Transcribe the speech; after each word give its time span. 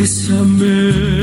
Bésame, 0.00 1.19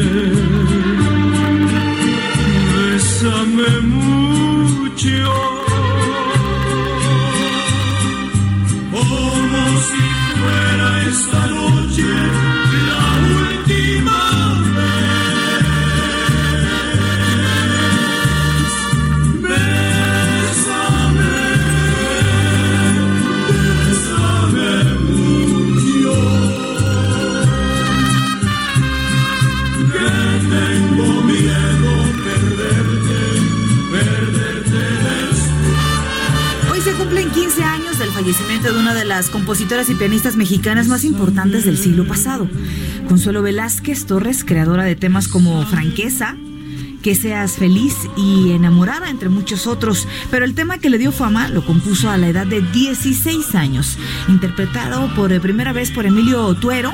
fallecimiento 38.18 38.74
de 38.74 38.80
una 38.80 38.96
de 38.96 39.06
las 39.06 39.30
compositoras 39.30 39.92
y 39.92 39.94
pianistas 39.94 40.36
mexicanas 40.36 40.88
más 40.88 41.04
importantes 41.04 41.66
del 41.66 41.78
siglo 41.78 42.08
pasado, 42.08 42.50
Consuelo 43.08 43.44
Velázquez 43.44 44.08
Torres, 44.08 44.44
creadora 44.44 44.86
de 44.86 44.96
temas 44.96 45.28
como 45.28 45.64
Franqueza, 45.68 46.36
que 47.08 47.16
seas 47.16 47.54
feliz 47.54 47.96
y 48.18 48.52
enamorada, 48.52 49.10
entre 49.10 49.30
muchos 49.30 49.66
otros. 49.66 50.10
Pero 50.30 50.44
el 50.44 50.56
tema 50.56 50.78
que 50.78 50.90
le 50.90 50.98
dio 50.98 51.14
fama 51.14 51.48
lo 51.48 51.66
compuso 51.66 52.10
a 52.10 52.18
la 52.18 52.28
edad 52.28 52.46
de 52.46 52.60
16 52.62 53.56
años, 53.56 53.98
interpretado 54.28 55.08
por 55.16 55.32
eh, 55.32 55.40
primera 55.40 55.72
vez 55.72 55.90
por 55.90 56.06
Emilio 56.06 56.54
Tuero, 56.56 56.92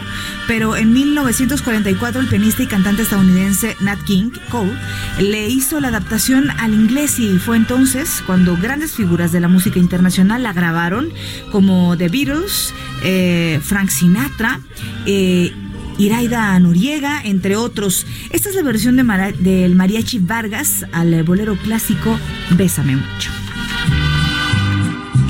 pero 0.47 0.77
en 0.77 0.93
1944 0.93 2.21
el 2.21 2.27
pianista 2.27 2.61
y 2.61 2.67
cantante 2.67 3.01
estadounidense 3.01 3.75
Nat 3.79 4.03
King 4.03 4.29
Cole 4.51 4.77
le 5.19 5.49
hizo 5.49 5.79
la 5.79 5.87
adaptación 5.87 6.51
al 6.59 6.75
inglés 6.75 7.17
y 7.17 7.39
fue 7.39 7.57
entonces 7.57 8.21
cuando 8.27 8.55
grandes 8.55 8.93
figuras 8.93 9.31
de 9.31 9.39
la 9.39 9.47
música 9.47 9.79
internacional 9.79 10.43
la 10.43 10.53
grabaron, 10.53 11.09
como 11.51 11.97
The 11.97 12.09
Beatles, 12.09 12.71
eh, 13.03 13.59
Frank 13.63 13.89
Sinatra, 13.89 14.59
eh, 15.07 15.51
Iraida 15.97 16.57
Noriega, 16.59 17.21
entre 17.23 17.55
otros. 17.55 18.05
Esta 18.31 18.49
es 18.49 18.55
la 18.55 18.63
versión 18.63 18.95
de 18.95 19.03
del 19.39 19.75
Mariachi 19.75 20.19
Vargas 20.19 20.85
al 20.91 21.23
bolero 21.23 21.55
clásico 21.57 22.19
Bésame 22.51 22.95
mucho. 22.95 23.31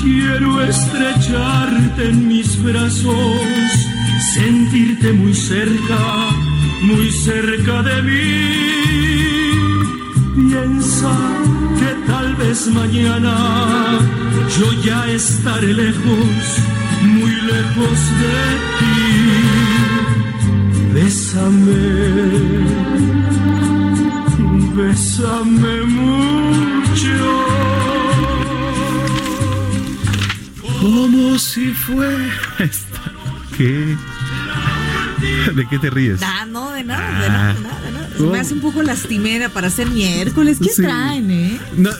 Quiero 0.00 0.62
estrecharte 0.62 2.10
en 2.10 2.28
mis 2.28 2.62
brazos, 2.62 3.40
sentirte 4.34 5.12
muy 5.12 5.34
cerca, 5.34 6.28
muy 6.82 7.10
cerca 7.10 7.82
de 7.82 8.02
mí. 8.02 8.74
Piensa 10.34 11.10
que 11.78 12.06
tal 12.06 12.34
vez 12.36 12.66
mañana 12.68 13.98
yo 14.58 14.72
ya 14.82 15.10
estaré 15.10 15.72
lejos, 15.72 16.58
muy 17.02 17.34
lejos 17.52 17.98
de 18.20 18.36
ti. 18.78 19.03
Bésame, 21.04 21.82
bésame 24.74 25.82
mucho. 25.84 27.18
Como 30.80 31.38
si 31.38 31.66
fue. 31.72 32.08
esta- 32.58 33.12
¿Qué? 33.54 33.96
¿De 35.54 35.66
qué 35.68 35.78
te 35.78 35.90
ríes? 35.90 36.20
Ah, 36.22 36.46
no, 36.46 36.70
de 36.70 36.84
nada, 36.84 37.20
de 37.20 37.28
nada, 37.28 37.52
de 37.54 37.60
nada, 37.60 37.80
de 37.80 37.92
nada. 37.92 38.32
Me 38.32 38.40
hace 38.40 38.54
un 38.54 38.60
poco 38.60 38.82
lastimera 38.82 39.50
para 39.50 39.68
ser 39.68 39.90
miércoles. 39.90 40.56
¿Qué 40.58 40.70
Sí. 40.70 40.82
traen, 40.82 41.30
eh? 41.30 41.60
No. 41.76 41.90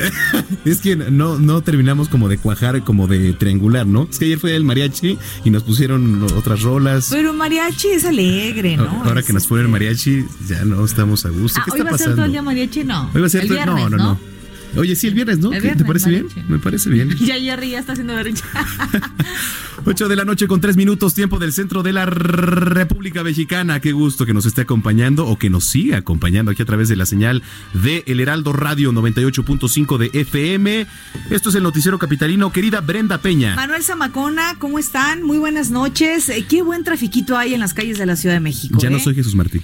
Es 0.64 0.80
que 0.80 0.96
no, 0.96 1.38
no 1.38 1.62
terminamos 1.62 2.08
como 2.08 2.28
de 2.28 2.38
cuajar, 2.38 2.82
como 2.82 3.06
de 3.06 3.32
triangular, 3.32 3.86
¿no? 3.86 4.08
Es 4.10 4.18
que 4.18 4.26
ayer 4.26 4.38
fue 4.38 4.54
el 4.56 4.64
mariachi 4.64 5.18
y 5.44 5.50
nos 5.50 5.62
pusieron 5.62 6.22
otras 6.36 6.62
rolas. 6.62 7.08
Pero 7.10 7.32
mariachi 7.32 7.88
es 7.88 8.04
alegre, 8.04 8.76
¿no? 8.76 8.88
Ahora 9.04 9.20
Es- 9.20 9.26
que 9.26 9.32
nos 9.32 9.46
fueron 9.46 9.66
el 9.66 9.72
mariachi, 9.72 10.24
ya 10.48 10.64
no 10.64 10.84
estamos 10.84 11.24
a 11.24 11.30
gusto. 11.30 11.60
Ah, 11.60 11.64
¿Qué 11.64 11.70
hoy 11.72 11.78
está 11.80 11.90
va 11.90 11.94
a 11.94 11.98
ser 11.98 12.14
todo 12.14 12.24
el 12.24 12.32
día 12.32 12.42
mariachi, 12.42 12.84
no. 12.84 13.10
Hoy 13.14 13.20
va 13.20 13.26
a 13.26 13.30
ser 13.30 13.42
el 13.42 13.48
todo- 13.48 13.56
viernes, 13.56 13.90
no, 13.90 13.90
no, 13.90 13.96
no. 13.96 14.29
Oye, 14.76 14.94
sí, 14.96 15.06
el 15.08 15.14
viernes, 15.14 15.38
¿no? 15.38 15.48
El 15.52 15.56
¿Qué- 15.56 15.60
viernes, 15.68 15.78
¿Te 15.78 15.84
parece 15.86 16.10
bien? 16.10 16.26
Me 16.48 16.58
parece 16.58 16.90
bien. 16.90 17.16
Ya 17.20 17.38
Jerry 17.38 17.70
ya 17.70 17.78
está 17.80 17.92
haciendo 17.92 18.14
berrinche. 18.14 18.44
8 19.84 20.08
de 20.08 20.16
la 20.16 20.24
noche 20.24 20.46
con 20.46 20.60
3 20.60 20.76
minutos, 20.76 21.14
tiempo 21.14 21.38
del 21.38 21.52
centro 21.52 21.82
de 21.82 21.92
la 21.92 22.04
República 22.06 23.22
Mexicana. 23.24 23.80
Qué 23.80 23.92
gusto 23.92 24.26
que 24.26 24.34
nos 24.34 24.44
esté 24.46 24.60
acompañando 24.62 25.26
o 25.26 25.38
que 25.38 25.48
nos 25.50 25.64
siga 25.64 25.98
acompañando 25.98 26.50
aquí 26.50 26.62
a 26.62 26.66
través 26.66 26.88
de 26.88 26.96
la 26.96 27.06
señal 27.06 27.42
de 27.72 28.04
El 28.06 28.20
Heraldo 28.20 28.52
Radio 28.52 28.92
98.5 28.92 29.96
de 29.98 30.10
FM. 30.20 30.86
Esto 31.30 31.48
es 31.48 31.54
el 31.54 31.62
Noticiero 31.62 31.98
Capitalino. 31.98 32.52
Querida 32.52 32.80
Brenda 32.80 33.18
Peña. 33.22 33.56
Manuel 33.56 33.82
Zamacona, 33.82 34.56
¿cómo 34.58 34.78
están? 34.78 35.22
Muy 35.22 35.38
buenas 35.38 35.70
noches. 35.70 36.28
Eh, 36.28 36.44
Qué 36.48 36.62
buen 36.62 36.84
trafiquito 36.84 37.38
hay 37.38 37.54
en 37.54 37.60
las 37.60 37.72
calles 37.74 37.98
de 37.98 38.06
la 38.06 38.16
Ciudad 38.16 38.34
de 38.34 38.40
México. 38.40 38.78
Ya 38.80 38.90
no 38.90 38.98
¿eh? 38.98 39.00
soy 39.00 39.14
Jesús 39.14 39.34
Martín. 39.34 39.62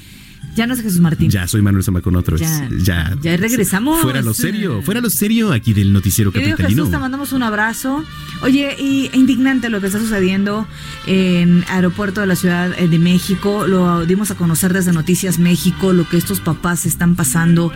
Ya 0.56 0.66
no 0.66 0.72
es 0.74 0.80
Jesús 0.80 1.00
Martín. 1.00 1.30
Ya 1.30 1.46
soy 1.46 1.60
Manuel 1.60 1.84
Zamacón 1.84 2.16
otra 2.16 2.36
vez. 2.36 2.50
Ya, 2.82 3.10
Ya, 3.10 3.16
ya 3.20 3.36
regresamos. 3.36 4.00
Fuera 4.00 4.22
lo 4.22 4.32
serio, 4.32 4.80
fuera 4.82 5.00
lo 5.02 5.10
serio 5.10 5.52
aquí 5.52 5.74
del 5.74 5.92
Noticiero 5.92 6.32
Querido 6.32 6.52
Capitalino. 6.52 6.84
Jesús, 6.84 6.92
te 6.92 6.98
mandamos 6.98 7.32
un 7.32 7.42
abrazo. 7.42 8.02
Oye, 8.40 8.74
y 8.78 9.10
indignante 9.12 9.68
lo 9.68 9.80
que 9.80 9.88
está 9.88 9.98
sucediendo 9.98 10.66
en 11.06 11.64
aeropuerto 11.68 12.22
de 12.22 12.26
la 12.26 12.36
Ciudad 12.36 12.72
eh, 12.78 12.88
de 12.88 12.98
México. 12.98 13.66
Lo 13.66 14.06
dimos 14.06 14.30
a 14.30 14.34
conocer 14.34 14.72
desde 14.72 14.92
Noticias 14.92 15.38
México, 15.38 15.92
lo 15.92 16.08
que 16.08 16.16
estos 16.16 16.40
papás 16.40 16.86
están 16.86 17.16
pasando, 17.16 17.70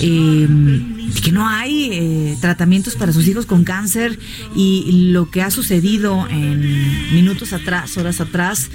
eh, 0.00 0.48
que 1.22 1.30
no 1.30 1.48
hay 1.48 1.90
eh, 1.92 2.38
tratamientos 2.40 2.96
para 2.96 3.12
sus 3.12 3.28
hijos 3.28 3.46
con 3.46 3.62
cáncer 3.62 4.18
y 4.54 5.10
lo 5.12 5.30
que 5.30 5.42
ha 5.42 5.50
sucedido 5.50 6.26
en 6.28 6.60
minutos 7.14 7.52
atrás, 7.52 7.96
horas 7.96 8.20
atrás, 8.20 8.70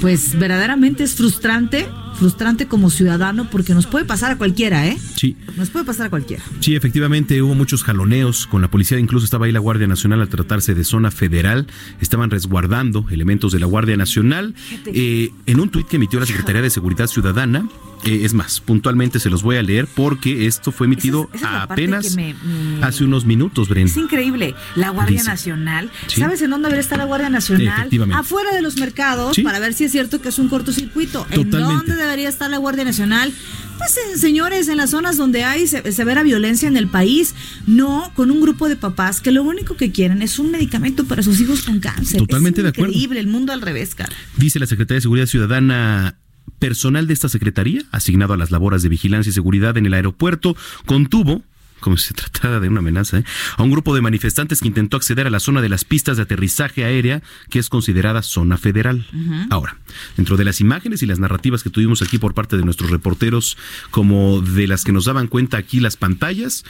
pues 0.00 0.38
verdaderamente 0.38 1.04
es 1.04 1.14
frustrante, 1.14 1.88
frustrante 2.14 2.66
como 2.66 2.90
ciudadano 2.90 3.48
porque 3.50 3.74
nos 3.74 3.86
puede 3.86 4.04
pasar 4.04 4.32
a 4.32 4.38
cualquiera, 4.38 4.86
¿eh? 4.86 4.98
Sí. 5.16 5.36
Nos 5.56 5.70
puede 5.70 5.84
pasar 5.84 6.06
a 6.06 6.10
cualquiera. 6.10 6.42
Sí, 6.60 6.74
efectivamente 6.74 7.40
hubo 7.42 7.54
muchos 7.54 7.82
jaloneos 7.82 8.46
con 8.46 8.62
la 8.62 8.70
policía, 8.70 8.98
incluso 8.98 9.24
estaba 9.24 9.46
ahí 9.46 9.52
la 9.52 9.60
Guardia 9.60 9.86
Nacional 9.86 10.20
al 10.20 10.28
tratarse 10.28 10.74
de 10.74 10.84
zona 10.84 11.10
federal, 11.10 11.66
estaban 12.00 12.30
resguardando 12.30 13.06
elementos 13.10 13.52
de 13.52 13.60
la 13.60 13.66
Guardia 13.66 13.96
Nacional. 13.96 14.54
Eh, 14.86 15.30
en 15.46 15.60
un 15.60 15.70
tuit 15.70 15.86
que 15.86 15.96
emitió 15.96 16.20
la 16.20 16.26
Secretaría 16.26 16.62
de 16.62 16.70
Seguridad 16.70 17.06
Ciudadana, 17.06 17.68
eh, 18.04 18.20
es 18.24 18.32
más, 18.34 18.60
puntualmente 18.60 19.20
se 19.20 19.28
los 19.30 19.42
voy 19.42 19.56
a 19.56 19.62
leer 19.62 19.86
porque 19.94 20.46
esto 20.46 20.72
fue 20.72 20.86
emitido 20.86 21.28
Esa 21.32 21.36
es- 21.36 21.42
esa 21.42 21.56
es 21.58 21.62
apenas 21.70 22.08
que 22.08 22.16
me- 22.16 22.34
me- 22.34 22.84
hace 22.84 23.04
unos 23.04 23.24
minutos, 23.26 23.68
Brenda. 23.68 23.90
Es 23.90 23.96
increíble. 23.96 24.54
La 24.76 24.90
Guardia 24.90 25.18
Dice. 25.18 25.28
Nacional. 25.30 25.90
Sí. 26.06 26.20
¿Sabes 26.20 26.40
en 26.42 26.50
dónde 26.50 26.66
debería 26.68 26.80
estar 26.82 26.98
la 26.98 27.04
Guardia 27.04 27.28
Nacional? 27.30 27.88
Afuera 28.14 28.54
de 28.54 28.62
los 28.62 28.76
mercados 28.78 29.36
Sí. 29.36 29.42
para 29.42 29.58
ver 29.58 29.74
si 29.74 29.84
es 29.84 29.92
cierto 29.92 30.20
que 30.20 30.28
es 30.30 30.38
un 30.38 30.48
cortocircuito. 30.48 31.26
¿En 31.30 31.50
dónde 31.50 31.96
debería 31.96 32.28
estar 32.28 32.50
la 32.50 32.58
Guardia 32.58 32.84
Nacional? 32.84 33.32
Pues 33.78 33.98
señores, 34.20 34.68
en 34.68 34.76
las 34.76 34.90
zonas 34.90 35.16
donde 35.16 35.42
hay 35.44 35.66
severa 35.66 36.22
violencia 36.22 36.68
en 36.68 36.76
el 36.76 36.86
país, 36.86 37.34
no 37.66 38.12
con 38.14 38.30
un 38.30 38.42
grupo 38.42 38.68
de 38.68 38.76
papás 38.76 39.22
que 39.22 39.32
lo 39.32 39.42
único 39.42 39.74
que 39.76 39.90
quieren 39.90 40.20
es 40.20 40.38
un 40.38 40.50
medicamento 40.50 41.06
para 41.06 41.22
sus 41.22 41.40
hijos 41.40 41.62
con 41.62 41.80
cáncer. 41.80 42.20
Totalmente 42.20 42.62
de 42.62 42.68
acuerdo. 42.68 42.92
Increíble, 42.92 43.20
el 43.20 43.26
mundo 43.26 43.54
al 43.54 43.62
revés, 43.62 43.94
cara. 43.94 44.12
Dice 44.36 44.58
la 44.58 44.66
Secretaría 44.66 44.96
de 44.98 45.00
Seguridad 45.00 45.26
Ciudadana 45.26 46.18
personal 46.60 47.08
de 47.08 47.14
esta 47.14 47.28
secretaría, 47.28 47.82
asignado 47.90 48.34
a 48.34 48.36
las 48.36 48.52
labores 48.52 48.82
de 48.82 48.88
vigilancia 48.88 49.30
y 49.30 49.32
seguridad 49.32 49.76
en 49.76 49.86
el 49.86 49.94
aeropuerto, 49.94 50.56
contuvo 50.86 51.42
como 51.80 51.96
si 51.96 52.08
se 52.08 52.14
tratara 52.14 52.60
de 52.60 52.68
una 52.68 52.78
amenaza, 52.78 53.18
¿eh? 53.18 53.24
a 53.56 53.62
un 53.62 53.70
grupo 53.70 53.94
de 53.94 54.02
manifestantes 54.02 54.60
que 54.60 54.68
intentó 54.68 54.96
acceder 54.96 55.26
a 55.26 55.30
la 55.30 55.40
zona 55.40 55.62
de 55.62 55.68
las 55.68 55.84
pistas 55.84 56.18
de 56.18 56.24
aterrizaje 56.24 56.84
aérea, 56.84 57.22
que 57.48 57.58
es 57.58 57.68
considerada 57.68 58.22
zona 58.22 58.58
federal. 58.58 59.06
Ahora, 59.48 59.78
dentro 60.16 60.36
de 60.36 60.44
las 60.44 60.60
imágenes 60.60 61.02
y 61.02 61.06
las 61.06 61.18
narrativas 61.18 61.62
que 61.62 61.70
tuvimos 61.70 62.02
aquí 62.02 62.18
por 62.18 62.34
parte 62.34 62.56
de 62.56 62.64
nuestros 62.64 62.90
reporteros, 62.90 63.56
como 63.90 64.40
de 64.42 64.66
las 64.66 64.84
que 64.84 64.92
nos 64.92 65.06
daban 65.06 65.26
cuenta 65.26 65.56
aquí 65.56 65.80
las 65.80 65.96
pantallas, 65.96 66.64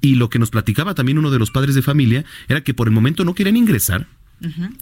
y 0.00 0.16
lo 0.16 0.28
que 0.28 0.38
nos 0.38 0.50
platicaba 0.50 0.94
también 0.94 1.18
uno 1.18 1.30
de 1.30 1.38
los 1.38 1.50
padres 1.50 1.74
de 1.74 1.82
familia, 1.82 2.24
era 2.48 2.62
que 2.62 2.74
por 2.74 2.88
el 2.88 2.92
momento 2.92 3.24
no 3.24 3.34
querían 3.34 3.56
ingresar 3.56 4.06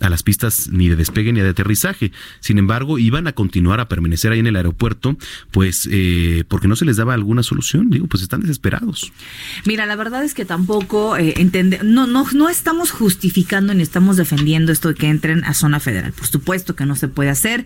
a 0.01 0.11
las 0.11 0.23
pistas 0.23 0.69
ni 0.71 0.89
de 0.89 0.97
despegue 0.97 1.33
ni 1.33 1.41
de 1.41 1.49
aterrizaje. 1.49 2.13
Sin 2.41 2.59
embargo, 2.59 2.99
iban 2.99 3.27
a 3.27 3.33
continuar 3.33 3.81
a 3.81 3.89
permanecer 3.89 4.33
ahí 4.33 4.41
en 4.41 4.47
el 4.47 4.57
aeropuerto, 4.57 5.17
pues 5.51 5.89
eh, 5.91 6.45
porque 6.49 6.69
no 6.69 6.77
se 6.77 6.85
les 6.85 6.97
daba 6.97 7.15
alguna 7.15 7.43
solución. 7.43 7.91
Digo, 7.91 8.07
pues 8.07 8.23
están 8.23 8.41
desesperados. 8.41 9.13
Mira, 9.65 9.87
la 9.87 9.97
verdad 9.97 10.25
es 10.25 10.35
que 10.35 10.45
tampoco 10.45 11.17
eh, 11.17 11.35
no, 11.85 12.07
no, 12.07 12.27
no 12.33 12.49
estamos 12.49 12.91
justificando 12.91 13.75
ni 13.75 13.83
estamos 13.83 14.17
defendiendo 14.17 14.73
esto 14.73 14.89
de 14.89 14.95
que 14.95 15.09
entren 15.09 15.45
a 15.45 15.55
zona 15.55 15.81
federal. 15.81 16.13
Por 16.13 16.27
supuesto 16.27 16.75
que 16.75 16.87
no 16.87 16.97
se 16.97 17.09
puede 17.09 17.31
hacer, 17.31 17.65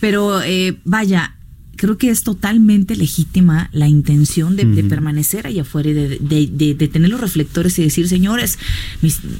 pero 0.00 0.42
eh, 0.42 0.78
vaya, 0.84 1.36
creo 1.76 1.98
que 1.98 2.10
es 2.10 2.22
totalmente 2.22 2.96
legítima 2.96 3.68
la 3.72 3.88
intención 3.88 4.56
de, 4.56 4.64
permanecer 4.84 5.46
allá 5.46 5.62
afuera 5.62 5.90
y 5.90 5.94
de, 5.94 6.88
tener 6.88 7.10
los 7.10 7.20
reflectores 7.20 7.78
y 7.78 7.82
decir, 7.82 8.08
señores, 8.08 8.58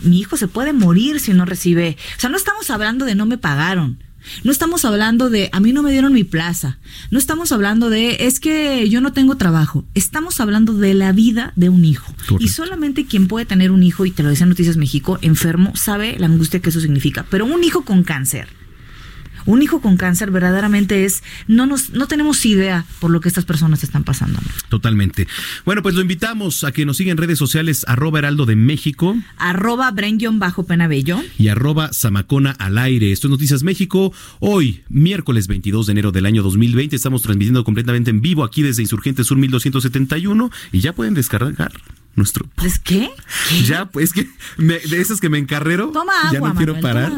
mi 0.02 0.18
hijo 0.18 0.36
se 0.36 0.48
puede 0.48 0.72
morir 0.72 1.20
si 1.20 1.32
no 1.32 1.44
recibe. 1.44 1.96
O 2.16 2.20
sea, 2.20 2.30
no 2.30 2.36
estamos 2.36 2.70
hablando 2.70 3.04
de 3.04 3.14
no 3.14 3.26
me 3.26 3.38
pagaron. 3.38 3.98
No 4.42 4.52
estamos 4.52 4.84
hablando 4.84 5.30
de 5.30 5.50
a 5.52 5.60
mí 5.60 5.72
no 5.72 5.82
me 5.82 5.92
dieron 5.92 6.12
mi 6.12 6.24
plaza. 6.24 6.78
No 7.10 7.18
estamos 7.18 7.52
hablando 7.52 7.90
de 7.90 8.16
es 8.20 8.40
que 8.40 8.88
yo 8.88 9.00
no 9.00 9.12
tengo 9.12 9.36
trabajo. 9.36 9.84
Estamos 9.94 10.40
hablando 10.40 10.72
de 10.72 10.94
la 10.94 11.12
vida 11.12 11.52
de 11.56 11.68
un 11.68 11.84
hijo. 11.84 12.12
Y 12.38 12.48
solamente 12.48 13.06
quien 13.06 13.28
puede 13.28 13.46
tener 13.46 13.70
un 13.70 13.82
hijo, 13.82 14.06
y 14.06 14.10
te 14.10 14.22
lo 14.22 14.30
decía 14.30 14.46
Noticias 14.46 14.76
México, 14.76 15.18
enfermo, 15.22 15.72
sabe 15.76 16.16
la 16.18 16.26
angustia 16.26 16.60
que 16.60 16.70
eso 16.70 16.80
significa. 16.80 17.26
Pero 17.30 17.44
un 17.44 17.62
hijo 17.64 17.84
con 17.84 18.02
cáncer 18.02 18.48
un 19.46 19.62
hijo 19.62 19.80
con 19.80 19.96
cáncer 19.96 20.30
verdaderamente 20.30 21.04
es, 21.04 21.22
no 21.46 21.66
nos, 21.66 21.90
no 21.90 22.06
tenemos 22.06 22.44
idea 22.46 22.84
por 23.00 23.10
lo 23.10 23.20
que 23.20 23.28
estas 23.28 23.44
personas 23.44 23.82
están 23.82 24.04
pasando. 24.04 24.40
Totalmente. 24.68 25.26
Bueno, 25.64 25.82
pues 25.82 25.94
lo 25.94 26.00
invitamos 26.00 26.64
a 26.64 26.72
que 26.72 26.86
nos 26.86 26.96
siga 26.96 27.12
en 27.12 27.18
redes 27.18 27.38
sociales, 27.38 27.84
arroba 27.88 28.18
heraldo 28.18 28.46
de 28.46 28.56
México. 28.56 29.16
Arroba 29.36 29.90
Brenguion 29.90 30.38
bajo 30.38 30.64
Penabello. 30.64 31.20
Y 31.38 31.48
arroba 31.48 31.92
Samacona 31.92 32.52
al 32.52 32.78
aire. 32.78 33.12
Esto 33.12 33.28
es 33.28 33.30
Noticias 33.32 33.62
México. 33.62 34.12
Hoy, 34.40 34.82
miércoles 34.88 35.46
22 35.48 35.86
de 35.86 35.92
enero 35.92 36.12
del 36.12 36.26
año 36.26 36.42
2020, 36.42 36.96
estamos 36.96 37.22
transmitiendo 37.22 37.64
completamente 37.64 38.10
en 38.10 38.20
vivo 38.20 38.44
aquí 38.44 38.62
desde 38.62 38.82
Insurgente 38.82 39.24
Sur 39.24 39.38
1271 39.38 40.50
y 40.72 40.80
ya 40.80 40.92
pueden 40.92 41.14
descargar 41.14 41.72
nuestro. 42.16 42.48
¿Es 42.64 42.78
qué? 42.78 43.10
Ya, 43.66 43.86
pues 43.86 44.12
que 44.12 44.28
de 44.58 45.00
esas 45.00 45.20
que 45.20 45.28
me 45.28 45.38
encarrero. 45.38 45.88
Toma 45.88 46.12
ya 46.32 46.40
no 46.40 46.54
quiero 46.54 46.80
parar. 46.80 47.12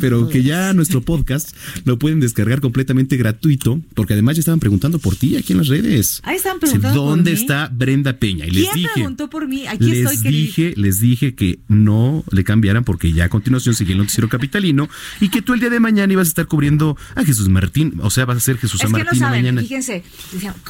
pero 0.00 0.28
que 0.28 0.42
ya 0.42 0.72
nuestro 0.72 1.00
podcast 1.00 1.54
lo 1.84 1.98
pueden 1.98 2.20
descargar 2.20 2.60
completamente 2.60 3.16
gratuito, 3.16 3.80
porque 3.94 4.14
además 4.14 4.36
ya 4.36 4.40
estaban 4.40 4.60
preguntando 4.60 4.98
por 4.98 5.16
ti 5.16 5.36
aquí 5.36 5.52
en 5.52 5.58
las 5.58 5.68
redes. 5.68 6.20
Ahí 6.24 6.36
están 6.36 6.58
preguntando. 6.60 7.02
¿Dónde 7.02 7.32
está 7.32 7.70
Brenda 7.72 8.18
Peña? 8.18 8.46
Y 8.46 8.50
les 8.50 8.72
dije. 8.74 8.88
preguntó 8.94 9.30
por 9.30 9.48
mí? 9.48 9.66
Aquí 9.66 9.86
les 9.86 10.10
estoy, 10.10 10.32
dije, 10.32 10.74
les 10.76 11.00
dije 11.00 11.34
que 11.34 11.60
no 11.68 12.24
le 12.30 12.44
cambiaran 12.44 12.84
porque 12.84 13.12
ya 13.12 13.24
a 13.24 13.28
continuación 13.28 13.74
sigue 13.74 13.92
el 13.92 13.98
noticiero 13.98 14.28
capitalino 14.28 14.88
y 15.20 15.28
que 15.28 15.42
tú 15.42 15.54
el 15.54 15.60
día 15.60 15.70
de 15.70 15.80
mañana 15.80 16.12
ibas 16.12 16.28
a 16.28 16.30
estar 16.30 16.46
cubriendo 16.46 16.96
a 17.14 17.24
Jesús 17.24 17.48
Martín, 17.48 17.94
o 18.02 18.10
sea, 18.10 18.24
vas 18.24 18.36
a 18.36 18.40
ser 18.40 18.58
Jesús 18.58 18.82
es 18.82 18.90
Martín 18.90 19.20
no 19.20 19.28
mañana. 19.28 19.60
Fíjense, 19.60 20.02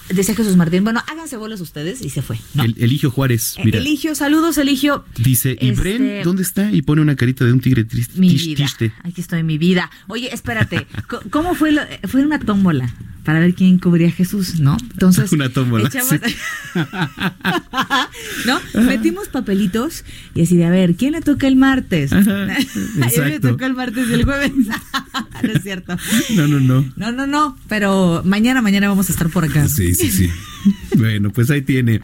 decía, 0.08 0.34
Jesús 0.34 0.56
Martín, 0.56 0.84
bueno, 0.84 1.02
háganse 1.06 1.36
bolas 1.36 1.60
ustedes 1.60 2.02
y 2.02 2.10
se 2.10 2.22
fue. 2.22 2.38
El, 2.56 2.74
Eligio 2.78 3.10
Juárez. 3.10 3.56
Mira. 3.70 3.78
Eligio, 3.78 4.14
saludos, 4.14 4.58
Eligio. 4.58 5.04
Dice, 5.16 5.56
¿y 5.60 5.70
Bren 5.72 6.02
este, 6.04 6.24
dónde 6.24 6.42
está? 6.42 6.72
Y 6.72 6.82
pone 6.82 7.02
una 7.02 7.16
carita 7.16 7.44
de 7.44 7.52
un 7.52 7.60
tigre 7.60 7.84
triste. 7.84 8.18
Mi 8.18 8.34
vida. 8.34 8.66
Aquí 9.04 9.20
estoy, 9.20 9.42
mi 9.42 9.58
vida. 9.58 9.90
Oye, 10.08 10.32
espérate, 10.32 10.86
¿cómo 11.30 11.54
fue? 11.54 11.74
fue 12.08 12.24
una 12.24 12.38
tómbola 12.38 12.92
para 13.24 13.38
ver 13.38 13.54
quién 13.54 13.78
cubría 13.78 14.08
a 14.08 14.10
Jesús, 14.10 14.58
¿no? 14.60 14.76
Entonces, 14.92 15.30
una 15.34 15.48
tómbola. 15.50 15.88
¿No? 18.46 18.60
Metimos 18.82 19.28
papelitos 19.28 20.04
y 20.34 20.42
así 20.42 20.56
de, 20.56 20.64
a 20.64 20.70
ver, 20.70 20.96
¿quién 20.96 21.12
le 21.12 21.20
toca 21.20 21.46
el 21.46 21.56
martes? 21.56 22.12
Ajá, 22.12 22.46
le 23.26 23.40
toca 23.40 23.66
el 23.66 23.74
martes 23.74 24.08
y 24.08 24.14
el 24.14 24.24
jueves. 24.24 24.52
no 25.42 25.52
es 25.52 25.62
cierto. 25.62 25.96
No, 26.34 26.48
no, 26.48 26.60
no. 26.60 26.92
No, 26.96 27.12
no, 27.12 27.26
no, 27.26 27.58
pero 27.68 28.22
mañana, 28.24 28.62
mañana 28.62 28.88
vamos 28.88 29.08
a 29.10 29.12
estar 29.12 29.28
por 29.28 29.44
acá. 29.44 29.68
Sí, 29.68 29.94
sí, 29.94 30.10
sí. 30.10 30.30
bueno, 30.96 31.30
pues 31.30 31.50
ahí 31.50 31.62
tiene. 31.62 32.00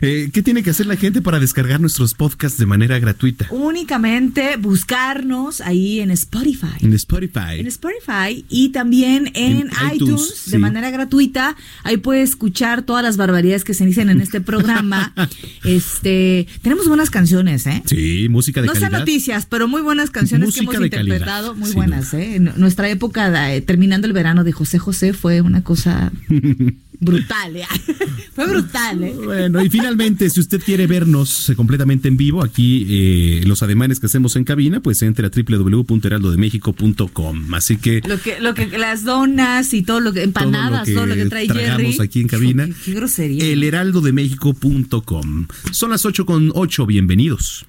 Eh, 0.00 0.30
¿Qué 0.32 0.42
tiene 0.42 0.62
que 0.62 0.70
hacer 0.70 0.86
la 0.86 0.95
gente 0.96 1.22
para 1.22 1.38
descargar 1.38 1.80
nuestros 1.80 2.14
podcasts 2.14 2.58
de 2.58 2.66
manera 2.66 2.98
gratuita? 2.98 3.46
Únicamente 3.50 4.56
buscarnos 4.56 5.60
ahí 5.60 6.00
en 6.00 6.10
Spotify. 6.10 6.66
En 6.80 6.92
Spotify. 6.92 7.58
En 7.58 7.66
Spotify 7.66 8.44
y 8.48 8.70
también 8.70 9.30
en, 9.34 9.70
iTunes, 9.92 10.50
de 10.50 10.58
manera 10.58 10.90
gratuita. 10.90 11.56
Ahí 11.84 11.96
puede 11.96 12.22
escuchar 12.22 12.82
todas 12.82 13.02
las 13.02 13.16
barbaridades 13.16 13.64
que 13.64 13.74
se 13.74 13.84
dicen 13.86 14.10
en 14.10 14.20
este 14.20 14.40
programa. 14.40 15.12
este, 15.64 16.46
tenemos 16.62 16.88
buenas 16.88 17.10
canciones, 17.10 17.66
¿eh? 17.66 17.82
Sí, 17.86 18.28
música 18.30 18.60
de 18.62 18.68
calidad. 18.68 18.90
No 18.90 18.96
sé 18.96 18.98
noticias, 19.00 19.46
pero 19.46 19.68
muy 19.68 19.82
buenas 19.82 20.10
canciones 20.10 20.54
que 20.54 20.60
hemos 20.60 20.74
interpretado, 20.74 21.54
muy 21.54 21.72
buenas, 21.72 22.12
¿eh? 22.14 22.38
Nuestra 22.38 22.88
época, 22.88 23.54
eh, 23.54 23.60
terminando 23.60 24.06
el 24.06 24.12
verano 24.12 24.44
de 24.44 24.52
José 24.52 24.78
José, 24.78 25.12
fue 25.12 25.40
una 25.40 25.62
cosa 25.62 26.12
brutal, 27.00 27.56
¿eh? 27.56 27.66
Fue 28.34 28.46
brutal, 28.46 29.02
¿eh? 29.02 29.14
Bueno, 29.14 29.62
y 29.62 29.70
finalmente, 29.70 30.28
si 30.30 30.40
usted 30.40 30.62
quiere 30.62 30.86
vernos 30.86 31.52
completamente 31.56 32.06
en 32.08 32.16
vivo, 32.16 32.42
aquí 32.42 32.86
eh, 32.88 33.42
los 33.46 33.62
ademanes 33.62 34.00
que 34.00 34.06
hacemos 34.06 34.36
en 34.36 34.44
cabina, 34.44 34.80
pues 34.80 35.02
entre 35.02 35.26
a 35.26 35.30
www.heraldodemexico.com. 35.30 37.54
Así 37.54 37.76
que. 37.76 38.00
Lo 38.06 38.18
que, 38.20 38.40
lo 38.40 38.54
que 38.54 38.66
las 38.78 39.04
donas 39.04 39.74
y 39.74 39.82
todo 39.82 40.00
lo 40.00 40.12
que, 40.12 40.22
empanadas, 40.22 40.88
todo 40.92 41.06
lo 41.06 41.14
que, 41.14 41.26
trae 41.26 41.48
Jerry. 41.48 41.96
aquí 42.00 42.20
en 42.20 42.28
cabina. 42.28 42.68
Qué, 42.84 42.92
grosería. 42.92 43.44
Elheraldodemexico.com. 43.44 45.46
Son 45.70 45.90
las 45.90 46.04
8 46.04 46.26
con 46.26 46.50
8, 46.54 46.86
bienvenidos. 46.86 47.66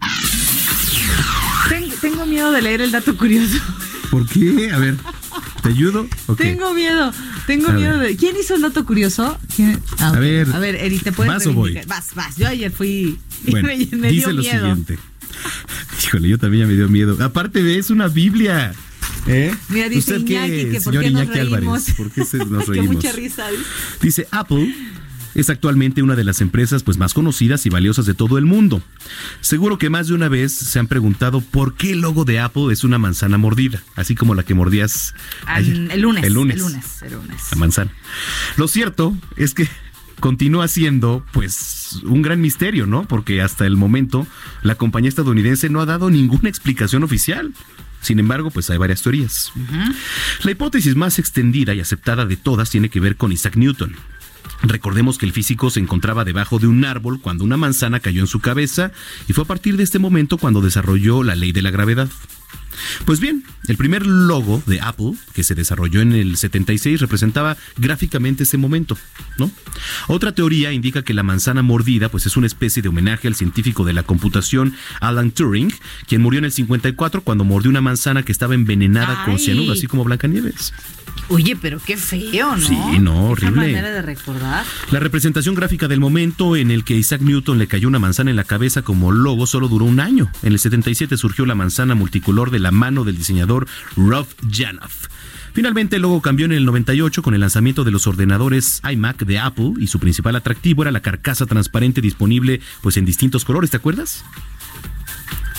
tengo 2.01 2.25
miedo 2.25 2.51
de 2.51 2.62
leer 2.62 2.81
el 2.81 2.91
dato 2.91 3.15
curioso. 3.17 3.57
¿Por 4.12 4.27
qué? 4.27 4.72
A 4.72 4.77
ver. 4.77 4.98
¿Te 5.62 5.69
ayudo? 5.69 6.07
Tengo 6.38 6.74
miedo, 6.74 7.12
tengo 7.48 7.72
miedo 7.72 7.98
de. 7.98 8.16
¿Quién 8.16 8.36
hizo 8.39 8.56
el 8.56 8.62
dato 8.62 8.86
curioso? 8.86 9.39
Ah, 10.00 10.10
a 10.10 10.20
ver. 10.20 10.50
A 10.54 10.60
ver, 10.60 10.75
Eri, 10.75 11.00
¿te 11.00 11.12
puedes 11.12 11.34
¿Vas 11.34 11.48
o 11.48 11.54
voy? 11.54 11.80
Vas, 11.88 12.13
vas. 12.13 12.36
Yo 12.38 12.48
ayer 12.48 12.72
fui. 12.72 13.18
Bueno, 13.50 13.70
me, 13.92 14.10
dice 14.10 14.34
lo 14.34 14.42
siguiente. 14.42 14.98
Híjole, 16.04 16.27
yo 16.27 16.39
también 16.39 16.63
ya 16.63 16.68
me 16.68 16.74
dio 16.74 16.89
miedo. 16.89 17.18
Aparte 17.24 17.62
de, 17.63 17.77
es 17.77 17.92
una 17.92 18.08
Biblia. 18.08 18.74
¿Eh? 19.27 19.54
Mira, 19.70 19.88
dice 19.89 20.18
¿Usted 20.18 20.32
Iñaki 20.32 20.50
qué, 20.50 20.70
que 20.72 20.82
por 20.82 21.00
qué 21.00 21.12
nos 21.12 21.27
reímos. 21.27 21.54
Álvarez, 21.63 21.94
¿por 21.96 22.12
qué 22.12 22.25
se 22.25 22.38
nos 22.39 22.68
reímos? 22.68 22.96
mucha 22.96 23.12
risa. 23.12 23.46
Dice 24.01 24.27
Apple 24.32 24.74
es 25.36 25.50
actualmente 25.50 26.01
una 26.01 26.15
de 26.15 26.24
las 26.24 26.41
empresas 26.41 26.84
pues 26.84 26.98
más 26.98 27.13
conocidas 27.13 27.65
y 27.65 27.69
valiosas 27.69 28.05
de 28.05 28.13
todo 28.13 28.38
el 28.38 28.46
mundo. 28.46 28.81
Seguro 29.41 29.77
que 29.77 29.89
más 29.89 30.07
de 30.07 30.13
una 30.13 30.29
vez 30.29 30.53
se 30.53 30.79
han 30.79 30.88
preguntado 30.88 31.41
por 31.41 31.75
qué 31.75 31.91
el 31.91 32.01
logo 32.01 32.25
de 32.25 32.39
Apple 32.39 32.72
es 32.72 32.84
una 32.84 32.98
manzana 32.98 33.38
mordida, 33.38 33.81
así 33.96 34.15
como 34.15 34.36
la 34.36 34.43
que 34.43 34.53
mordías 34.53 35.13
ayer, 35.46 35.91
el, 35.91 36.01
lunes, 36.01 36.24
el 36.24 36.34
lunes. 36.34 36.55
El 36.55 36.62
lunes. 36.62 37.01
El 37.01 37.13
lunes. 37.13 37.43
La 37.51 37.57
manzana. 37.57 37.91
Lo 38.57 38.67
cierto 38.67 39.15
es 39.36 39.53
que 39.53 39.67
continúa 40.19 40.67
siendo 40.67 41.25
pues 41.31 42.00
un 42.03 42.22
gran 42.22 42.41
misterio, 42.41 42.86
¿no? 42.86 43.07
Porque 43.07 43.41
hasta 43.41 43.65
el 43.65 43.77
momento 43.77 44.27
la 44.62 44.75
compañía 44.75 45.10
estadounidense 45.10 45.69
no 45.69 45.81
ha 45.81 45.86
dado 45.86 46.10
ninguna 46.10 46.50
explicación 46.50 47.03
oficial. 47.03 47.53
Sin 48.01 48.19
embargo, 48.19 48.51
pues 48.51 48.69
hay 48.69 48.77
varias 48.77 49.01
teorías. 49.01 49.51
La 50.43 50.51
hipótesis 50.51 50.96
más 50.96 51.19
extendida 51.19 51.74
y 51.74 51.79
aceptada 51.79 52.25
de 52.25 52.38
todas 52.38 52.69
tiene 52.69 52.89
que 52.89 53.00
ver 53.00 53.17
con 53.17 53.31
Isaac 53.31 53.55
Newton, 53.55 53.96
Recordemos 54.64 55.18
que 55.18 55.26
el 55.26 55.34
físico 55.34 55.70
se 55.70 55.80
encontraba 55.80 56.26
debajo 56.26 56.60
de 56.60 56.68
un 56.68 56.84
árbol 56.86 57.20
cuando 57.22 57.44
una 57.44 57.58
manzana 57.58 58.00
cayó 58.00 58.22
en 58.22 58.28
su 58.28 58.40
cabeza 58.40 58.92
y 59.28 59.34
fue 59.34 59.44
a 59.44 59.48
partir 59.48 59.78
de 59.78 59.84
este 59.84 60.00
momento 60.00 60.38
cuando 60.38 60.62
desarrolló 60.62 61.24
la 61.24 61.36
ley 61.36 61.52
de 61.52 61.62
la 61.62 61.72
gravedad. 61.72 62.10
Pues 63.05 63.19
bien, 63.19 63.43
el 63.67 63.77
primer 63.77 64.05
logo 64.05 64.62
de 64.65 64.81
Apple, 64.81 65.13
que 65.34 65.43
se 65.43 65.55
desarrolló 65.55 66.01
en 66.01 66.13
el 66.13 66.38
76, 66.38 67.01
representaba 67.01 67.57
gráficamente 67.77 68.43
ese 68.43 68.57
momento, 68.57 68.98
¿no? 69.38 69.51
Otra 70.07 70.34
teoría 70.34 70.72
indica 70.72 71.03
que 71.03 71.13
la 71.13 71.24
manzana 71.24 71.62
mordida 71.62 72.10
pues 72.10 72.25
es 72.25 72.38
una 72.38 72.48
especie 72.48 72.81
de 72.81 72.89
homenaje 72.89 73.27
al 73.27 73.36
científico 73.36 73.84
de 73.86 73.93
la 73.93 74.03
computación 74.03 74.74
Alan 75.01 75.31
Turing, 75.31 75.74
quien 76.07 76.22
murió 76.22 76.39
en 76.39 76.46
el 76.46 76.51
54 76.51 77.22
cuando 77.22 77.43
mordió 77.43 77.69
una 77.69 77.81
manzana 77.81 78.24
que 78.24 78.31
estaba 78.31 78.55
envenenada 78.55 79.25
con 79.25 79.39
cianuro, 79.39 79.74
así 79.74 79.88
como 79.88 80.03
Blancanieves. 80.03 80.74
Oye, 81.29 81.57
pero 81.62 81.79
qué 81.86 81.98
feo, 81.98 82.55
¿no? 82.55 82.65
Sí, 82.65 82.77
no, 83.00 83.29
horrible. 83.29 83.55
manera 83.55 83.91
de 83.91 84.01
recordar. 84.01 84.65
La 84.91 85.00
representación 85.00 85.55
gráfica 85.55 85.88
del 85.88 86.00
momento 86.00 86.55
en 86.55 86.72
el 86.72 86.86
que 86.86 86.96
Isaac 86.96 87.22
Newton 87.22 87.57
le 87.57 87.67
cayó 87.67 87.88
una 87.88 88.00
manzana 88.00 88.29
en 88.29 88.38
la 88.38 88.46
cabeza 88.46 88.81
como 88.81 89.12
logo 89.12 89.46
solo 89.46 89.67
duró 89.67 89.86
un 89.86 90.00
año. 90.00 90.31
En 90.41 90.53
el 90.53 90.60
77 90.60 91.17
surgió 91.17 91.46
la 91.46 91.55
manzana 91.55 91.96
multicolor 91.96 92.50
de 92.51 92.60
la 92.60 92.66
mano 92.71 93.03
del 93.03 93.17
diseñador 93.17 93.67
Rob 93.95 94.27
Janoff. 94.51 95.07
Finalmente 95.53 95.95
el 95.95 96.03
logo 96.03 96.21
cambió 96.21 96.45
en 96.45 96.51
el 96.51 96.65
98 96.65 97.24
con 97.24 97.33
el 97.33 97.41
lanzamiento 97.41 97.83
de 97.83 97.91
los 97.91 98.05
ordenadores 98.05 98.81
iMac 98.89 99.25
de 99.25 99.39
Apple 99.39 99.74
y 99.79 99.88
su 99.88 100.00
principal 100.00 100.36
atractivo 100.36 100.83
era 100.83 100.91
la 100.91 101.01
carcasa 101.01 101.45
transparente 101.47 102.00
disponible 102.00 102.62
pues 102.81 102.97
en 102.97 103.05
distintos 103.05 103.43
colores, 103.43 103.71
¿te 103.71 103.77
acuerdas? 103.77 104.24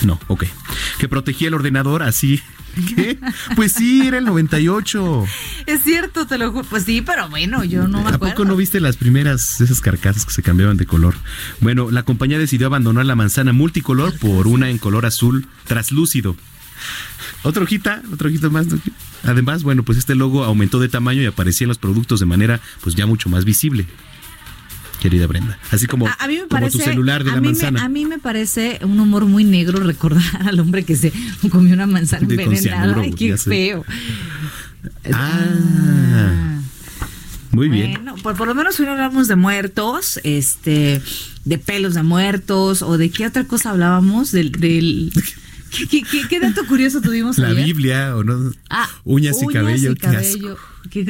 No, 0.01 0.17
ok. 0.27 0.45
Que 0.99 1.09
protegía 1.09 1.49
el 1.49 1.53
ordenador 1.53 2.03
así 2.03 2.41
¿Qué? 2.95 3.17
Pues 3.55 3.73
sí, 3.73 4.07
era 4.07 4.19
el 4.19 4.25
98. 4.25 5.25
Es 5.65 5.81
cierto, 5.83 6.27
te 6.27 6.37
lo 6.37 6.51
juro. 6.51 6.65
Pues 6.69 6.83
sí, 6.83 7.01
pero 7.01 7.29
bueno, 7.29 7.63
yo 7.63 7.87
no 7.87 8.01
me 8.01 8.09
acuerdo. 8.09 8.25
¿A 8.27 8.29
poco 8.29 8.45
no 8.45 8.55
viste 8.55 8.79
las 8.79 8.97
primeras 8.97 9.59
esas 9.61 9.81
carcasas 9.81 10.25
que 10.25 10.31
se 10.31 10.43
cambiaban 10.43 10.77
de 10.77 10.85
color? 10.85 11.15
Bueno, 11.59 11.91
la 11.91 12.03
compañía 12.03 12.37
decidió 12.37 12.67
abandonar 12.67 13.05
la 13.05 13.15
manzana 13.15 13.53
multicolor 13.53 14.17
por 14.17 14.47
una 14.47 14.69
en 14.69 14.77
color 14.77 15.05
azul 15.05 15.47
traslúcido. 15.65 16.35
Otra 17.43 17.63
hojita, 17.63 18.01
otra 18.11 18.27
hojita 18.27 18.49
más. 18.49 18.67
Además, 19.23 19.63
bueno, 19.63 19.83
pues 19.83 19.97
este 19.97 20.15
logo 20.15 20.43
aumentó 20.43 20.79
de 20.79 20.89
tamaño 20.89 21.21
y 21.21 21.25
aparecía 21.25 21.65
en 21.65 21.69
los 21.69 21.77
productos 21.77 22.19
de 22.19 22.25
manera 22.25 22.59
pues 22.81 22.95
ya 22.95 23.05
mucho 23.05 23.29
más 23.29 23.45
visible 23.45 23.85
querida 24.99 25.27
Brenda. 25.27 25.57
Así 25.71 25.87
como, 25.87 26.07
tu 26.71 26.77
celular 26.77 27.23
de 27.23 27.31
la 27.31 27.41
manzana. 27.41 27.83
a 27.83 27.89
mí 27.89 28.05
me 28.05 28.19
parece 28.19 28.79
un 28.83 28.99
humor 28.99 29.25
muy 29.25 29.43
negro 29.43 29.79
recordar 29.79 30.47
al 30.47 30.59
hombre 30.59 30.83
que 30.83 30.95
se 30.95 31.11
comió 31.49 31.73
una 31.73 31.87
manzana 31.87 32.27
envenenada. 32.29 33.01
Ay, 33.01 33.13
qué 33.13 33.37
feo. 33.37 33.85
Ah. 35.13 35.45
ah. 36.13 36.59
Muy 37.51 37.67
bien. 37.67 37.93
Bueno, 37.93 38.15
por, 38.21 38.35
por 38.35 38.47
lo 38.47 38.53
menos 38.53 38.79
hoy 38.79 38.85
no 38.85 38.91
hablamos 38.91 39.27
de 39.27 39.35
muertos, 39.35 40.19
este, 40.23 41.01
de 41.45 41.57
pelos 41.57 41.95
de 41.95 42.03
muertos, 42.03 42.83
o 42.83 42.97
de 42.97 43.09
qué 43.09 43.25
otra 43.25 43.45
cosa 43.45 43.71
hablábamos, 43.71 44.31
del, 44.31 44.51
del 44.51 45.11
¿Qué, 45.89 46.03
qué, 46.29 46.39
dato 46.39 46.65
curioso 46.65 47.01
tuvimos 47.01 47.37
La 47.37 47.53
Biblia, 47.53 48.15
o 48.15 48.23
no. 48.23 48.51
Ah, 48.69 48.89
uñas, 49.03 49.41
y 49.41 49.47
cabello. 49.47 49.91
Y 49.91 49.95
cabello. 49.95 50.57
¿Qué, 50.89 51.05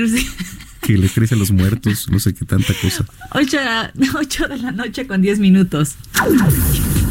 que 0.81 0.97
le 0.97 1.07
crecen 1.09 1.39
los 1.39 1.51
muertos, 1.51 2.09
no 2.09 2.19
sé 2.19 2.33
qué 2.33 2.45
tanta 2.45 2.73
cosa. 2.81 3.05
8 3.33 4.47
de 4.47 4.57
la 4.57 4.71
noche 4.71 5.05
con 5.05 5.21
10 5.21 5.39
minutos. 5.39 5.97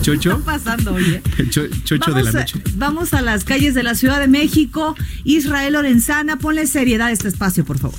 ¿Chocho? 0.03 0.31
¿Qué 0.31 0.39
está 0.39 0.45
pasando, 0.45 0.95
oye? 0.95 1.23
chocho 1.85 2.13
de 2.13 2.25
la 2.25 2.33
noche. 2.33 2.61
vamos 2.77 3.15
a 3.15 3.23
las 3.23 3.45
calles 3.45 3.75
de 3.75 3.83
la 3.83 3.95
Ciudad 3.95 4.21
de 4.21 4.29
México. 4.29 4.97
Israel 5.25 5.75
Lorenzana, 5.75 6.39
ponle 6.39 6.67
seriedad 6.67 7.09
a 7.09 7.13
este 7.13 7.29
espacio, 7.29 7.65
por 7.65 7.79
favor. 7.79 7.99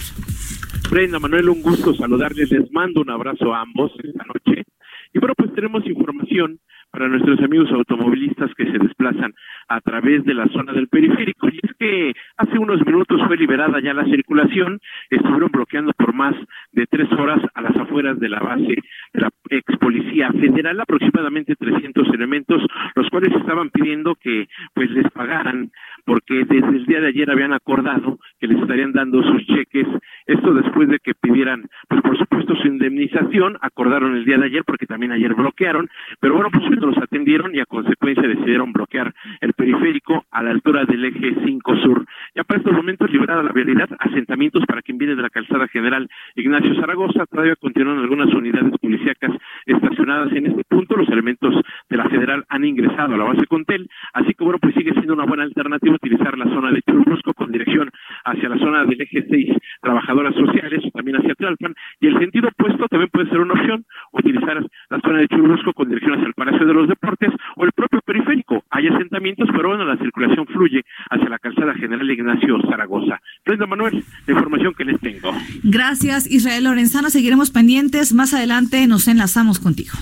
Brenda, 0.89 1.19
Manuel, 1.19 1.49
un 1.49 1.61
gusto 1.61 1.95
saludarles. 1.95 2.51
Les 2.51 2.71
mando 2.71 3.01
un 3.01 3.09
abrazo 3.11 3.53
a 3.53 3.61
ambos 3.61 3.91
esta 4.03 4.23
noche. 4.25 4.65
Y 5.13 5.19
bueno, 5.19 5.33
pues 5.37 5.53
tenemos 5.53 5.85
información 5.85 6.59
para 6.91 7.07
nuestros 7.07 7.39
amigos 7.41 7.71
automovilistas 7.71 8.53
que 8.55 8.65
se 8.65 8.77
desplazan 8.77 9.33
a 9.67 9.81
través 9.81 10.23
de 10.25 10.33
la 10.33 10.47
zona 10.49 10.73
del 10.73 10.87
periférico. 10.87 11.47
Y 11.49 11.59
es 11.61 11.73
que 11.77 12.13
hace 12.37 12.57
unos 12.57 12.85
minutos 12.85 13.21
fue 13.27 13.37
liberada 13.37 13.79
ya 13.81 13.93
la 13.93 14.05
circulación, 14.05 14.79
estuvieron 15.09 15.51
bloqueando 15.51 15.93
por 15.93 16.13
más 16.13 16.35
de 16.71 16.85
tres 16.87 17.11
horas 17.13 17.41
a 17.53 17.61
las 17.61 17.75
afueras 17.75 18.19
de 18.19 18.29
la 18.29 18.39
base 18.39 18.75
de 19.13 19.21
la 19.21 19.29
ex 19.49 19.77
policía 19.77 20.31
federal, 20.31 20.79
aproximadamente 20.79 21.55
300 21.55 22.07
elementos, 22.13 22.61
los 22.95 23.09
cuales 23.09 23.33
estaban 23.35 23.69
pidiendo 23.69 24.15
que 24.15 24.47
pues 24.73 24.89
les 24.91 25.09
pagaran 25.11 25.71
porque 26.05 26.45
desde 26.45 26.75
el 26.75 26.85
día 26.85 27.01
de 27.01 27.07
ayer 27.07 27.29
habían 27.29 27.53
acordado 27.53 28.19
que 28.39 28.47
les 28.47 28.59
estarían 28.59 28.93
dando 28.93 29.21
sus 29.23 29.45
cheques, 29.45 29.87
esto 30.29 30.53
después 30.53 30.87
de 30.89 30.99
que 30.99 31.13
pidieran, 31.15 31.67
pues 31.87 32.01
por 32.01 32.17
supuesto 32.17 32.55
su 32.55 32.67
indemnización, 32.67 33.57
acordaron 33.61 34.15
el 34.15 34.25
día 34.25 34.37
de 34.37 34.45
ayer 34.45 34.63
porque 34.63 34.85
también 34.85 35.11
ayer 35.11 35.33
bloquearon, 35.33 35.89
pero 36.19 36.35
bueno, 36.35 36.49
pues 36.51 36.69
los 36.69 36.97
atendieron 36.97 37.55
y 37.55 37.59
a 37.59 37.65
consecuencia 37.65 38.27
decidieron 38.27 38.71
bloquear 38.71 39.13
el 39.41 39.53
periférico 39.53 40.25
a 40.31 40.43
la 40.43 40.51
altura 40.51 40.85
del 40.85 41.05
eje 41.05 41.35
5 41.45 41.75
sur. 41.77 42.05
Ya 42.35 42.43
para 42.43 42.59
estos 42.59 42.73
momentos 42.73 43.09
liberada 43.11 43.43
la 43.43 43.51
vialidad, 43.51 43.89
asentamientos 43.99 44.63
para 44.67 44.81
quien 44.81 44.97
viene 44.97 45.15
de 45.15 45.21
la 45.21 45.29
calzada 45.29 45.67
general 45.67 46.07
Ignacio 46.35 46.75
Zaragoza, 46.75 47.25
todavía 47.25 47.55
continúan 47.55 47.99
algunas 47.99 48.33
unidades 48.33 48.77
policíacas 48.79 49.31
estacionadas 49.65 50.31
en 50.33 50.45
este 50.45 50.63
punto, 50.63 50.95
los 50.95 51.09
elementos 51.09 51.55
de 51.89 51.97
la 51.97 52.07
federal 52.07 52.45
han 52.49 52.65
ingresado 52.65 53.15
a 53.15 53.17
la 53.17 53.23
base 53.23 53.47
Contel, 53.47 53.89
así 54.13 54.33
que 54.33 54.43
bueno, 54.43 54.59
pues 54.59 54.75
sigue 54.75 54.93
siendo 54.93 55.13
una 55.13 55.25
buena 55.25 55.43
alternativa 55.43 55.95
utilizar 55.95 56.37
la 56.37 56.45
zona 56.45 56.71
de 56.71 56.81
Churubusco 56.83 57.33
con 57.33 57.51
dirección 57.51 57.89
hacia 58.25 58.49
la 58.49 58.57
zona 58.57 58.85
del 58.85 59.01
eje 59.01 59.25
6, 59.29 59.55
trabajadoras 59.81 60.35
sociales, 60.35 60.83
también 60.93 61.17
hacia 61.17 61.35
Tlalpan, 61.35 61.75
y 61.99 62.07
el 62.07 62.19
sentido 62.19 62.49
opuesto 62.49 62.87
también 62.87 63.09
puede 63.11 63.29
ser 63.29 63.39
una 63.39 63.53
opción, 63.53 63.85
utilizar 64.11 64.65
la 64.89 64.99
zona 64.99 65.19
de 65.19 65.27
Churubusco 65.27 65.73
con 65.73 65.89
dirección 65.89 66.13
hacia 66.15 66.27
el 66.27 66.33
Palacio 66.33 66.65
de 66.65 66.73
los 66.73 66.87
Deportes 66.87 67.31
o 67.55 67.65
el 67.65 67.71
propio 67.71 68.01
periférico. 68.01 68.63
Hay 68.69 68.87
asentamientos, 68.87 69.47
pero 69.51 69.69
bueno, 69.69 69.85
la 69.85 69.97
circulación 69.97 70.45
fluye 70.47 70.83
hacia 71.09 71.29
la 71.29 71.39
calzada 71.39 71.73
general 71.75 72.09
Ignacio 72.09 72.59
Zaragoza. 72.69 73.21
Brenda 73.45 73.65
Manuel, 73.65 74.03
la 74.27 74.33
información 74.33 74.73
que 74.73 74.85
les 74.85 74.99
tengo. 74.99 75.31
Gracias, 75.63 76.29
Israel 76.29 76.65
Lorenzana. 76.65 77.09
Seguiremos 77.09 77.51
pendientes. 77.51 78.13
Más 78.13 78.33
adelante 78.33 78.87
nos 78.87 79.07
enlazamos 79.07 79.59
contigo. 79.59 79.93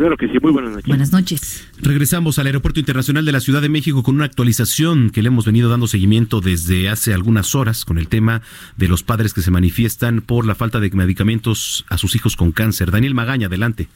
Claro 0.00 0.16
que 0.16 0.28
sí, 0.28 0.38
muy 0.40 0.50
buenas 0.50 0.70
noches. 0.70 0.88
Buenas 0.88 1.12
noches. 1.12 1.70
Regresamos 1.82 2.38
al 2.38 2.46
Aeropuerto 2.46 2.80
Internacional 2.80 3.26
de 3.26 3.32
la 3.32 3.40
Ciudad 3.40 3.60
de 3.60 3.68
México 3.68 4.02
con 4.02 4.14
una 4.14 4.24
actualización 4.24 5.10
que 5.10 5.20
le 5.20 5.28
hemos 5.28 5.44
venido 5.44 5.68
dando 5.68 5.86
seguimiento 5.86 6.40
desde 6.40 6.88
hace 6.88 7.12
algunas 7.12 7.54
horas 7.54 7.84
con 7.84 7.98
el 7.98 8.08
tema 8.08 8.40
de 8.78 8.88
los 8.88 9.02
padres 9.02 9.34
que 9.34 9.42
se 9.42 9.50
manifiestan 9.50 10.22
por 10.22 10.46
la 10.46 10.54
falta 10.54 10.80
de 10.80 10.90
medicamentos 10.92 11.84
a 11.90 11.98
sus 11.98 12.16
hijos 12.16 12.34
con 12.34 12.50
cáncer. 12.52 12.90
Daniel 12.90 13.14
Magaña, 13.14 13.48
adelante. 13.48 13.88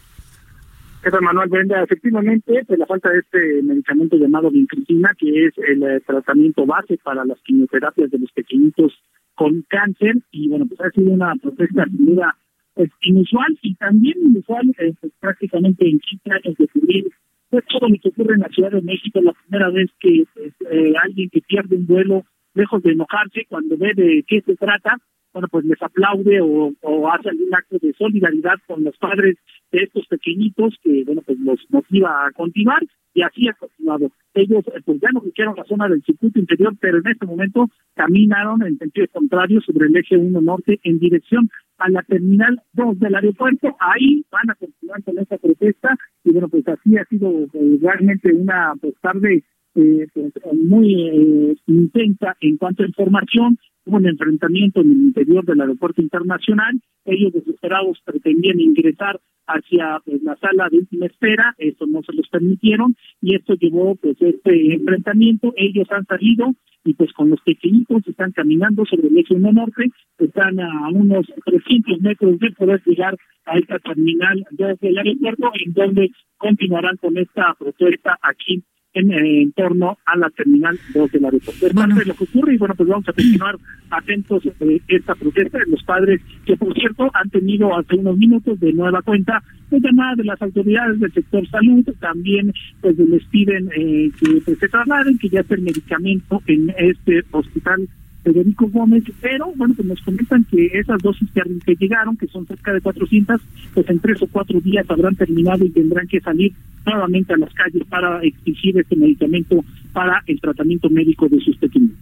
¿Qué 1.02 1.10
Manuel 1.22 1.48
Brenda? 1.48 1.82
Efectivamente, 1.82 2.62
pues 2.66 2.78
la 2.78 2.84
falta 2.84 3.08
de 3.08 3.20
este 3.20 3.62
medicamento 3.62 4.18
llamado 4.18 4.50
vincristina, 4.50 5.10
que 5.18 5.46
es 5.46 5.54
el 5.56 5.82
eh, 5.84 6.02
tratamiento 6.06 6.66
base 6.66 6.98
para 7.02 7.24
las 7.24 7.38
quimioterapias 7.40 8.10
de 8.10 8.18
los 8.18 8.30
pequeñitos 8.32 8.92
con 9.34 9.64
cáncer, 9.68 10.16
y 10.32 10.50
bueno, 10.50 10.66
pues 10.66 10.78
ha 10.82 10.90
sido 10.90 11.12
una 11.12 11.34
protesta 11.36 11.86
sin 11.86 12.04
duda 12.04 12.36
pues, 12.74 12.90
inusual 13.02 13.58
y 13.62 13.74
también 13.74 14.16
inusual 14.22 14.68
eh, 14.78 14.92
pues, 15.00 15.12
prácticamente 15.20 15.88
en 15.88 15.98
15 15.98 16.30
años 16.30 16.56
de 16.58 16.68
cubrir 16.68 17.04
pues 17.50 17.64
todo 17.66 17.88
lo 17.88 17.96
que 18.02 18.08
ocurre 18.08 18.34
en 18.34 18.40
la 18.40 18.48
Ciudad 18.48 18.72
de 18.72 18.82
México, 18.82 19.20
la 19.22 19.32
primera 19.32 19.70
vez 19.70 19.88
que 20.00 20.24
pues, 20.34 20.52
eh, 20.70 20.92
alguien 21.02 21.30
que 21.30 21.40
pierde 21.40 21.76
un 21.76 21.86
vuelo, 21.86 22.24
lejos 22.54 22.82
de 22.82 22.92
enojarse, 22.92 23.46
cuando 23.48 23.76
ve 23.76 23.92
de 23.94 24.24
qué 24.26 24.40
se 24.40 24.56
trata, 24.56 24.98
bueno, 25.32 25.48
pues 25.48 25.64
les 25.64 25.80
aplaude 25.82 26.40
o, 26.40 26.72
o 26.80 27.08
hace 27.10 27.28
algún 27.28 27.52
acto 27.54 27.78
de 27.80 27.92
solidaridad 27.94 28.54
con 28.66 28.84
los 28.84 28.96
padres 28.98 29.36
de 29.72 29.82
estos 29.82 30.06
pequeñitos 30.06 30.74
que, 30.82 31.04
bueno, 31.04 31.22
pues 31.26 31.38
los 31.40 31.60
motiva 31.70 32.26
a 32.26 32.32
continuar 32.32 32.82
y 33.14 33.22
así 33.22 33.48
ha 33.48 33.52
continuado. 33.54 34.10
Ellos, 34.34 34.64
eh, 34.68 34.80
pues 34.84 35.00
ya 35.00 35.08
no 35.12 35.22
quisieron 35.22 35.56
la 35.56 35.64
zona 35.64 35.88
del 35.88 36.02
circuito 36.02 36.38
interior, 36.38 36.74
pero 36.80 36.98
en 36.98 37.06
este 37.08 37.26
momento 37.26 37.68
caminaron 37.94 38.62
en 38.62 38.78
sentido 38.78 39.06
contrario 39.12 39.60
sobre 39.60 39.86
el 39.86 39.96
eje 39.96 40.16
1 40.16 40.40
norte 40.40 40.80
en 40.82 40.98
dirección 40.98 41.50
a 41.78 41.88
la 41.88 42.02
terminal 42.02 42.60
2 42.72 42.98
del 42.98 43.14
aeropuerto. 43.14 43.76
Ahí 43.80 44.24
van 44.30 44.50
a 44.50 44.54
continuar 44.54 45.02
con 45.02 45.18
esta 45.18 45.38
protesta 45.38 45.96
y 46.24 46.32
bueno, 46.32 46.48
pues 46.48 46.66
así 46.68 46.96
ha 46.96 47.04
sido 47.06 47.30
eh, 47.30 47.78
realmente 47.80 48.32
una 48.32 48.74
pues, 48.80 48.94
tarde 49.00 49.44
eh, 49.74 50.06
pues, 50.14 50.32
muy 50.52 50.94
eh, 50.94 51.56
intensa 51.66 52.36
en 52.40 52.56
cuanto 52.56 52.82
a 52.82 52.86
información. 52.86 53.58
Hubo 53.86 53.96
un 53.96 54.06
enfrentamiento 54.06 54.80
en 54.80 54.92
el 54.92 54.98
interior 54.98 55.44
del 55.44 55.60
aeropuerto 55.60 56.00
internacional. 56.00 56.80
Ellos 57.04 57.32
desesperados 57.32 58.00
pretendían 58.04 58.60
ingresar 58.60 59.20
hacia 59.46 60.00
pues, 60.04 60.22
la 60.22 60.36
sala 60.36 60.68
de 60.70 60.78
última 60.78 61.06
espera, 61.06 61.54
eso 61.58 61.86
no 61.86 62.02
se 62.02 62.14
los 62.14 62.26
permitieron 62.28 62.96
y 63.20 63.34
esto 63.34 63.54
llevó 63.54 63.94
pues 63.96 64.16
este 64.20 64.74
enfrentamiento. 64.74 65.52
Ellos 65.56 65.86
han 65.90 66.06
salido 66.06 66.54
y 66.84 66.94
pues 66.94 67.12
con 67.12 67.30
los 67.30 67.40
pequeñitos 67.40 68.06
están 68.06 68.32
caminando 68.32 68.84
sobre 68.84 69.08
el 69.08 69.16
eje 69.16 69.34
1 69.34 69.52
norte, 69.52 69.90
están 70.18 70.60
a 70.60 70.88
unos 70.90 71.26
300 71.44 72.00
metros 72.00 72.38
de 72.38 72.50
poder 72.52 72.82
llegar 72.84 73.16
a 73.46 73.58
esta 73.58 73.78
terminal 73.78 74.44
desde 74.50 74.88
el 74.88 74.98
aeropuerto, 74.98 75.50
en 75.64 75.72
donde 75.72 76.10
continuarán 76.36 76.96
con 76.96 77.16
esta 77.16 77.54
protesta 77.58 78.18
aquí 78.22 78.62
en, 78.94 79.52
torno 79.52 79.98
a 80.06 80.16
la 80.16 80.30
terminal 80.30 80.78
2 80.94 81.12
del 81.12 81.24
aeropuerto. 81.24 81.66
Es 81.66 81.74
parte 81.74 81.94
de 81.94 82.04
lo 82.04 82.14
que 82.14 82.24
ocurre 82.24 82.54
y 82.54 82.58
bueno, 82.58 82.74
pues 82.76 82.88
vamos 82.88 83.08
a 83.08 83.12
continuar 83.12 83.56
atentos 83.90 84.42
de 84.42 84.82
esta 84.88 85.14
protesta. 85.14 85.58
De 85.58 85.70
los 85.70 85.82
padres 85.82 86.20
que, 86.46 86.56
por 86.56 86.72
cierto, 86.74 87.10
han 87.12 87.30
tenido 87.30 87.76
hace 87.76 87.96
unos 87.96 88.16
minutos 88.16 88.58
de 88.60 88.72
nueva 88.72 89.02
cuenta 89.02 89.42
pues 89.68 89.82
llamada 89.82 90.14
de 90.16 90.24
las 90.24 90.40
autoridades 90.40 91.00
del 91.00 91.12
sector 91.12 91.46
salud, 91.48 91.84
también 92.00 92.52
pues 92.80 92.96
les 92.98 93.24
piden 93.26 93.68
eh, 93.76 94.10
que 94.20 94.40
pues, 94.44 94.58
se 94.58 94.68
trasladen, 94.68 95.18
que 95.18 95.28
ya 95.28 95.40
esté 95.40 95.54
el 95.54 95.62
medicamento 95.62 96.42
en 96.46 96.72
este 96.76 97.22
hospital 97.32 97.88
Federico 98.24 98.66
Gómez, 98.68 99.04
pero 99.20 99.52
bueno, 99.54 99.74
pues 99.74 99.86
nos 99.86 100.00
comentan 100.00 100.44
que 100.44 100.66
esas 100.72 101.00
dosis 101.02 101.28
que, 101.30 101.76
llegaron, 101.76 102.16
que 102.16 102.26
son 102.26 102.46
cerca 102.46 102.72
de 102.72 102.80
400, 102.80 103.40
pues 103.74 103.88
en 103.90 104.00
tres 104.00 104.22
o 104.22 104.26
cuatro 104.26 104.60
días 104.60 104.86
habrán 104.88 105.14
terminado 105.14 105.64
y 105.64 105.70
tendrán 105.70 106.08
que 106.08 106.20
salir 106.20 106.52
nuevamente 106.86 107.34
a 107.34 107.36
las 107.36 107.52
calles 107.52 107.84
para 107.88 108.20
exigir 108.22 108.78
este 108.78 108.96
medicamento 108.96 109.62
para 109.92 110.22
el 110.26 110.40
tratamiento 110.40 110.88
médico 110.90 111.28
de 111.28 111.38
sus 111.40 111.56
pequeños 111.58 111.92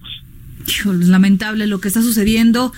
lamentable 0.85 1.67
lo 1.67 1.81
que 1.81 1.89
está 1.89 2.03
sucediendo 2.03 2.73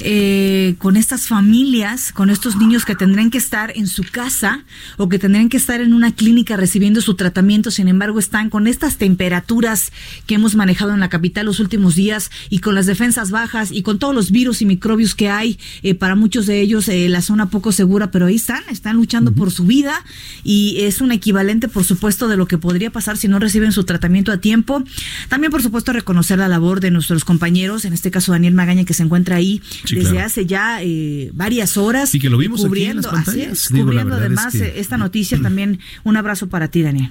eh, 0.00 0.74
con 0.78 0.96
estas 0.96 1.26
familias, 1.26 2.12
con 2.12 2.30
estos 2.30 2.56
niños 2.56 2.84
que 2.84 2.94
tendrán 2.94 3.30
que 3.30 3.38
estar 3.38 3.72
en 3.76 3.86
su 3.86 4.04
casa 4.04 4.64
o 4.96 5.08
que 5.08 5.18
tendrán 5.18 5.48
que 5.48 5.56
estar 5.56 5.80
en 5.80 5.92
una 5.92 6.12
clínica 6.12 6.56
recibiendo 6.56 7.00
su 7.00 7.14
tratamiento, 7.14 7.70
sin 7.70 7.88
embargo 7.88 8.18
están 8.18 8.50
con 8.50 8.66
estas 8.66 8.96
temperaturas 8.96 9.92
que 10.26 10.36
hemos 10.36 10.54
manejado 10.54 10.94
en 10.94 11.00
la 11.00 11.08
capital 11.08 11.46
los 11.46 11.60
últimos 11.60 11.94
días 11.94 12.30
y 12.48 12.60
con 12.60 12.74
las 12.74 12.86
defensas 12.86 13.30
bajas 13.30 13.72
y 13.72 13.82
con 13.82 13.98
todos 13.98 14.14
los 14.14 14.30
virus 14.30 14.62
y 14.62 14.66
microbios 14.66 15.14
que 15.14 15.28
hay, 15.28 15.58
eh, 15.82 15.94
para 15.94 16.14
muchos 16.14 16.46
de 16.46 16.60
ellos 16.60 16.88
eh, 16.88 17.08
la 17.08 17.22
zona 17.22 17.50
poco 17.50 17.72
segura, 17.72 18.10
pero 18.10 18.26
ahí 18.26 18.36
están, 18.36 18.62
están 18.70 18.96
luchando 18.96 19.32
por 19.32 19.50
su 19.50 19.64
vida 19.64 20.04
y 20.44 20.76
es 20.80 21.00
un 21.00 21.12
equivalente, 21.12 21.68
por 21.68 21.84
supuesto, 21.84 22.28
de 22.28 22.36
lo 22.36 22.46
que 22.46 22.58
podría 22.58 22.90
pasar 22.90 23.16
si 23.16 23.28
no 23.28 23.38
reciben 23.38 23.72
su 23.72 23.84
tratamiento 23.84 24.32
a 24.32 24.38
tiempo. 24.38 24.82
También, 25.28 25.50
por 25.50 25.62
supuesto, 25.62 25.92
reconocer 25.92 26.38
la 26.38 26.48
labor 26.48 26.80
de 26.80 26.90
nuestros 26.90 27.17
compañeros, 27.24 27.84
en 27.84 27.92
este 27.92 28.10
caso 28.10 28.32
Daniel 28.32 28.54
Magaña, 28.54 28.84
que 28.84 28.94
se 28.94 29.02
encuentra 29.02 29.36
ahí 29.36 29.62
desde 29.90 30.20
hace 30.20 30.46
ya 30.46 30.82
eh, 30.82 31.30
varias 31.34 31.76
horas. 31.76 32.14
Y 32.14 32.18
que 32.20 32.30
lo 32.30 32.38
vimos 32.38 32.64
cubriendo, 32.64 33.10
aquí 33.10 33.46
cubriendo 33.70 34.16
además 34.16 34.54
esta 34.54 34.96
noticia. 34.96 35.40
También 35.40 35.78
un 36.04 36.16
abrazo 36.16 36.48
para 36.48 36.68
ti, 36.68 36.82
Daniel. 36.82 37.10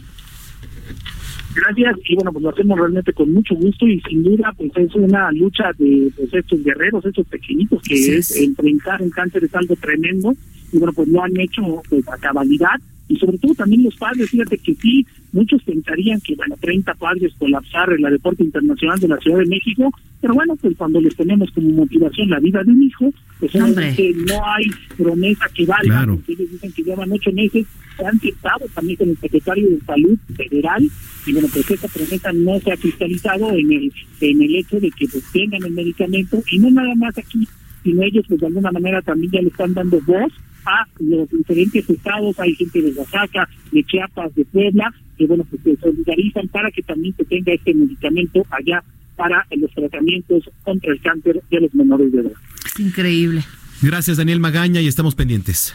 Gracias, 1.58 1.96
y 2.08 2.16
bueno, 2.16 2.32
pues 2.32 2.44
lo 2.44 2.50
hacemos 2.50 2.78
realmente 2.78 3.14
con 3.14 3.34
mucho 3.34 3.56
gusto 3.56 3.88
y 3.88 4.00
sin 4.02 4.22
duda, 4.22 4.54
pues 4.56 4.72
es 4.76 4.94
una 4.94 5.32
lucha 5.32 5.72
de 5.80 6.12
pues, 6.16 6.32
estos 6.32 6.64
guerreros, 6.64 7.04
estos 7.04 7.26
pequeñitos, 7.26 7.82
que 7.82 8.18
es 8.18 8.36
enfrentar 8.36 9.02
un 9.02 9.10
cáncer 9.10 9.44
es 9.44 9.56
algo 9.56 9.76
tremendo, 9.76 10.36
y 10.72 10.78
bueno, 10.78 10.94
pues 10.94 11.08
lo 11.08 11.24
han 11.24 11.36
hecho 11.40 11.64
pues, 11.90 12.08
a 12.10 12.18
cabalidad, 12.18 12.80
y 13.08 13.16
sobre 13.18 13.38
todo 13.38 13.54
también 13.56 13.84
los 13.84 13.96
padres, 13.96 14.30
fíjate 14.30 14.58
que 14.58 14.76
sí, 14.76 15.06
muchos 15.32 15.64
pensarían 15.64 16.20
que, 16.22 16.36
bueno, 16.36 16.56
30 16.60 16.94
padres 16.96 17.34
colapsar 17.38 17.92
el 17.92 18.04
aeropuerto 18.04 18.44
internacional 18.44 19.00
de 19.00 19.08
la 19.08 19.18
Ciudad 19.18 19.40
de 19.40 19.46
México, 19.46 19.90
pero 20.20 20.34
bueno, 20.34 20.56
pues 20.58 20.76
cuando 20.78 21.00
les 21.00 21.16
tenemos 21.16 21.50
como 21.52 21.70
motivación 21.70 22.30
la 22.30 22.40
vida 22.40 22.64
de 22.64 22.72
un 22.72 22.84
hijo, 22.84 23.14
pues 23.40 23.56
obviamente 23.56 24.14
no 24.28 24.46
hay 24.46 24.66
promesa 24.98 25.46
que 25.54 25.66
valga, 25.66 26.06
porque 26.06 26.34
ellos 26.34 26.52
dicen 26.52 26.72
que 26.74 26.84
llevan 26.84 27.12
ocho 27.12 27.32
meses, 27.32 27.66
se 27.96 28.06
han 28.06 28.20
sentado 28.20 28.66
también 28.74 28.98
con 28.98 29.10
el 29.10 29.18
secretario 29.18 29.70
de 29.70 29.80
Salud 29.82 30.18
Federal, 30.36 30.90
y 31.26 31.34
bueno, 31.34 31.48
pues 31.54 31.72
esta 31.72 31.88
promesa 31.88 32.34
no 32.34 32.60
se 32.60 32.72
ha 32.72 32.78
cristalizado 32.78 33.52
en 33.52 33.72
el, 33.72 33.94
en 34.22 34.42
el 34.42 34.56
hecho 34.56 34.80
de 34.80 34.92
que 34.92 35.08
pues, 35.08 35.24
tengan 35.32 35.64
el 35.64 35.72
medicamento, 35.72 36.42
y 36.52 36.60
no 36.60 36.72
nada 36.72 36.94
más 36.96 37.18
aquí, 37.18 37.48
sino 37.84 38.04
ellos 38.04 38.26
pues 38.28 38.40
de 38.42 38.48
alguna 38.48 38.72
manera 38.72 39.02
también 39.02 39.32
ya 39.32 39.42
le 39.42 39.48
están 39.48 39.74
dando 39.74 40.02
voz 40.02 40.34
a 40.68 40.88
los 41.00 41.30
diferentes 41.30 41.90
estados, 41.90 42.38
hay 42.40 42.54
gente 42.56 42.82
de 42.82 42.92
Oaxaca, 42.92 43.48
de 43.72 43.84
Chiapas, 43.84 44.36
de 44.36 44.46
Puebla, 44.46 44.94
que 45.18 45.26
bueno, 45.26 45.46
pues 45.50 45.62
se 45.64 45.78
solidarizan 45.78 46.48
para 46.50 46.70
que 46.72 46.84
también 46.84 47.16
se 47.16 47.26
tenga 47.26 47.54
este 47.54 47.74
medicamento 47.74 48.46
allá 48.52 48.84
para 49.16 49.46
los 49.52 49.72
tratamientos 49.72 50.44
contra 50.64 50.92
el 50.92 51.02
cáncer 51.02 51.42
de 51.50 51.62
los 51.62 51.74
menores 51.74 52.12
de 52.12 52.20
edad. 52.20 52.32
Es 52.66 52.80
increíble. 52.80 53.44
Gracias, 53.82 54.18
Daniel 54.18 54.40
Magaña, 54.40 54.82
y 54.82 54.88
estamos 54.88 55.16
pendientes. 55.16 55.74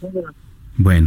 Bueno, 0.00 0.32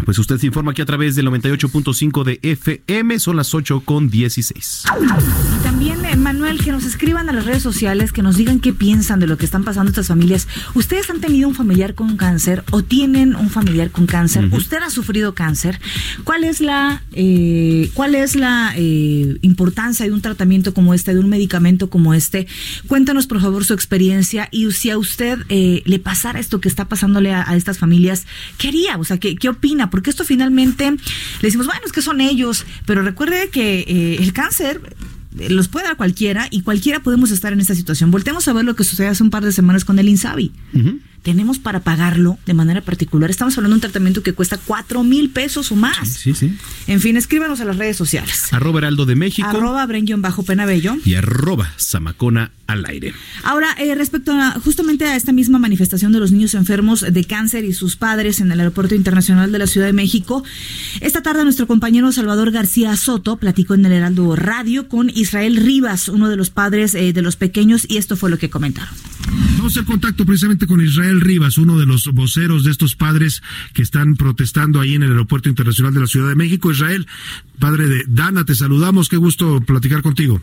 pues 0.06 0.20
usted 0.20 0.38
se 0.38 0.46
informa 0.46 0.72
aquí 0.72 0.82
a 0.82 0.86
través 0.86 1.16
del 1.16 1.28
98.5 1.28 2.24
de 2.24 2.40
FM, 2.44 3.20
son 3.20 3.36
las 3.36 3.54
8 3.54 3.82
con 3.82 4.10
16. 4.10 4.84
Y 5.60 5.64
también, 5.64 6.06
eh, 6.06 6.16
Manuel, 6.16 6.64
que 6.64 6.72
nos 6.72 6.86
escriban 6.86 7.30
a 7.30 7.34
las 7.34 7.46
redes 7.46 7.64
sociales, 7.64 8.12
que 8.12 8.22
nos 8.22 8.38
digan 8.38 8.60
qué 8.60 8.74
piensan 8.74 9.20
de 9.20 9.28
lo 9.28 9.38
que 9.38 9.46
están 9.46 9.64
pasando 9.64 9.90
estas 9.90 10.08
familias. 10.08 10.48
¿Ustedes 10.76 11.10
han 11.10 11.20
tenido 11.20 11.48
un 11.48 11.56
familiar 11.56 11.96
con 11.96 12.16
cáncer 12.16 12.64
o 12.72 12.84
tienen 12.84 13.36
un 13.36 13.50
familiar 13.50 13.90
con 13.90 14.06
cáncer? 14.06 14.50
¿Usted 14.52 14.78
ha 14.78 14.90
sufrido 14.90 15.34
cáncer? 15.34 15.80
¿Cuál 16.24 16.44
es 16.44 16.62
la, 16.62 17.04
eh, 17.14 17.90
cuál 17.96 18.16
es 18.16 18.36
la 18.36 18.74
eh, 18.76 19.38
importancia 19.42 20.06
de 20.06 20.12
un 20.12 20.22
tratamiento 20.22 20.74
como 20.74 20.94
este, 20.94 21.14
de 21.14 21.20
un 21.20 21.30
medicamento 21.30 21.90
como 21.90 22.14
este? 22.14 22.48
Cuéntanos, 22.88 23.26
por 23.26 23.42
favor, 23.42 23.66
su 23.66 23.74
experiencia 23.74 24.48
y 24.52 24.72
si 24.72 24.92
a 24.92 24.98
usted 24.98 25.40
le 25.50 26.00
pasara 26.00 26.40
esto 26.40 26.62
que 26.62 26.70
está 26.70 26.86
pasándole 26.88 27.34
a, 27.34 27.56
estas 27.56 27.80
familias, 27.80 28.26
¿qué 28.58 28.68
haría? 28.68 28.98
O 28.98 29.04
sea, 29.04 29.18
¿qué, 29.18 29.36
qué 29.36 29.55
opina? 29.56 29.90
Porque 29.90 30.10
esto 30.10 30.24
finalmente 30.24 30.92
le 30.92 30.98
decimos, 31.42 31.68
bueno, 31.68 31.82
es 31.86 31.92
que 31.92 32.02
son 32.02 32.22
ellos, 32.22 32.66
pero 32.86 33.02
recuerde 33.02 33.50
que 33.50 33.80
eh, 33.80 34.18
el 34.20 34.34
cáncer 34.34 34.82
eh, 35.40 35.50
los 35.50 35.68
puede 35.68 35.88
dar 35.88 35.98
cualquiera 35.98 36.48
y 36.52 36.62
cualquiera 36.62 37.02
podemos 37.02 37.32
estar 37.32 37.54
en 37.54 37.60
esta 37.60 37.76
situación. 37.76 38.12
Voltemos 38.12 38.48
a 38.48 38.54
ver 38.54 38.66
lo 38.66 38.76
que 38.76 38.84
sucedió 38.84 39.12
hace 39.12 39.24
un 39.24 39.30
par 39.30 39.44
de 39.44 39.52
semanas 39.52 39.86
con 39.86 40.00
el 40.00 40.10
Insabi 40.10 40.52
tenemos 41.26 41.58
para 41.58 41.80
pagarlo 41.80 42.38
de 42.46 42.54
manera 42.54 42.82
particular. 42.82 43.32
Estamos 43.32 43.58
hablando 43.58 43.74
de 43.74 43.78
un 43.78 43.82
tratamiento 43.82 44.22
que 44.22 44.34
cuesta 44.34 44.60
cuatro 44.64 45.04
mil 45.04 45.32
pesos 45.32 45.72
o 45.72 45.76
más. 45.76 46.08
Sí, 46.08 46.36
sí. 46.36 46.56
En 46.86 47.02
fin, 47.02 47.18
escríbanos 47.18 47.60
a 47.62 47.66
las 47.66 47.78
redes 47.78 47.98
sociales. 47.98 48.54
Arroba 48.54 48.78
Heraldo 48.78 49.08
de 49.08 49.16
México. 49.16 49.48
Arroba 49.48 49.88
bajo 50.18 50.44
Penabello. 50.44 50.96
Y 51.04 51.16
arroba 51.16 51.74
Zamacona 51.80 52.52
al 52.68 52.86
aire. 52.86 53.14
Ahora, 53.44 53.76
eh, 53.80 53.96
respecto 53.96 54.32
a 54.34 54.52
justamente 54.60 55.06
a 55.06 55.16
esta 55.16 55.32
misma 55.32 55.58
manifestación 55.58 56.12
de 56.12 56.20
los 56.20 56.32
niños 56.32 56.54
enfermos 56.54 57.02
de 57.02 57.24
cáncer 57.24 57.66
y 57.66 57.74
sus 57.74 57.96
padres 57.96 58.40
en 58.40 58.52
el 58.52 58.60
Aeropuerto 58.60 58.94
Internacional 58.94 59.52
de 59.52 59.60
la 59.60 59.68
Ciudad 59.68 59.88
de 59.88 59.94
México, 59.94 60.44
esta 61.02 61.24
tarde 61.24 61.44
nuestro 61.44 61.66
compañero 61.66 62.12
Salvador 62.12 62.52
García 62.52 62.96
Soto 62.98 63.38
platicó 63.38 63.74
en 63.74 63.86
el 63.86 63.94
Heraldo 63.94 64.36
Radio 64.36 64.88
con 64.88 65.10
Israel 65.10 65.58
Rivas, 65.58 66.08
uno 66.08 66.30
de 66.30 66.36
los 66.36 66.52
padres 66.52 66.94
eh, 66.94 67.14
de 67.14 67.22
los 67.24 67.36
pequeños, 67.36 67.86
y 67.88 67.98
esto 67.98 68.16
fue 68.16 68.30
lo 68.30 68.38
que 68.38 68.50
comentaron. 68.52 68.94
Vamos 69.58 69.78
a 69.78 69.80
hacer 69.80 69.86
contacto 69.86 70.26
precisamente 70.26 70.68
con 70.68 70.82
Israel 70.82 71.15
Rivas, 71.22 71.58
uno 71.58 71.78
de 71.78 71.86
los 71.86 72.08
voceros 72.14 72.64
de 72.64 72.72
estos 72.72 72.96
padres 72.96 73.42
que 73.74 73.82
están 73.82 74.16
protestando 74.16 74.80
ahí 74.80 74.96
en 74.96 75.04
el 75.04 75.12
Aeropuerto 75.12 75.50
Internacional 75.50 75.94
de 75.94 76.02
la 76.02 76.08
Ciudad 76.08 76.30
de 76.30 76.36
México. 76.36 76.72
Israel, 76.72 77.08
padre 77.60 77.88
de 77.88 78.04
Dana, 78.08 78.46
te 78.46 78.56
saludamos, 78.56 79.10
qué 79.10 79.18
gusto 79.18 79.62
platicar 79.62 80.02
contigo. 80.02 80.42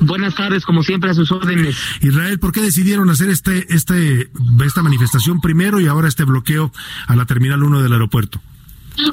Buenas 0.00 0.34
tardes, 0.34 0.64
como 0.64 0.82
siempre, 0.82 1.10
a 1.10 1.14
sus 1.14 1.30
órdenes. 1.32 1.76
Israel, 2.00 2.38
¿por 2.38 2.52
qué 2.52 2.60
decidieron 2.60 3.10
hacer 3.10 3.28
este, 3.28 3.74
este, 3.74 4.30
esta 4.64 4.82
manifestación 4.82 5.40
primero 5.40 5.80
y 5.80 5.86
ahora 5.86 6.08
este 6.08 6.24
bloqueo 6.24 6.72
a 7.06 7.16
la 7.16 7.26
Terminal 7.26 7.62
1 7.62 7.82
del 7.82 7.92
aeropuerto? 7.92 8.40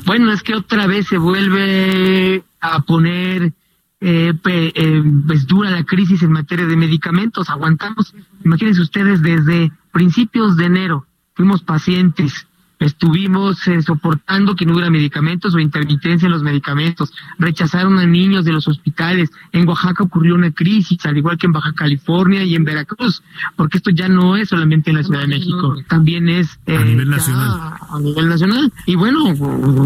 Bueno, 0.05 0.31
es 0.31 0.43
que 0.43 0.55
otra 0.55 0.87
vez 0.87 1.07
se 1.07 1.17
vuelve 1.17 2.43
a 2.61 2.81
poner 2.81 3.53
eh, 3.99 4.33
eh, 4.45 5.03
pues 5.25 5.47
dura 5.47 5.71
la 5.71 5.83
crisis 5.83 6.21
en 6.23 6.31
materia 6.31 6.65
de 6.65 6.75
medicamentos. 6.75 7.49
Aguantamos, 7.49 8.13
imagínense 8.43 8.81
ustedes, 8.81 9.21
desde 9.21 9.71
principios 9.97 10.55
de 10.57 10.65
enero 10.65 11.07
fuimos 11.33 11.63
pacientes 11.63 12.47
Estuvimos 12.79 13.67
eh, 13.67 13.81
soportando 13.81 14.55
que 14.55 14.63
no 14.65 14.73
hubiera 14.73 14.91
medicamentos 14.91 15.55
o 15.55 15.59
intermitencia 15.59 16.27
en 16.27 16.31
los 16.31 16.43
medicamentos. 16.43 17.11
Rechazaron 17.39 17.97
a 17.97 18.05
niños 18.05 18.45
de 18.45 18.51
los 18.51 18.67
hospitales. 18.67 19.31
En 19.51 19.67
Oaxaca 19.67 20.03
ocurrió 20.03 20.35
una 20.35 20.51
crisis, 20.51 21.03
al 21.07 21.17
igual 21.17 21.39
que 21.39 21.47
en 21.47 21.53
Baja 21.53 21.73
California 21.73 22.43
y 22.43 22.53
en 22.53 22.63
Veracruz, 22.63 23.23
porque 23.55 23.77
esto 23.77 23.89
ya 23.89 24.07
no 24.07 24.37
es 24.37 24.49
solamente 24.49 24.91
en 24.91 24.97
la 24.97 25.03
Ciudad 25.03 25.21
de 25.21 25.27
México, 25.27 25.75
también 25.87 26.29
es 26.29 26.59
a 26.67 26.83
nivel 26.83 27.09
nacional. 27.09 27.73
A 27.89 27.99
nivel 27.99 28.29
nacional. 28.29 28.71
Y 28.85 28.95
bueno, 28.95 29.33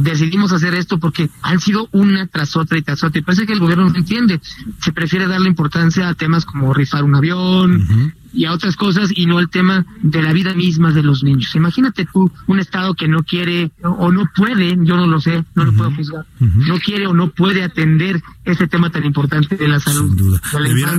decidimos 0.01 0.51
hacer 0.51 0.73
esto 0.73 0.97
porque 0.97 1.29
han 1.43 1.61
sido 1.61 1.87
una 1.93 2.27
tras 2.27 2.57
otra 2.57 2.77
y 2.77 2.81
tras 2.81 3.01
otra. 3.05 3.19
Y 3.19 3.23
parece 3.23 3.45
que 3.45 3.53
el 3.53 3.59
gobierno 3.59 3.89
no 3.89 3.95
entiende. 3.95 4.41
Se 4.79 4.91
prefiere 4.91 5.27
darle 5.27 5.47
importancia 5.47 6.09
a 6.09 6.13
temas 6.13 6.43
como 6.43 6.73
rifar 6.73 7.05
un 7.05 7.15
avión, 7.15 8.13
y 8.33 8.45
a 8.45 8.51
otras 8.51 8.75
cosas 8.75 9.09
y 9.15 9.25
no 9.25 9.37
al 9.37 9.49
tema 9.49 9.85
de 10.01 10.21
la 10.21 10.33
vida 10.33 10.53
misma 10.53 10.91
de 10.91 11.03
los 11.03 11.23
niños. 11.23 11.55
Imagínate 11.55 12.07
tú 12.11 12.31
un 12.47 12.59
Estado 12.59 12.93
que 12.93 13.07
no 13.07 13.23
quiere 13.23 13.71
o 13.83 14.11
no 14.11 14.29
puede, 14.35 14.77
yo 14.81 14.95
no 14.95 15.07
lo 15.07 15.19
sé, 15.19 15.43
no 15.55 15.65
lo 15.65 15.73
puedo 15.73 15.91
juzgar, 15.91 16.25
no 16.39 16.79
quiere 16.79 17.07
o 17.07 17.13
no 17.13 17.29
puede 17.29 17.63
atender 17.63 18.21
ese 18.43 18.67
tema 18.67 18.89
tan 18.89 19.05
importante 19.05 19.55
de 19.55 19.67
la 19.67 19.79
salud. 19.79 20.07
Sin 20.07 20.17
duda. 20.17 20.41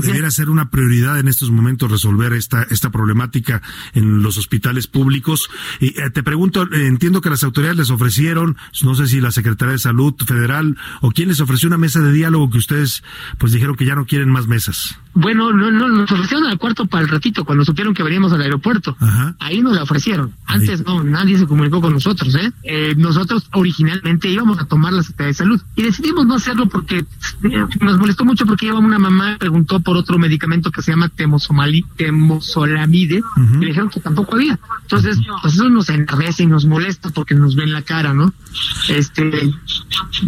debiera, 0.01 0.31
ser 0.31 0.49
una 0.49 0.71
prioridad 0.71 1.19
en 1.19 1.29
estos 1.29 1.51
momentos 1.51 1.91
resolver 1.91 2.33
esta, 2.33 2.63
esta 2.65 2.91
problemática 2.91 3.63
en 3.95 4.23
los 4.23 4.39
hospitales 4.39 4.87
públicos. 4.87 5.49
Y 5.81 5.89
eh, 6.01 6.11
te 6.13 6.23
pregunto, 6.23 6.63
eh, 6.63 6.87
entiendo 6.87 7.21
que 7.21 7.31
las 7.31 7.43
autoridades 7.45 7.79
les 7.79 7.91
ofrecieron, 7.91 8.57
no 8.83 8.95
sé 8.95 9.07
si 9.09 9.21
la 9.21 9.33
Secretaría 9.33 9.73
de 9.73 9.79
Salud 9.79 10.15
Federal 10.25 10.77
o 11.01 11.11
quién 11.11 11.29
les 11.29 11.41
ofreció 11.41 11.69
una 11.69 11.79
mesa 11.79 12.01
de 12.01 12.13
diálogo 12.13 12.51
que 12.51 12.59
ustedes 12.59 13.03
pues 13.39 13.53
dijeron 13.53 13.77
que 13.77 13.87
ya 13.87 13.95
no 13.95 14.07
quieren 14.07 14.31
más 14.31 14.47
mesas. 14.47 14.99
Bueno, 15.15 15.53
no, 15.53 15.71
no, 15.71 15.89
nos 15.89 16.11
ofrecieron 16.11 16.47
al 16.47 16.59
cuarto 16.59 16.87
para 16.87 17.05
el 17.05 17.11
ratito 17.11 17.45
cuando 17.45 17.65
supieron 17.65 17.93
que 17.93 18.03
veníamos 18.03 18.33
al 18.33 18.41
aeropuerto. 18.41 18.97
Ahí 19.39 19.61
nos 19.61 19.75
la 19.75 19.83
ofrecieron. 19.83 20.33
Antes 20.47 20.85
no, 20.87 21.03
nadie 21.05 21.39
se 21.39 21.47
comunicó 21.47 21.81
con 21.81 21.93
nosotros, 21.93 22.35
¿eh? 22.35 22.53
¿eh? 22.63 22.95
Nosotros 22.97 23.49
originalmente 23.53 24.29
íbamos 24.29 24.59
a 24.59 24.65
tomar 24.65 24.93
la 24.93 25.03
Secretaría 25.03 25.29
de 25.29 25.35
Salud 25.35 25.61
y 25.77 25.83
decidimos 25.83 26.27
no 26.27 26.35
hacerlo 26.35 26.67
porque 26.67 26.99
eh, 26.99 27.67
nos 27.81 27.99
molestó 27.99 28.25
mucho 28.25 28.47
porque 28.47 28.67
iba 28.67 28.79
una 28.79 28.99
mamá 28.99 29.37
preguntó 29.39 29.81
por 29.81 29.97
otro 29.97 30.19
medicamento 30.19 30.71
que 30.71 30.83
se 30.83 30.93
llama 30.93 31.09
temosomali, 31.09 31.85
temosolamide 31.97 33.23
y 33.37 33.57
le 33.59 33.67
dijeron 33.67 33.91
que 33.91 34.01
tampoco 34.01 34.37
había. 34.37 34.59
Entonces, 34.83 35.19
pues 35.43 35.55
eso 35.55 35.69
nos 35.69 35.89
enrarece 35.91 36.45
y 36.45 36.47
nos 36.47 36.65
molesta 36.65 37.11
porque 37.11 37.35
nos 37.35 37.55
ven 37.55 37.73
la 37.73 37.83
cara, 37.83 38.15
¿no? 38.15 38.33
Este, 38.89 39.53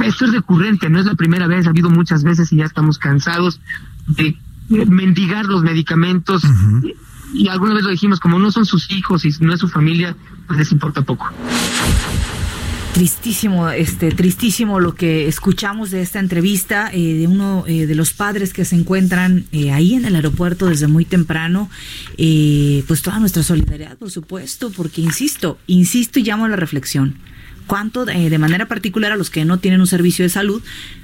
esto 0.04 0.24
es 0.24 0.32
recurrente, 0.32 0.90
no 0.90 1.00
es 1.00 1.06
la 1.06 1.14
primera 1.14 1.46
vez, 1.46 1.66
ha 1.66 1.70
habido 1.70 1.88
muchas 1.90 2.22
veces 2.22 2.52
y 2.52 2.56
ya 2.56 2.64
estamos 2.64 2.98
cansados 2.98 3.60
de 4.06 4.36
mendigar 4.68 5.46
los 5.46 5.62
medicamentos. 5.62 6.42
y, 7.34 7.48
alguna 7.48 7.74
vez 7.74 7.84
lo 7.84 7.90
dijimos, 7.90 8.20
como 8.20 8.38
no 8.38 8.50
son 8.50 8.66
sus 8.66 8.90
hijos 8.90 9.24
y 9.24 9.30
no 9.40 9.52
es 9.52 9.60
su 9.60 9.68
familia, 9.68 10.16
pues 10.46 10.58
les 10.58 10.72
importa 10.72 11.02
poco. 11.02 11.30
Tristísimo, 12.94 13.70
este, 13.70 14.12
tristísimo 14.12 14.78
lo 14.78 14.94
que 14.94 15.26
escuchamos 15.26 15.90
de 15.90 16.00
esta 16.00 16.20
entrevista 16.20 16.90
eh, 16.92 17.14
de 17.14 17.26
uno 17.26 17.64
eh, 17.66 17.86
de 17.86 17.96
los 17.96 18.12
padres 18.12 18.52
que 18.52 18.64
se 18.64 18.76
encuentran 18.76 19.46
eh, 19.50 19.72
ahí 19.72 19.94
en 19.94 20.04
el 20.04 20.14
aeropuerto 20.14 20.66
desde 20.66 20.86
muy 20.86 21.04
temprano. 21.04 21.68
pues 22.16 23.02
toda 23.02 23.18
nuestra 23.18 23.42
solidaridad, 23.42 23.98
por 23.98 24.12
supuesto, 24.12 24.70
porque 24.70 25.00
insisto, 25.00 25.58
insisto 25.66 26.20
y 26.20 26.22
llamo 26.22 26.44
a 26.44 26.48
la 26.48 26.54
reflexión. 26.54 27.16
¿Cuánto, 27.66 28.04
de 28.04 28.38
manera 28.38 28.68
particular, 28.68 29.10
a 29.10 29.16
los 29.16 29.28
que 29.28 29.44
no 29.44 29.58
tienen 29.58 29.80
un 29.80 29.88
servicio 29.88 30.24
de 30.24 30.28
salud, 30.28 30.62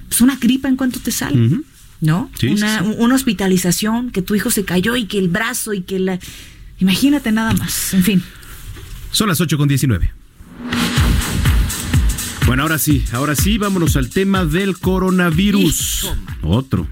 pues 0.09 0.20
una 0.20 0.37
gripa 0.37 0.68
en 0.68 0.77
cuanto 0.77 1.01
te 1.01 1.11
sale? 1.11 1.61
¿No? 2.00 2.30
una, 2.42 2.82
una, 2.82 3.14
hospitalización, 3.14 4.10
que 4.10 4.22
tu 4.22 4.34
hijo 4.34 4.50
se 4.50 4.64
cayó 4.64 4.96
y 4.96 5.06
que 5.06 5.18
el 5.18 5.28
brazo 5.28 5.72
y 5.74 5.82
que 5.82 5.98
la... 5.98 6.18
Imagínate 6.78 7.30
nada 7.30 7.52
más, 7.52 7.92
en 7.92 8.02
fin. 8.02 8.22
Son 9.10 9.28
las 9.28 9.40
8 9.40 9.58
con 9.58 9.68
19. 9.68 10.10
Bueno, 12.46 12.62
ahora 12.62 12.78
sí, 12.78 13.04
ahora 13.12 13.36
sí, 13.36 13.58
vámonos 13.58 13.96
al 13.96 14.08
tema 14.08 14.44
del 14.44 14.78
coronavirus. 14.78 16.10
Otro. 16.42 16.86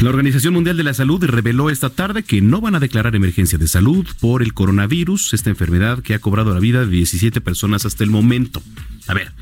La 0.00 0.10
Organización 0.10 0.52
Mundial 0.52 0.76
de 0.76 0.82
la 0.82 0.92
Salud 0.92 1.24
reveló 1.24 1.70
esta 1.70 1.90
tarde 1.90 2.22
que 2.22 2.42
no 2.42 2.60
van 2.60 2.74
a 2.74 2.80
declarar 2.80 3.16
emergencia 3.16 3.56
de 3.56 3.66
salud 3.66 4.06
por 4.20 4.42
el 4.42 4.52
coronavirus, 4.52 5.32
esta 5.32 5.48
enfermedad 5.48 6.02
que 6.02 6.14
ha 6.14 6.18
cobrado 6.18 6.52
la 6.52 6.60
vida 6.60 6.80
de 6.80 6.90
17 6.90 7.40
personas 7.40 7.86
hasta 7.86 8.04
el 8.04 8.10
momento. 8.10 8.62
A 9.06 9.14
ver, 9.14 9.32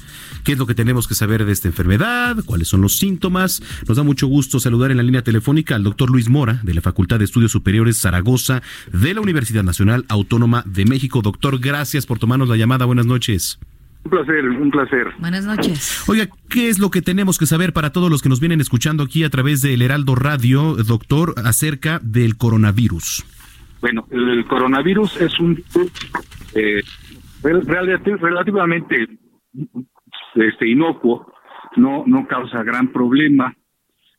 qué 0.44 0.52
es 0.52 0.58
lo 0.58 0.66
que 0.66 0.74
tenemos 0.74 1.08
que 1.08 1.14
saber 1.14 1.44
de 1.44 1.52
esta 1.52 1.68
enfermedad, 1.68 2.36
cuáles 2.44 2.68
son 2.68 2.82
los 2.82 2.98
síntomas. 2.98 3.62
Nos 3.88 3.96
da 3.96 4.02
mucho 4.02 4.26
gusto 4.26 4.60
saludar 4.60 4.90
en 4.90 4.98
la 4.98 5.02
línea 5.02 5.22
telefónica 5.22 5.74
al 5.74 5.82
doctor 5.82 6.10
Luis 6.10 6.28
Mora, 6.28 6.60
de 6.62 6.74
la 6.74 6.80
Facultad 6.80 7.18
de 7.18 7.24
Estudios 7.24 7.50
Superiores 7.50 8.00
Zaragoza, 8.00 8.62
de 8.92 9.14
la 9.14 9.20
Universidad 9.20 9.64
Nacional 9.64 10.04
Autónoma 10.08 10.62
de 10.66 10.84
México. 10.84 11.22
Doctor, 11.22 11.58
gracias 11.58 12.06
por 12.06 12.18
tomarnos 12.18 12.48
la 12.48 12.56
llamada. 12.56 12.84
Buenas 12.84 13.06
noches. 13.06 13.58
Un 14.04 14.10
placer, 14.10 14.44
un 14.44 14.70
placer. 14.70 15.06
Buenas 15.18 15.46
noches. 15.46 16.04
Oiga, 16.06 16.28
¿qué 16.50 16.68
es 16.68 16.78
lo 16.78 16.90
que 16.90 17.00
tenemos 17.00 17.38
que 17.38 17.46
saber 17.46 17.72
para 17.72 17.90
todos 17.90 18.10
los 18.10 18.20
que 18.20 18.28
nos 18.28 18.38
vienen 18.38 18.60
escuchando 18.60 19.02
aquí 19.02 19.24
a 19.24 19.30
través 19.30 19.62
del 19.62 19.80
Heraldo 19.80 20.14
Radio, 20.14 20.76
doctor, 20.76 21.34
acerca 21.42 22.00
del 22.02 22.36
coronavirus? 22.36 23.24
Bueno, 23.80 24.06
el 24.10 24.44
coronavirus 24.44 25.20
es 25.22 25.40
un 25.40 25.62
eh, 26.54 26.82
relativamente 27.42 29.08
este 30.34 30.68
inocuo, 30.68 31.32
no, 31.76 32.04
no 32.06 32.26
causa 32.26 32.62
gran 32.62 32.88
problema. 32.92 33.54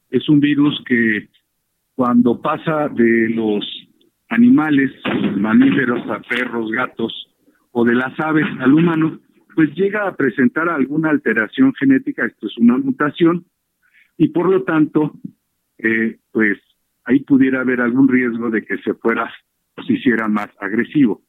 Es 0.10 0.30
un 0.30 0.40
virus 0.40 0.82
que 0.86 1.30
cuando 1.96 2.42
pasa 2.42 2.90
de 2.90 3.30
los 3.30 3.66
animales, 4.30 4.92
mamíferos 5.38 6.10
a 6.10 6.20
perros, 6.20 6.72
gatos, 6.72 7.28
o 7.72 7.84
de 7.84 7.94
las 7.94 8.18
aves 8.20 8.46
al 8.60 8.74
humano, 8.74 9.20
pues 9.54 9.74
llega 9.76 10.08
a 10.08 10.16
presentar 10.16 10.70
alguna 10.70 11.10
alteración 11.10 11.74
genética, 11.74 12.26
esto 12.26 12.48
es 12.48 12.58
una 12.58 12.78
mutación, 12.78 13.46
y 14.18 14.30
por 14.30 14.50
lo 14.50 14.64
tanto, 14.64 15.14
eh, 15.78 16.18
pues 16.32 16.58
ahí 17.06 17.20
pudiera 17.20 17.62
haber 17.62 17.82
algún 17.82 18.08
riesgo 18.08 18.50
de 18.50 18.66
que 18.66 18.78
se 18.78 18.94
fuera 18.94 19.32
o 19.78 19.84
se 19.84 19.94
hiciera 19.94 20.28
más 20.28 20.50
agresivo. 20.60 21.22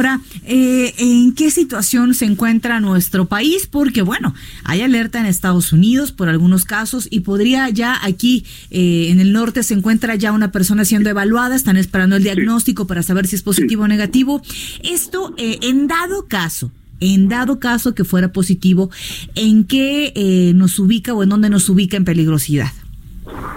Ahora, 0.00 0.20
eh, 0.46 0.94
¿en 0.96 1.34
qué 1.34 1.50
situación 1.50 2.14
se 2.14 2.24
encuentra 2.24 2.80
nuestro 2.80 3.26
país? 3.26 3.66
Porque, 3.66 4.00
bueno, 4.00 4.34
hay 4.64 4.80
alerta 4.80 5.20
en 5.20 5.26
Estados 5.26 5.74
Unidos 5.74 6.10
por 6.10 6.30
algunos 6.30 6.64
casos 6.64 7.06
y 7.10 7.20
podría 7.20 7.68
ya 7.68 7.98
aquí 8.02 8.46
eh, 8.70 9.08
en 9.10 9.20
el 9.20 9.34
norte 9.34 9.62
se 9.62 9.74
encuentra 9.74 10.14
ya 10.14 10.32
una 10.32 10.52
persona 10.52 10.86
siendo 10.86 11.10
evaluada, 11.10 11.54
están 11.54 11.76
esperando 11.76 12.16
el 12.16 12.22
diagnóstico 12.22 12.86
para 12.86 13.02
saber 13.02 13.26
si 13.26 13.36
es 13.36 13.42
positivo 13.42 13.82
o 13.82 13.88
negativo. 13.88 14.40
Esto, 14.82 15.34
eh, 15.36 15.58
en 15.60 15.86
dado 15.86 16.26
caso, 16.28 16.72
en 17.00 17.28
dado 17.28 17.60
caso 17.60 17.94
que 17.94 18.04
fuera 18.04 18.32
positivo, 18.32 18.88
¿en 19.34 19.64
qué 19.64 20.54
nos 20.56 20.78
ubica 20.78 21.12
o 21.12 21.22
en 21.22 21.28
dónde 21.28 21.50
nos 21.50 21.68
ubica 21.68 21.98
en 21.98 22.06
peligrosidad? 22.06 22.72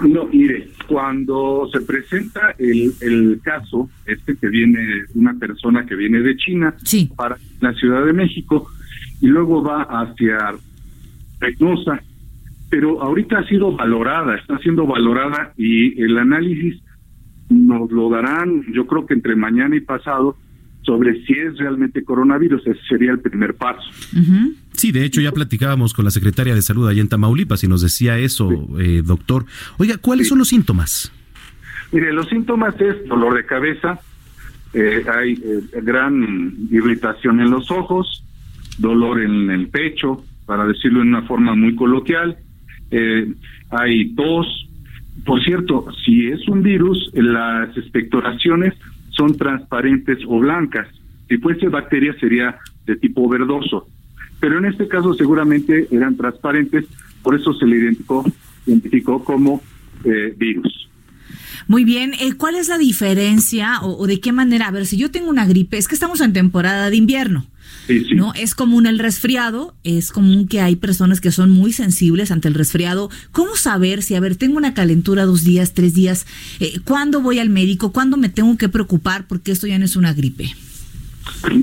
No, 0.02 0.26
mire, 0.26 0.68
cuando 0.86 1.68
se 1.72 1.80
presenta 1.80 2.54
el, 2.58 2.92
el 3.00 3.40
caso, 3.42 3.88
este 4.06 4.36
que 4.36 4.48
viene, 4.48 5.04
una 5.14 5.34
persona 5.34 5.84
que 5.86 5.94
viene 5.94 6.20
de 6.20 6.36
China 6.36 6.74
para 7.16 7.36
la 7.60 7.72
Ciudad 7.74 8.04
de 8.04 8.12
México 8.12 8.68
y 9.20 9.26
luego 9.26 9.62
va 9.62 9.82
hacia 9.82 10.54
Reynosa, 11.40 12.02
pero 12.70 13.02
ahorita 13.02 13.38
ha 13.38 13.48
sido 13.48 13.72
valorada, 13.76 14.36
está 14.36 14.58
siendo 14.58 14.86
valorada 14.86 15.52
y 15.56 16.00
el 16.00 16.18
análisis 16.18 16.80
nos 17.48 17.90
lo 17.90 18.08
darán, 18.08 18.64
yo 18.72 18.86
creo 18.86 19.06
que 19.06 19.14
entre 19.14 19.36
mañana 19.36 19.76
y 19.76 19.80
pasado, 19.80 20.36
sobre 20.82 21.24
si 21.24 21.32
es 21.32 21.56
realmente 21.56 22.04
coronavirus. 22.04 22.66
Ese 22.66 22.80
sería 22.88 23.12
el 23.12 23.20
primer 23.20 23.54
paso. 23.54 23.88
Sí, 24.76 24.92
de 24.92 25.04
hecho 25.04 25.20
ya 25.20 25.32
platicábamos 25.32 25.94
con 25.94 26.04
la 26.04 26.10
secretaria 26.10 26.54
de 26.54 26.62
Salud 26.62 26.88
allá 26.88 27.00
en 27.00 27.08
Tamaulipas 27.08 27.62
y 27.64 27.68
nos 27.68 27.82
decía 27.82 28.18
eso, 28.18 28.50
eh, 28.78 29.02
doctor. 29.04 29.46
Oiga, 29.78 29.98
¿cuáles 29.98 30.28
son 30.28 30.38
los 30.38 30.48
síntomas? 30.48 31.12
Mire, 31.92 32.12
los 32.12 32.28
síntomas 32.28 32.74
es 32.80 33.06
dolor 33.06 33.36
de 33.36 33.46
cabeza, 33.46 34.00
eh, 34.72 35.04
hay 35.12 35.34
eh, 35.34 35.80
gran 35.82 36.68
irritación 36.70 37.40
en 37.40 37.50
los 37.50 37.70
ojos, 37.70 38.24
dolor 38.78 39.20
en 39.20 39.50
el 39.50 39.68
pecho, 39.68 40.24
para 40.44 40.66
decirlo 40.66 41.02
en 41.02 41.08
una 41.08 41.22
forma 41.22 41.54
muy 41.54 41.74
coloquial, 41.74 42.36
hay 43.70 44.14
tos. 44.14 44.68
Por 45.24 45.42
cierto, 45.42 45.86
si 46.04 46.28
es 46.28 46.46
un 46.48 46.62
virus, 46.62 47.10
las 47.14 47.76
expectoraciones 47.76 48.74
son 49.10 49.36
transparentes 49.36 50.18
o 50.28 50.38
blancas. 50.38 50.88
Si 51.28 51.38
fuese 51.38 51.68
bacteria 51.68 52.14
sería 52.20 52.58
de 52.86 52.96
tipo 52.96 53.28
verdoso. 53.28 53.88
Pero 54.44 54.58
en 54.58 54.66
este 54.66 54.86
caso 54.88 55.14
seguramente 55.14 55.88
eran 55.90 56.18
transparentes, 56.18 56.84
por 57.22 57.34
eso 57.34 57.54
se 57.54 57.64
le 57.64 57.78
identificó, 57.78 58.30
identificó 58.66 59.24
como 59.24 59.62
eh, 60.04 60.34
virus. 60.36 60.86
Muy 61.66 61.84
bien, 61.84 62.12
eh, 62.20 62.34
¿cuál 62.36 62.56
es 62.56 62.68
la 62.68 62.76
diferencia 62.76 63.80
o, 63.80 64.06
de 64.06 64.20
qué 64.20 64.32
manera? 64.32 64.68
A 64.68 64.70
ver, 64.70 64.84
si 64.84 64.98
yo 64.98 65.10
tengo 65.10 65.30
una 65.30 65.46
gripe, 65.46 65.78
es 65.78 65.88
que 65.88 65.94
estamos 65.94 66.20
en 66.20 66.34
temporada 66.34 66.90
de 66.90 66.96
invierno. 66.96 67.46
¿No? 68.14 68.34
Es 68.34 68.54
común 68.54 68.86
el 68.86 68.98
resfriado, 68.98 69.74
es 69.82 70.12
común 70.12 70.46
que 70.46 70.60
hay 70.60 70.76
personas 70.76 71.22
que 71.22 71.30
son 71.30 71.48
muy 71.48 71.72
sensibles 71.72 72.30
ante 72.30 72.48
el 72.48 72.54
resfriado. 72.54 73.08
¿Cómo 73.32 73.56
saber 73.56 74.02
si, 74.02 74.14
a 74.14 74.20
ver, 74.20 74.36
tengo 74.36 74.58
una 74.58 74.74
calentura 74.74 75.24
dos 75.24 75.44
días, 75.44 75.72
tres 75.72 75.94
días, 75.94 76.26
eh, 76.60 76.80
cuándo 76.84 77.22
voy 77.22 77.38
al 77.38 77.48
médico, 77.48 77.92
cuándo 77.92 78.18
me 78.18 78.28
tengo 78.28 78.58
que 78.58 78.68
preocupar 78.68 79.26
porque 79.26 79.52
esto 79.52 79.66
ya 79.66 79.78
no 79.78 79.86
es 79.86 79.96
una 79.96 80.12
gripe? 80.12 80.50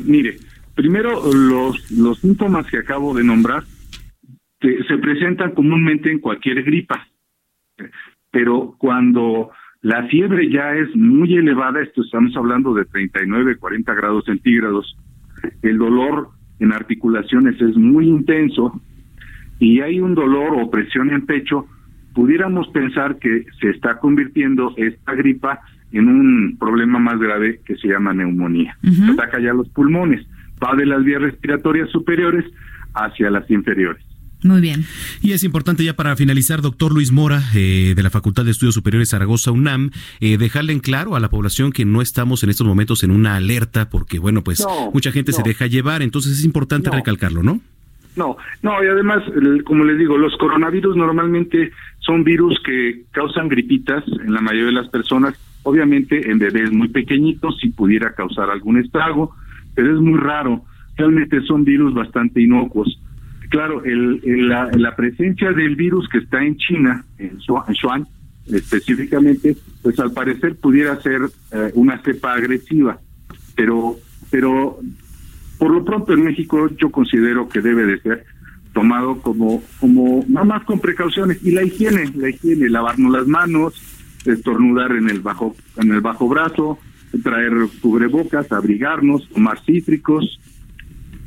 Mire, 0.03 0.39
primero 0.75 1.21
los, 1.33 1.91
los 1.91 2.19
síntomas 2.19 2.67
que 2.67 2.77
acabo 2.77 3.13
de 3.13 3.23
nombrar 3.23 3.63
se 4.61 4.97
presentan 4.99 5.55
comúnmente 5.55 6.11
en 6.11 6.19
cualquier 6.19 6.61
gripa, 6.63 7.07
pero 8.29 8.75
cuando 8.77 9.49
la 9.81 10.03
fiebre 10.03 10.51
ya 10.51 10.75
es 10.75 10.95
muy 10.95 11.35
elevada, 11.35 11.81
esto 11.81 12.03
estamos 12.03 12.35
hablando 12.37 12.73
de 12.75 12.85
39, 12.85 13.57
40 13.57 13.93
grados 13.95 14.25
centígrados, 14.25 14.95
el 15.63 15.79
dolor 15.79 16.29
en 16.59 16.71
articulaciones 16.73 17.59
es 17.59 17.75
muy 17.75 18.07
intenso 18.07 18.79
y 19.59 19.81
hay 19.81 19.99
un 19.99 20.13
dolor 20.13 20.53
o 20.59 20.69
presión 20.69 21.09
en 21.09 21.25
pecho, 21.25 21.65
pudiéramos 22.13 22.67
pensar 22.69 23.17
que 23.17 23.45
se 23.59 23.69
está 23.69 23.97
convirtiendo 23.97 24.73
esta 24.77 25.13
gripa 25.15 25.61
en 25.91 26.07
un 26.07 26.57
problema 26.59 26.99
más 26.99 27.19
grave 27.19 27.59
que 27.65 27.75
se 27.77 27.87
llama 27.87 28.13
neumonía. 28.13 28.77
Ataca 29.11 29.39
ya 29.39 29.53
los 29.53 29.69
pulmones, 29.69 30.25
va 30.63 30.75
de 30.75 30.85
las 30.85 31.03
vías 31.03 31.21
respiratorias 31.21 31.89
superiores 31.89 32.45
hacia 32.93 33.29
las 33.29 33.49
inferiores. 33.49 34.03
Muy 34.43 34.59
bien. 34.59 34.85
Y 35.21 35.33
es 35.33 35.43
importante 35.43 35.83
ya 35.83 35.93
para 35.93 36.15
finalizar, 36.15 36.61
doctor 36.61 36.91
Luis 36.91 37.11
Mora, 37.11 37.41
eh, 37.53 37.93
de 37.95 38.03
la 38.03 38.09
Facultad 38.09 38.43
de 38.43 38.51
Estudios 38.51 38.73
Superiores 38.73 39.09
Zaragoza 39.09 39.51
UNAM, 39.51 39.91
eh, 40.19 40.37
dejarle 40.37 40.73
en 40.73 40.79
claro 40.79 41.15
a 41.15 41.19
la 41.19 41.29
población 41.29 41.71
que 41.71 41.85
no 41.85 42.01
estamos 42.01 42.43
en 42.43 42.49
estos 42.49 42.65
momentos 42.65 43.03
en 43.03 43.11
una 43.11 43.35
alerta, 43.35 43.89
porque 43.89 44.17
bueno, 44.17 44.43
pues 44.43 44.65
mucha 44.93 45.11
gente 45.11 45.31
se 45.31 45.43
deja 45.43 45.67
llevar, 45.67 46.01
entonces 46.01 46.39
es 46.39 46.43
importante 46.43 46.89
recalcarlo, 46.89 47.43
¿no? 47.43 47.61
No, 48.15 48.35
no, 48.61 48.83
y 48.83 48.87
además, 48.87 49.23
como 49.63 49.85
les 49.85 49.97
digo, 49.97 50.17
los 50.17 50.35
coronavirus 50.37 50.97
normalmente 50.97 51.71
son 51.99 52.23
virus 52.23 52.59
que 52.65 53.03
causan 53.11 53.47
gripitas 53.47 54.03
en 54.07 54.33
la 54.33 54.41
mayoría 54.41 54.65
de 54.65 54.71
las 54.73 54.89
personas, 54.89 55.35
obviamente 55.63 56.29
en 56.29 56.39
bebés 56.39 56.71
muy 56.71 56.89
pequeñitos 56.89 57.57
si 57.59 57.69
pudiera 57.69 58.13
causar 58.13 58.49
algún 58.49 58.79
estrago, 58.79 59.33
pero 59.81 59.95
es 59.95 60.01
muy 60.01 60.19
raro. 60.19 60.63
Realmente 60.95 61.41
son 61.41 61.63
virus 61.63 61.95
bastante 61.95 62.39
inocuos. 62.39 63.01
Claro, 63.49 63.83
el, 63.83 64.47
la, 64.47 64.95
presencia 64.95 65.51
del 65.51 65.75
virus 65.75 66.07
que 66.07 66.19
está 66.19 66.43
en 66.43 66.55
China, 66.57 67.03
en 67.17 67.37
Shuan 67.39 68.05
específicamente, 68.45 69.57
pues 69.81 69.99
al 69.99 70.11
parecer 70.11 70.55
pudiera 70.57 71.01
ser 71.01 71.21
eh, 71.51 71.71
una 71.73 71.97
cepa 72.03 72.33
agresiva, 72.33 72.99
pero 73.55 73.97
pero 74.29 74.77
por 75.57 75.71
lo 75.71 75.83
pronto 75.83 76.13
en 76.13 76.23
México 76.23 76.69
yo 76.77 76.91
considero 76.91 77.49
que 77.49 77.61
debe 77.61 77.85
de 77.85 77.99
ser 78.01 78.25
tomado 78.73 79.19
como 79.21 79.63
como 79.79 80.23
nada 80.27 80.45
más 80.45 80.63
con 80.63 80.79
precauciones 80.79 81.43
y 81.43 81.51
la 81.51 81.63
higiene, 81.63 82.11
la 82.15 82.29
higiene, 82.29 82.69
lavarnos 82.69 83.11
las 83.11 83.27
manos, 83.27 83.73
estornudar 84.25 84.91
en 84.91 85.09
el 85.09 85.21
bajo 85.21 85.55
en 85.77 85.91
el 85.91 86.01
bajo 86.01 86.27
brazo, 86.27 86.77
traer 87.23 87.51
cubrebocas, 87.81 88.51
abrigarnos, 88.51 89.27
tomar 89.29 89.63
cítricos, 89.65 90.39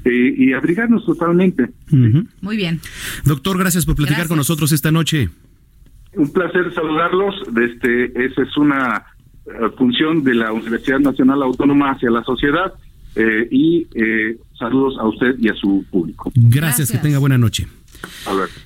eh, 0.05 0.35
y 0.37 0.53
abrigarnos 0.53 1.07
totalmente. 1.07 1.71
Muy 2.43 2.57
bien. 2.57 2.81
Doctor, 3.25 3.59
gracias 3.59 3.87
por 3.87 3.97
platicar 3.97 4.29
con 4.29 4.37
nosotros 4.37 4.71
esta 4.73 4.93
noche. 4.93 5.31
Un 6.13 6.31
placer 6.31 6.75
saludarlos. 6.75 7.35
Este, 7.59 8.27
esa 8.27 8.43
es 8.43 8.57
una 8.59 9.03
eh, 9.47 9.51
función 9.79 10.23
de 10.23 10.35
la 10.35 10.53
Universidad 10.53 11.01
Nacional 11.01 11.43
Autónoma 11.43 11.93
hacia 11.93 12.11
la 12.11 12.23
sociedad. 12.23 12.75
Eh, 13.17 13.49
y 13.51 13.87
saludos 14.59 14.99
a 14.99 15.07
usted 15.07 15.37
y 15.39 15.49
a 15.49 15.55
su 15.55 15.85
público. 15.91 16.31
Gracias, 16.35 16.91
que 16.91 16.99
tenga 16.99 17.19
buena 17.19 17.39
noche. 17.39 17.67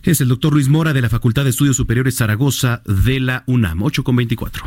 Es 0.02 0.20
el 0.20 0.28
doctor 0.28 0.52
Luis 0.54 0.68
Mora 0.68 0.92
de 0.92 1.02
la 1.02 1.08
Facultad 1.08 1.44
de 1.44 1.50
Estudios 1.50 1.76
Superiores 1.76 2.16
Zaragoza 2.16 2.82
de 2.84 3.20
la 3.20 3.44
UNAM, 3.46 3.82
8 3.82 4.02
con 4.02 4.16
24. 4.16 4.64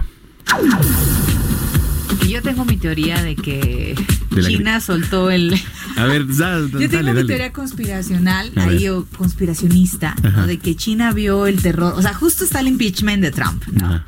Yo 2.31 2.41
tengo 2.41 2.63
mi 2.63 2.77
teoría 2.77 3.21
de 3.21 3.35
que 3.35 3.93
China 4.41 4.79
soltó 4.79 5.29
el. 5.29 5.53
A 5.97 6.05
ver, 6.05 6.25
Yo 6.27 6.89
tengo 6.89 7.13
mi 7.13 7.25
teoría 7.25 7.51
conspiracional, 7.51 8.53
ahí 8.55 8.87
o 8.87 9.05
conspiracionista, 9.17 10.15
de 10.47 10.57
que 10.57 10.75
China 10.75 11.11
vio 11.11 11.45
el 11.45 11.61
terror. 11.61 11.93
O 11.97 12.01
sea, 12.01 12.13
justo 12.13 12.45
está 12.45 12.61
el 12.61 12.67
impeachment 12.67 13.21
de 13.21 13.31
Trump, 13.31 13.65
¿no? 13.67 14.01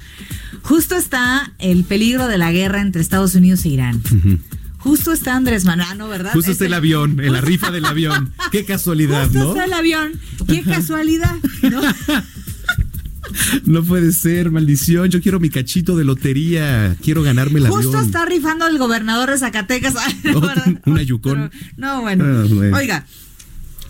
Justo 0.61 0.95
está 0.95 1.51
el 1.59 1.83
peligro 1.83 2.27
de 2.27 2.37
la 2.37 2.53
guerra 2.53 2.79
entre 2.79 3.01
Estados 3.01 3.35
Unidos 3.35 3.65
e 3.65 3.69
Irán. 3.69 4.01
Justo 4.77 5.11
está 5.11 5.35
Andrés 5.35 5.65
Manano, 5.65 6.07
¿verdad? 6.07 6.31
Justo 6.33 6.51
está 6.51 6.65
el 6.65 6.73
avión, 6.73 7.19
en 7.19 7.33
la 7.33 7.41
rifa 7.41 7.71
del 7.71 7.85
avión. 7.85 8.33
Qué 8.51 8.63
casualidad, 8.63 9.23
Justo 9.25 9.39
¿no? 9.39 9.49
está 9.49 9.65
el 9.65 9.73
avión. 9.73 10.13
Qué 10.47 10.61
casualidad, 10.61 11.35
¿no? 11.61 11.81
No 13.65 13.83
puede 13.83 14.11
ser, 14.11 14.51
maldición. 14.51 15.09
Yo 15.09 15.21
quiero 15.21 15.39
mi 15.39 15.49
cachito 15.49 15.95
de 15.95 16.03
lotería. 16.03 16.95
Quiero 17.01 17.23
ganarme 17.23 17.59
la 17.59 17.69
Justo 17.69 17.99
está 17.99 18.25
rifando 18.25 18.67
el 18.67 18.77
gobernador 18.77 19.29
de 19.29 19.37
Zacatecas. 19.37 19.95
una 20.85 21.01
yucón. 21.03 21.51
no, 21.77 22.01
bueno. 22.01 22.25
Ah, 22.25 22.77
Oiga. 22.77 23.05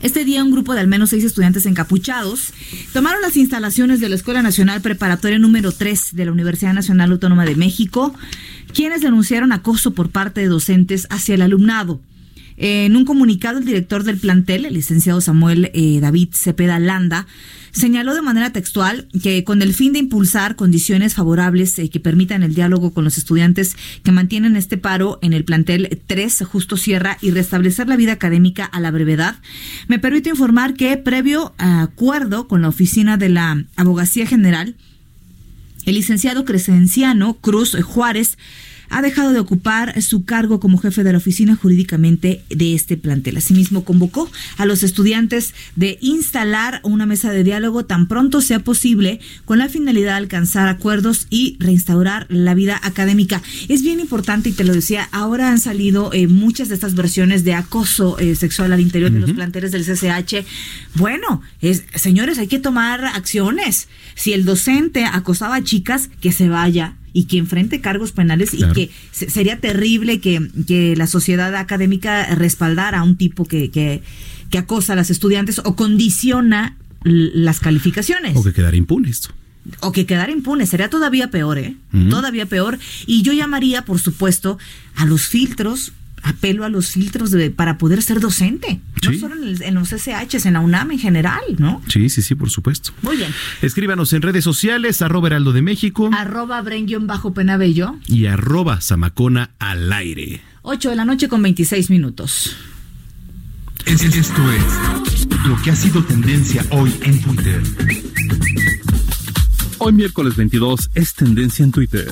Este 0.02 0.26
día 0.26 0.44
un 0.44 0.52
grupo 0.52 0.74
de 0.74 0.82
al 0.82 0.88
menos 0.88 1.12
seis 1.12 1.24
estudiantes 1.24 1.66
encapuchados 1.66 2.52
tomaron 2.92 3.22
las 3.22 3.38
instalaciones 3.38 4.02
de 4.02 4.10
la 4.10 4.16
Escuela 4.16 4.42
Nacional 4.42 4.82
Preparatoria 4.82 5.40
número 5.40 5.72
3 5.72 6.10
de 6.12 6.26
la 6.26 6.34
Universidad 6.34 6.74
Nacional 6.74 7.14
Autónoma 7.14 7.46
de 7.46 7.56
México, 7.56 8.14
quienes 8.74 9.00
denunciaron 9.00 9.54
acoso 9.54 9.92
por 9.92 10.10
parte 10.10 10.42
de 10.42 10.48
docentes 10.48 11.08
hacia 11.10 11.36
el 11.36 11.42
alumnado. 11.42 12.02
En 12.58 12.96
un 12.96 13.06
comunicado, 13.06 13.58
el 13.58 13.66
director 13.66 14.04
del 14.04 14.18
plantel, 14.18 14.66
el 14.66 14.74
licenciado 14.74 15.22
Samuel 15.22 15.72
eh, 15.74 16.00
David 16.00 16.30
Cepeda 16.34 16.80
Landa, 16.80 17.26
señaló 17.72 18.13
de 18.13 18.22
manera 18.22 18.52
textual 18.52 19.08
que 19.24 19.44
con 19.44 19.62
el 19.62 19.74
fin 19.74 19.94
de 19.94 20.00
impulsar 20.00 20.56
condiciones 20.56 21.16
favorables 21.16 21.78
eh, 21.80 21.89
que 21.89 22.00
permitan 22.00 22.44
el 22.44 22.54
diálogo 22.54 22.94
con 22.94 23.04
los 23.04 23.18
estudiantes 23.18 23.76
que 24.04 24.12
mantienen 24.12 24.56
este 24.56 24.78
paro 24.78 25.18
en 25.22 25.34
el 25.34 25.44
plantel 25.44 26.02
3 26.06 26.44
Justo 26.46 26.78
Sierra 26.78 27.18
y 27.22 27.32
restablecer 27.32 27.88
la 27.88 27.98
vida 27.98 28.13
académica 28.13 28.66
a 28.66 28.80
la 28.80 28.92
brevedad, 28.92 29.38
me 29.88 30.00
permito 30.00 30.30
informar 30.30 30.76
que 30.76 30.96
previo 30.98 31.54
acuerdo 31.58 32.48
con 32.48 32.62
la 32.62 32.70
oficina 32.70 33.18
de 33.18 33.30
la 33.30 33.66
Abogacía 33.76 34.28
General, 34.28 34.76
el 35.86 35.96
licenciado 35.96 36.46
Crescenciano 36.46 37.34
Cruz 37.36 37.76
Juárez 37.82 38.38
ha 38.94 39.02
dejado 39.02 39.34
de 39.34 39.40
ocupar 39.40 40.02
su 40.02 40.24
cargo 40.24 40.60
como 40.60 40.78
jefe 40.78 41.04
de 41.04 41.12
la 41.12 41.18
oficina 41.18 41.56
jurídicamente 41.56 42.44
de 42.50 42.76
este 42.76 42.96
plantel. 42.96 43.38
Asimismo, 43.38 43.84
convocó 43.84 44.30
a 44.58 44.66
los 44.66 44.84
estudiantes 44.84 45.56
de 45.76 45.98
instalar 46.00 46.80
una 46.84 47.08
mesa 47.08 47.32
de 47.32 47.44
diálogo 47.44 47.86
tan 47.86 48.08
pronto 48.08 48.40
sea 48.42 48.60
posible 48.60 49.20
con 49.46 49.58
la 49.58 49.68
finalidad 49.68 50.12
de 50.12 50.18
alcanzar 50.18 50.68
acuerdos 50.68 51.26
y 51.32 51.58
reinstaurar 51.60 52.28
la 52.30 52.54
vida 52.54 52.80
académica. 52.84 53.42
Es 53.68 53.82
bien 53.82 54.00
importante, 54.00 54.50
y 54.50 54.54
te 54.54 54.64
lo 54.64 54.74
decía, 54.74 55.10
ahora 55.12 55.50
han 55.50 55.60
salido 55.60 56.14
eh, 56.14 56.28
muchas 56.28 56.70
de 56.70 56.76
estas 56.76 56.94
versiones 56.94 57.44
de 57.44 57.56
acoso 57.56 58.20
eh, 58.20 58.36
sexual 58.36 58.74
al 58.74 58.80
interior 58.80 59.12
de 59.12 59.20
los 59.20 59.32
planteles 59.32 59.72
del 59.72 59.86
CCH. 59.86 60.46
Bueno, 60.94 61.42
es, 61.62 61.84
señores, 61.96 62.38
hay 62.38 62.48
que 62.48 62.60
tomar 62.60 63.06
acciones. 63.06 63.88
Si 64.14 64.34
el 64.34 64.46
docente 64.46 65.06
acosaba 65.06 65.56
a 65.56 65.64
chicas, 65.64 66.10
que 66.22 66.32
se 66.32 66.48
vaya 66.48 66.96
y 67.13 67.26
que 67.26 67.38
enfrente 67.38 67.80
cargos 67.80 68.12
penales 68.12 68.54
y 68.54 68.63
que 68.73 68.89
sería 69.12 69.60
terrible 69.60 70.19
que, 70.19 70.49
que, 70.67 70.95
la 70.95 71.08
sociedad 71.08 71.56
académica 71.56 72.26
respaldara 72.36 72.99
a 72.99 73.04
un 73.04 73.15
tipo 73.15 73.45
que, 73.45 73.69
que, 73.69 74.02
que 74.49 74.58
acosa 74.58 74.93
a 74.93 74.95
las 74.95 75.10
estudiantes 75.10 75.62
o 75.63 75.76
condiciona 75.76 76.76
las 77.04 77.60
calificaciones. 77.60 78.36
O 78.36 78.43
que 78.43 78.54
quedara 78.54 78.76
impune 78.76 79.10
esto 79.10 79.30
o 79.80 79.91
que 79.91 80.06
quedara 80.06 80.32
impune, 80.32 80.65
sería 80.65 80.89
todavía 80.89 81.30
peor, 81.32 81.58
¿eh? 81.58 81.76
Todavía 82.10 82.45
peor. 82.45 82.80
Y 83.06 83.21
yo 83.21 83.32
llamaría, 83.34 83.86
por 83.86 83.99
supuesto, 83.99 84.58
a 84.95 85.06
los 85.06 85.28
filtros 85.28 85.93
apelo 86.24 86.64
a 86.64 86.70
los 86.70 86.92
filtros 86.92 87.32
de, 87.32 87.52
para 87.52 87.78
poder 87.78 88.02
ser 88.02 88.20
docente, 88.20 88.80
no 89.04 89.14
solo 89.14 89.36
en, 89.36 89.76
los 89.76 89.90
SHs, 89.90 90.46
en 90.46 90.54
la 90.54 90.62
UNAM 90.62 90.92
en 90.92 91.00
general, 91.00 91.42
¿no? 91.58 91.82
Sí, 91.88 92.10
sí, 92.10 92.22
sí, 92.22 92.36
por 92.36 92.50
supuesto. 92.50 92.92
Muy 93.02 93.18
bien. 93.18 93.32
Escríbanos 93.62 94.14
en 94.14 94.22
redes 94.22 94.44
sociales, 94.44 95.02
arroba 95.02 95.28
heraldo 95.28 95.52
de 95.52 95.62
México. 95.62 96.10
Arroba 96.14 96.62
bren 96.62 96.88
bajo 97.08 97.34
penabello. 97.34 97.96
Y 98.08 98.26
arroba 98.26 98.82
zamacona 98.82 99.52
al 99.60 99.92
aire. 99.92 100.42
8 100.64 100.90
de 100.90 100.96
la 100.96 101.06
noche 101.06 101.28
con 101.28 101.42
26 101.42 101.90
minutos. 101.90 102.56
Esto 103.86 104.52
es 104.52 105.28
lo 105.46 105.62
que 105.62 105.72
ha 105.72 105.76
sido 105.76 106.04
tendencia 106.04 106.66
hoy 106.72 106.94
en 107.02 107.22
Twitter. 107.22 107.62
Hoy 109.80 109.92
miércoles 109.92 110.38
22 110.38 110.90
es 110.96 111.14
tendencia 111.14 111.66
en 111.66 111.72
Twitter. 111.72 112.08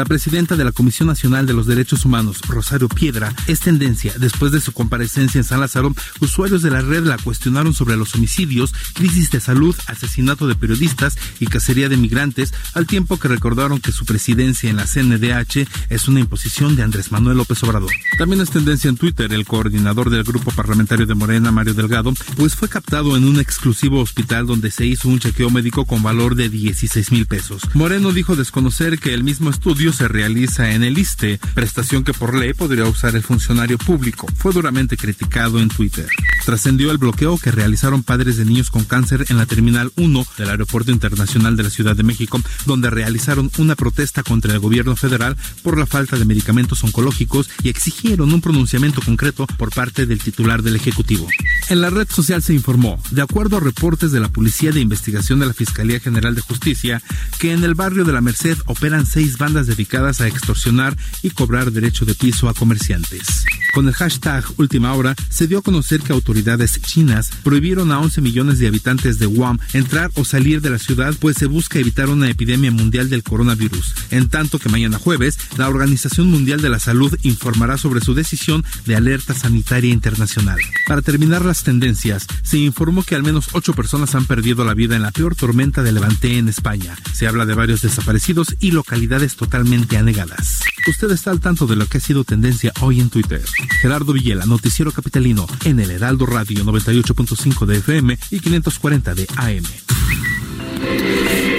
La 0.00 0.06
presidenta 0.06 0.56
de 0.56 0.64
la 0.64 0.72
Comisión 0.72 1.08
Nacional 1.08 1.44
de 1.44 1.52
los 1.52 1.66
Derechos 1.66 2.06
Humanos, 2.06 2.40
Rosario 2.48 2.88
Piedra, 2.88 3.34
es 3.46 3.60
tendencia. 3.60 4.14
Después 4.16 4.50
de 4.50 4.62
su 4.62 4.72
comparecencia 4.72 5.38
en 5.38 5.44
San 5.44 5.60
Lázaro, 5.60 5.94
usuarios 6.20 6.62
de 6.62 6.70
la 6.70 6.80
red 6.80 7.04
la 7.04 7.18
cuestionaron 7.18 7.74
sobre 7.74 7.98
los 7.98 8.14
homicidios, 8.14 8.72
crisis 8.94 9.30
de 9.30 9.40
salud, 9.40 9.76
asesinato 9.88 10.48
de 10.48 10.54
periodistas 10.54 11.18
y 11.38 11.48
cacería 11.48 11.90
de 11.90 11.98
migrantes, 11.98 12.54
al 12.72 12.86
tiempo 12.86 13.18
que 13.18 13.28
recordaron 13.28 13.78
que 13.78 13.92
su 13.92 14.06
presidencia 14.06 14.70
en 14.70 14.76
la 14.76 14.86
CNDH 14.86 15.68
es 15.90 16.08
una 16.08 16.20
imposición 16.20 16.76
de 16.76 16.82
Andrés 16.82 17.12
Manuel 17.12 17.36
López 17.36 17.62
Obrador. 17.64 17.90
También 18.16 18.40
es 18.40 18.48
tendencia 18.48 18.88
en 18.88 18.96
Twitter 18.96 19.30
el 19.34 19.44
coordinador 19.44 20.08
del 20.08 20.24
grupo 20.24 20.50
parlamentario 20.50 21.04
de 21.04 21.14
Morena, 21.14 21.52
Mario 21.52 21.74
Delgado, 21.74 22.14
pues 22.38 22.56
fue 22.56 22.70
captado 22.70 23.18
en 23.18 23.24
un 23.24 23.38
exclusivo 23.38 24.00
hospital 24.00 24.46
donde 24.46 24.70
se 24.70 24.86
hizo 24.86 25.10
un 25.10 25.18
chequeo 25.18 25.50
médico 25.50 25.84
con 25.84 26.02
valor 26.02 26.36
de 26.36 26.48
16 26.48 27.12
mil 27.12 27.26
pesos. 27.26 27.60
Moreno 27.74 28.12
dijo 28.12 28.34
desconocer 28.34 28.98
que 28.98 29.12
el 29.12 29.24
mismo 29.24 29.50
estudio 29.50 29.89
se 29.92 30.08
realiza 30.08 30.72
en 30.72 30.82
el 30.82 30.98
ISTE, 30.98 31.40
prestación 31.54 32.04
que 32.04 32.12
por 32.12 32.34
ley 32.34 32.54
podría 32.54 32.84
usar 32.84 33.16
el 33.16 33.22
funcionario 33.22 33.78
público. 33.78 34.26
Fue 34.36 34.52
duramente 34.52 34.96
criticado 34.96 35.60
en 35.60 35.68
Twitter. 35.68 36.06
Trascendió 36.44 36.90
el 36.90 36.98
bloqueo 36.98 37.38
que 37.38 37.50
realizaron 37.50 38.02
padres 38.02 38.36
de 38.36 38.44
niños 38.44 38.70
con 38.70 38.84
cáncer 38.84 39.26
en 39.28 39.36
la 39.36 39.46
Terminal 39.46 39.92
1 39.96 40.26
del 40.38 40.50
Aeropuerto 40.50 40.90
Internacional 40.90 41.56
de 41.56 41.64
la 41.64 41.70
Ciudad 41.70 41.96
de 41.96 42.02
México, 42.02 42.40
donde 42.66 42.90
realizaron 42.90 43.50
una 43.58 43.76
protesta 43.76 44.22
contra 44.22 44.52
el 44.52 44.58
gobierno 44.60 44.96
federal 44.96 45.36
por 45.62 45.78
la 45.78 45.86
falta 45.86 46.16
de 46.16 46.24
medicamentos 46.24 46.82
oncológicos 46.84 47.48
y 47.62 47.68
exigieron 47.68 48.32
un 48.32 48.40
pronunciamiento 48.40 49.00
concreto 49.02 49.46
por 49.58 49.74
parte 49.74 50.06
del 50.06 50.18
titular 50.20 50.62
del 50.62 50.76
Ejecutivo. 50.76 51.26
En 51.68 51.80
la 51.80 51.90
red 51.90 52.08
social 52.08 52.42
se 52.42 52.54
informó, 52.54 53.00
de 53.10 53.22
acuerdo 53.22 53.56
a 53.56 53.60
reportes 53.60 54.12
de 54.12 54.20
la 54.20 54.28
Policía 54.28 54.72
de 54.72 54.80
Investigación 54.80 55.38
de 55.38 55.46
la 55.46 55.54
Fiscalía 55.54 56.00
General 56.00 56.34
de 56.34 56.40
Justicia, 56.40 57.02
que 57.38 57.52
en 57.52 57.64
el 57.64 57.74
barrio 57.74 58.04
de 58.04 58.12
la 58.12 58.20
Merced 58.20 58.58
operan 58.66 59.06
seis 59.06 59.38
bandas 59.38 59.66
de 59.66 59.69
dedicadas 59.70 60.20
a 60.20 60.26
extorsionar 60.26 60.96
y 61.22 61.30
cobrar 61.30 61.70
derecho 61.70 62.04
de 62.04 62.14
piso 62.14 62.48
a 62.48 62.54
comerciantes. 62.54 63.44
Con 63.72 63.86
el 63.86 63.94
hashtag 63.94 64.44
Última 64.56 64.92
Hora 64.94 65.14
se 65.28 65.46
dio 65.46 65.58
a 65.58 65.62
conocer 65.62 66.00
que 66.00 66.12
autoridades 66.12 66.80
chinas 66.82 67.30
prohibieron 67.44 67.92
a 67.92 68.00
11 68.00 68.20
millones 68.20 68.58
de 68.58 68.66
habitantes 68.66 69.18
de 69.20 69.26
Guam 69.26 69.58
entrar 69.72 70.10
o 70.14 70.24
salir 70.24 70.60
de 70.60 70.70
la 70.70 70.78
ciudad 70.78 71.14
pues 71.20 71.36
se 71.36 71.46
busca 71.46 71.78
evitar 71.78 72.08
una 72.08 72.28
epidemia 72.28 72.72
mundial 72.72 73.08
del 73.08 73.22
coronavirus. 73.22 73.94
En 74.10 74.28
tanto 74.28 74.58
que 74.58 74.68
mañana 74.68 74.98
jueves, 74.98 75.38
la 75.56 75.68
Organización 75.68 76.28
Mundial 76.30 76.60
de 76.60 76.68
la 76.68 76.80
Salud 76.80 77.16
informará 77.22 77.78
sobre 77.78 78.00
su 78.00 78.14
decisión 78.14 78.64
de 78.86 78.96
alerta 78.96 79.34
sanitaria 79.34 79.92
internacional. 79.92 80.58
Para 80.88 81.02
terminar 81.02 81.44
las 81.44 81.62
tendencias, 81.62 82.26
se 82.42 82.58
informó 82.58 83.04
que 83.04 83.14
al 83.14 83.22
menos 83.22 83.50
ocho 83.52 83.72
personas 83.72 84.16
han 84.16 84.26
perdido 84.26 84.64
la 84.64 84.74
vida 84.74 84.96
en 84.96 85.02
la 85.02 85.12
peor 85.12 85.36
tormenta 85.36 85.82
de 85.84 85.92
Levante 85.92 86.38
en 86.38 86.48
España. 86.48 86.96
Se 87.12 87.28
habla 87.28 87.46
de 87.46 87.54
varios 87.54 87.82
desaparecidos 87.82 88.56
y 88.58 88.72
localidades 88.72 89.36
totalmente 89.36 89.59
anegadas. 89.98 90.62
Usted 90.88 91.10
está 91.10 91.30
al 91.30 91.40
tanto 91.40 91.66
de 91.66 91.76
lo 91.76 91.86
que 91.86 91.98
ha 91.98 92.00
sido 92.00 92.24
tendencia 92.24 92.72
hoy 92.80 93.00
en 93.00 93.10
Twitter. 93.10 93.42
Gerardo 93.80 94.12
Villela, 94.12 94.46
Noticiero 94.46 94.92
Capitalino, 94.92 95.46
en 95.64 95.80
el 95.80 95.90
Heraldo 95.90 96.26
Radio 96.26 96.64
98.5 96.64 97.66
de 97.66 97.78
FM 97.78 98.18
y 98.30 98.40
540 98.40 99.14
de 99.14 99.26
AM. 99.36 99.64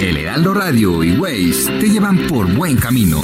El 0.02 0.18
Heraldo 0.18 0.54
Radio 0.54 1.04
y 1.04 1.18
Waze 1.18 1.80
te 1.80 1.90
llevan 1.90 2.18
por 2.28 2.52
buen 2.54 2.78
camino. 2.78 3.22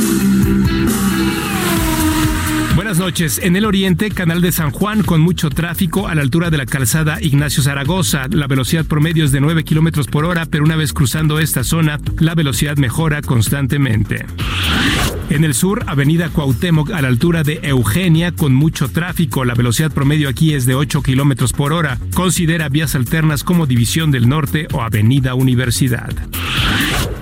Buenas 2.77 2.99
noches. 2.99 3.39
En 3.41 3.55
el 3.55 3.65
oriente, 3.65 4.11
Canal 4.11 4.39
de 4.39 4.51
San 4.51 4.69
Juan 4.69 5.01
con 5.01 5.19
mucho 5.19 5.49
tráfico 5.49 6.07
a 6.07 6.13
la 6.13 6.21
altura 6.21 6.51
de 6.51 6.59
la 6.59 6.67
calzada 6.67 7.19
Ignacio 7.19 7.63
Zaragoza. 7.63 8.27
La 8.29 8.45
velocidad 8.45 8.85
promedio 8.85 9.25
es 9.25 9.31
de 9.31 9.41
9 9.41 9.63
kilómetros 9.63 10.05
por 10.05 10.25
hora, 10.25 10.45
pero 10.45 10.63
una 10.63 10.75
vez 10.75 10.93
cruzando 10.93 11.39
esta 11.39 11.63
zona, 11.63 11.99
la 12.19 12.35
velocidad 12.35 12.77
mejora 12.77 13.23
constantemente. 13.23 14.27
En 15.31 15.43
el 15.43 15.55
sur, 15.55 15.85
Avenida 15.87 16.29
Cuauhtémoc 16.29 16.91
a 16.91 17.01
la 17.01 17.07
altura 17.07 17.41
de 17.41 17.61
Eugenia 17.63 18.31
con 18.31 18.53
mucho 18.53 18.89
tráfico. 18.89 19.43
La 19.43 19.55
velocidad 19.55 19.91
promedio 19.91 20.29
aquí 20.29 20.53
es 20.53 20.67
de 20.67 20.75
8 20.75 21.01
kilómetros 21.01 21.53
por 21.53 21.73
hora. 21.73 21.97
Considera 22.13 22.69
vías 22.69 22.93
alternas 22.93 23.43
como 23.43 23.65
División 23.65 24.11
del 24.11 24.29
Norte 24.29 24.67
o 24.71 24.83
Avenida 24.83 25.33
Universidad. 25.33 26.13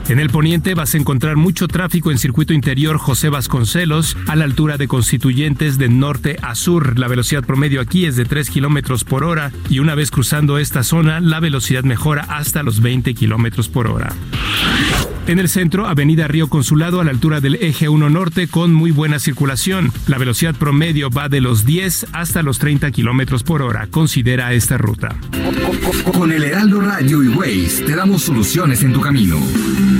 En 0.08 0.20
el 0.20 0.30
poniente 0.30 0.76
vas 0.76 0.94
a 0.94 0.98
encontrar 0.98 1.36
mucho 1.36 1.68
tráfico 1.68 2.12
en 2.12 2.20
circuito 2.20 2.54
interior 2.54 3.00
José 3.00 3.30
Vasconcelos 3.30 4.15
a 4.28 4.36
la 4.36 4.44
altura 4.44 4.78
de 4.78 4.88
Constituyentes 4.88 5.80
de 5.80 5.89
norte 5.89 6.38
a 6.44 6.54
sur. 6.54 7.00
La 7.00 7.08
velocidad 7.08 7.44
promedio 7.44 7.82
aquí 7.82 8.06
es 8.06 8.15
de 8.15 8.26
3 8.26 8.52
kilómetros 8.52 9.04
por 9.04 9.24
hora 9.24 9.52
y 9.68 9.80
una 9.80 9.96
vez 9.96 10.12
cruzando 10.12 10.60
esta 10.60 10.84
zona 10.84 11.20
la 11.22 11.39
velocidad 11.39 11.84
mejora 11.84 12.22
hasta 12.22 12.62
los 12.62 12.82
20 12.82 13.15
kilómetros 13.15 13.68
por 13.68 13.88
hora. 13.88 14.13
En 15.26 15.39
el 15.39 15.50
centro, 15.50 15.88
Avenida 15.88 16.28
Río 16.28 16.50
Consulado 16.50 17.02
a 17.02 17.04
la 17.04 17.10
altura 17.10 17.41
del 17.41 17.56
eje 17.56 17.89
1 17.89 18.12
norte 18.12 18.48
con 18.48 18.76
muy 18.76 18.91
buena 18.91 19.18
circulación. 19.18 19.91
La 20.06 20.20
velocidad 20.20 20.54
promedio 20.54 21.10
va 21.10 21.30
de 21.30 21.41
los 21.41 21.65
10 21.65 22.08
hasta 22.13 22.44
los 22.44 22.60
30 22.60 22.91
kilómetros 22.91 23.41
por 23.41 23.63
hora. 23.63 23.88
Considera 23.88 24.54
esta 24.54 24.78
ruta. 24.78 25.15
Con 26.13 26.32
el 26.32 26.44
Heraldo 26.44 26.80
Radio 26.80 27.24
y 27.24 27.30
Waze 27.30 27.86
te 27.86 27.96
damos 27.96 28.22
soluciones 28.22 28.84
en 28.84 28.94
tu 28.94 29.02
camino. 29.02 29.39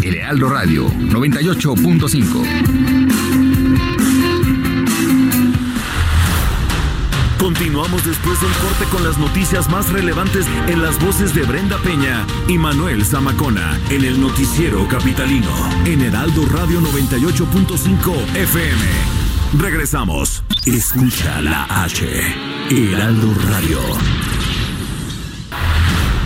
El 0.03 0.15
Heraldo 0.15 0.49
Radio 0.49 0.88
98.5. 0.89 2.86
Continuamos 7.38 8.05
después 8.05 8.41
del 8.41 8.51
corte 8.51 8.86
con 8.91 9.03
las 9.03 9.17
noticias 9.17 9.69
más 9.69 9.91
relevantes 9.91 10.45
en 10.67 10.81
las 10.81 10.99
voces 11.03 11.34
de 11.36 11.43
Brenda 11.43 11.77
Peña 11.79 12.25
y 12.47 12.58
Manuel 12.58 13.05
Zamacona 13.05 13.79
en 13.89 14.03
el 14.03 14.19
noticiero 14.19 14.88
capitalino 14.88 15.51
en 15.86 16.01
Heraldo 16.01 16.45
Radio 16.47 16.81
98.5 16.81 18.36
FM. 18.36 18.81
Regresamos. 19.60 20.43
Escucha 20.65 21.41
la 21.41 21.65
H. 21.84 22.05
Heraldo 22.69 23.34
Radio. 23.49 24.35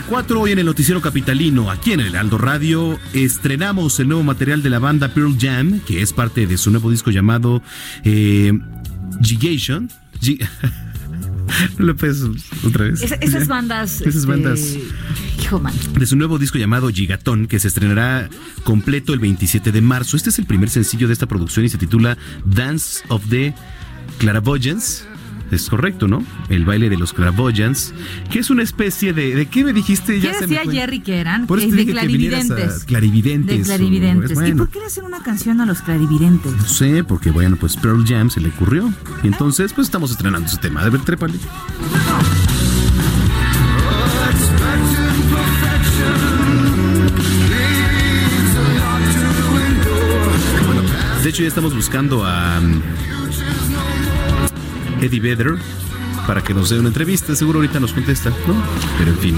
34, 0.00 0.40
hoy 0.40 0.50
en 0.50 0.58
el 0.58 0.66
Noticiero 0.66 1.00
Capitalino, 1.00 1.70
aquí 1.70 1.92
en 1.92 2.00
el 2.00 2.16
Aldo 2.16 2.36
Radio, 2.36 2.98
estrenamos 3.12 4.00
el 4.00 4.08
nuevo 4.08 4.24
material 4.24 4.60
de 4.60 4.68
la 4.68 4.80
banda 4.80 5.14
Pearl 5.14 5.36
Jam, 5.38 5.78
que 5.86 6.02
es 6.02 6.12
parte 6.12 6.48
de 6.48 6.58
su 6.58 6.72
nuevo 6.72 6.90
disco 6.90 7.12
llamado 7.12 7.62
eh, 8.02 8.52
Gigation. 9.22 9.88
G- 10.20 10.44
¿No 11.78 11.86
lo 11.86 11.94
puedes 11.94 12.24
otra 12.66 12.86
vez? 12.86 13.02
Esa- 13.02 13.14
esas 13.16 13.46
bandas. 13.46 14.00
Esas 14.00 14.16
este, 14.16 14.26
bandas. 14.26 14.76
Hijo, 15.40 15.60
man. 15.60 15.72
de 15.96 16.06
su 16.06 16.16
nuevo 16.16 16.40
disco 16.40 16.58
llamado 16.58 16.88
Gigatón, 16.88 17.46
que 17.46 17.60
se 17.60 17.68
estrenará 17.68 18.28
completo 18.64 19.12
el 19.12 19.20
27 19.20 19.70
de 19.70 19.80
marzo. 19.80 20.16
Este 20.16 20.30
es 20.30 20.40
el 20.40 20.46
primer 20.46 20.70
sencillo 20.70 21.06
de 21.06 21.12
esta 21.12 21.26
producción 21.26 21.66
y 21.66 21.68
se 21.68 21.78
titula 21.78 22.18
Dance 22.44 23.04
of 23.06 23.22
the 23.30 23.54
Claraboyants. 24.18 25.06
Es 25.50 25.68
correcto, 25.68 26.08
¿no? 26.08 26.24
El 26.48 26.64
baile 26.64 26.88
de 26.90 26.96
los 26.96 27.12
Claraboyants, 27.12 27.94
que 28.30 28.38
es 28.40 28.50
una 28.50 28.62
especie 28.62 29.12
de... 29.12 29.34
¿De 29.36 29.46
qué 29.46 29.62
me 29.62 29.72
dijiste? 29.72 30.14
¿Qué 30.14 30.20
Ya 30.20 30.34
se 30.34 30.46
me 30.46 30.56
decía. 30.56 30.72
Jerry 30.72 31.00
que 31.00 31.18
eran? 31.18 31.46
Por 31.46 31.58
eso 31.58 31.68
te 31.68 31.76
de 31.76 31.84
dije 31.84 31.98
que 32.00 32.06
vinieras 32.06 32.50
a 32.50 32.54
clarividentes. 32.54 32.84
clarividentes. 32.84 33.56
De 33.56 33.62
o- 33.62 33.66
clarividentes. 33.76 34.30
es 34.38 34.48
¿Y 34.48 34.52
por 34.54 34.68
qué 34.70 34.80
le 34.80 34.86
hacen 34.86 35.04
una 35.04 35.22
canción 35.22 35.60
a 35.60 35.66
los 35.66 35.80
clarividentes? 35.82 36.52
No 36.52 36.66
sé, 36.66 37.04
porque 37.04 37.30
bueno, 37.30 37.56
pues 37.56 37.76
Pearl 37.76 38.04
Jam 38.06 38.30
se 38.30 38.40
le 38.40 38.48
ocurrió. 38.48 38.92
Y 39.22 39.28
entonces, 39.28 39.72
pues 39.72 39.86
estamos 39.86 40.10
estrenando 40.10 40.48
ese 40.48 40.56
tema. 40.58 40.80
A 40.82 40.88
ver, 40.88 41.02
trépale. 41.02 41.34
De 51.22 51.30
hecho, 51.30 51.42
ya 51.42 51.48
estamos 51.48 51.74
buscando 51.74 52.24
a 52.26 52.58
um, 52.60 52.80
Eddie 55.04 55.20
Vedder 55.20 55.54
para 56.26 56.42
que 56.42 56.54
nos 56.54 56.70
dé 56.70 56.78
una 56.78 56.88
entrevista. 56.88 57.34
Seguro 57.36 57.58
ahorita 57.58 57.80
nos 57.80 57.92
contesta, 57.92 58.30
¿no? 58.46 58.54
Pero 58.98 59.10
en 59.12 59.18
fin. 59.18 59.36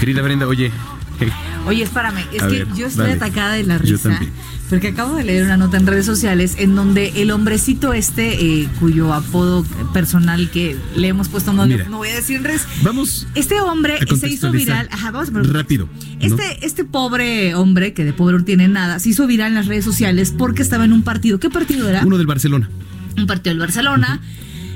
Querida 0.00 0.22
Brenda, 0.22 0.46
oye. 0.46 0.70
Oye, 1.64 1.84
espérame, 1.84 2.24
es 2.32 2.42
A 2.42 2.48
que 2.48 2.64
ver, 2.64 2.68
yo 2.74 2.88
estoy 2.88 3.04
dale. 3.06 3.12
atacada 3.18 3.52
de 3.54 3.62
la 3.62 3.76
Yo 3.76 3.92
risa. 3.96 4.08
también. 4.10 4.32
Porque 4.68 4.88
acabo 4.88 5.14
de 5.14 5.22
leer 5.22 5.44
una 5.44 5.56
nota 5.56 5.76
en 5.76 5.86
redes 5.86 6.04
sociales 6.06 6.56
en 6.58 6.74
donde 6.74 7.22
el 7.22 7.30
hombrecito 7.30 7.92
este, 7.92 8.62
eh, 8.62 8.68
cuyo 8.80 9.12
apodo 9.14 9.62
personal 9.92 10.50
que 10.50 10.76
le 10.96 11.06
hemos 11.06 11.28
puesto, 11.28 11.52
no, 11.52 11.64
Mira. 11.66 11.84
no 11.88 11.98
voy 11.98 12.08
a 12.08 12.16
decir. 12.16 12.42
Vamos. 12.82 13.28
Este 13.36 13.60
hombre 13.60 13.98
se 14.18 14.28
hizo 14.28 14.50
viral. 14.50 14.88
Ajá, 14.90 15.12
vamos 15.12 15.28
a. 15.32 15.52
Rápido. 15.52 15.86
¿no? 15.86 16.18
Este, 16.26 16.66
este 16.66 16.84
pobre 16.84 17.54
hombre, 17.54 17.92
que 17.92 18.04
de 18.04 18.12
pobre 18.12 18.38
no 18.38 18.44
tiene 18.44 18.66
nada, 18.66 18.98
se 18.98 19.10
hizo 19.10 19.28
viral 19.28 19.48
en 19.50 19.54
las 19.54 19.66
redes 19.66 19.84
sociales 19.84 20.34
porque 20.36 20.62
estaba 20.62 20.84
en 20.84 20.92
un 20.92 21.02
partido. 21.04 21.38
¿Qué 21.38 21.48
partido 21.48 21.88
era? 21.88 22.02
Uno 22.04 22.18
del 22.18 22.26
Barcelona. 22.26 22.68
un 23.16 23.26
partido 23.28 23.52
del 23.52 23.60
Barcelona. 23.60 24.20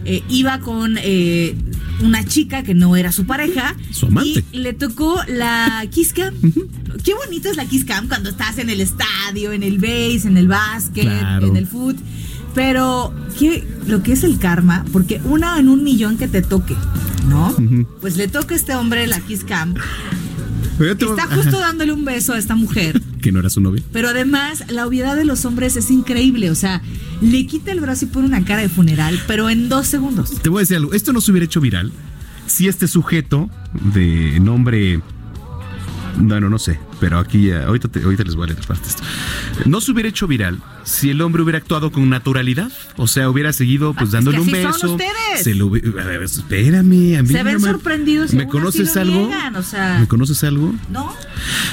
Eh, 0.07 0.23
iba 0.29 0.61
con 0.61 0.97
eh, 0.99 1.55
una 2.03 2.25
chica 2.25 2.63
que 2.63 2.75
no 2.75 2.97
era 2.97 3.13
su 3.13 3.27
pareja. 3.27 3.75
Su 3.91 4.07
amante. 4.07 4.45
Y 4.53 4.59
le 4.59 4.73
tocó 4.73 5.21
la 5.29 5.85
Kiss 5.91 6.13
Cam. 6.13 6.35
Qué 7.05 7.13
bonito 7.15 7.49
es 7.51 7.57
la 7.57 7.67
Kiss 7.67 7.85
Cam 7.85 8.09
cuando 8.09 8.31
estás 8.31 8.59
en 8.59 8.71
el 8.71 8.81
estadio, 8.81 9.53
en 9.53 9.63
el 9.63 9.79
base, 9.79 10.23
en 10.29 10.37
el 10.37 10.49
básquet, 10.49 11.05
Claro. 11.05 11.49
en 11.49 11.57
el 11.57 11.67
foot. 11.67 11.97
Pero, 12.55 13.13
¿qué, 13.39 13.67
lo 13.87 14.03
que 14.03 14.13
es 14.13 14.25
el 14.25 14.39
karma? 14.39 14.85
Porque 14.93 15.21
una 15.25 15.59
en 15.59 15.69
un 15.69 15.85
millón 15.85 16.17
que 16.17 16.27
te 16.27 16.41
toque, 16.41 16.75
¿no? 17.29 17.55
Pues 18.01 18.17
le 18.17 18.29
toca 18.29 18.55
a 18.55 18.57
este 18.57 18.75
hombre 18.75 19.07
la 19.07 19.21
Kiss 19.21 19.45
Cam. 19.45 19.75
Está 20.79 21.27
justo 21.27 21.59
dándole 21.59 21.93
un 21.93 22.05
beso 22.05 22.33
a 22.33 22.39
esta 22.39 22.55
mujer. 22.55 23.03
Que 23.27 23.33
no 23.33 23.41
era 23.41 23.51
su 23.51 23.61
novia. 23.61 23.83
Pero 23.93 24.11
además, 24.11 24.63
la 24.69 24.87
obviedad 24.87 25.17
de 25.17 25.25
los 25.25 25.45
hombres 25.47 25.75
es 25.75 25.91
increíble. 25.91 26.49
O 26.49 26.55
sea, 26.55 26.81
le 27.21 27.45
quita 27.47 27.73
el 27.73 27.81
brazo 27.81 28.05
y 28.05 28.09
pone 28.09 28.27
una 28.29 28.45
cara 28.45 28.63
de 28.63 28.69
funeral, 28.69 29.21
pero 29.27 29.51
en 29.51 29.69
dos 29.69 29.89
segundos. 29.89 30.31
Te 30.43 30.49
voy 30.49 30.59
a 30.59 30.61
decir 30.61 30.77
algo. 30.77 30.93
Esto 30.93 31.13
no 31.13 31.21
se 31.21 31.33
hubiera 31.33 31.45
hecho 31.45 31.61
viral 31.61 31.91
si 32.47 32.69
este 32.69 32.87
sujeto 32.87 33.51
de 33.93 34.39
nombre 34.39 35.01
bueno, 36.19 36.49
no 36.49 36.59
sé, 36.59 36.79
pero 36.99 37.19
aquí 37.19 37.53
ahorita, 37.53 37.89
ahorita 38.03 38.25
les 38.25 38.35
voy 38.35 38.45
a 38.45 38.53
leer 38.53 38.67
parte 38.67 38.89
esto. 38.89 39.03
No 39.67 39.81
se 39.81 39.93
hubiera 39.93 40.09
hecho 40.09 40.27
viral 40.27 40.61
si 40.87 41.11
el 41.11 41.21
hombre 41.21 41.43
hubiera 41.43 41.59
actuado 41.59 41.91
con 41.91 42.09
naturalidad, 42.09 42.71
o 42.97 43.09
sea, 43.09 43.29
hubiera 43.29 43.53
seguido 43.53 43.93
pues 43.93 44.11
ah, 44.11 44.13
dándole 44.15 44.41
un 44.41 44.47
beso. 44.47 44.73
Son 44.73 44.91
ustedes. 44.91 45.43
Se 45.43 45.55
lo, 45.55 45.75
espérame, 45.75 47.17
a 47.19 47.23
mí 47.23 47.29
se 47.29 47.43
ven 47.43 47.61
sorprendidos. 47.61 48.33
¿Me 48.33 48.47
conoces 48.47 48.97
algo? 48.97 49.29
¿Me 49.99 50.07
conoces 50.07 50.45
algo? 50.45 50.73
No. 50.89 51.13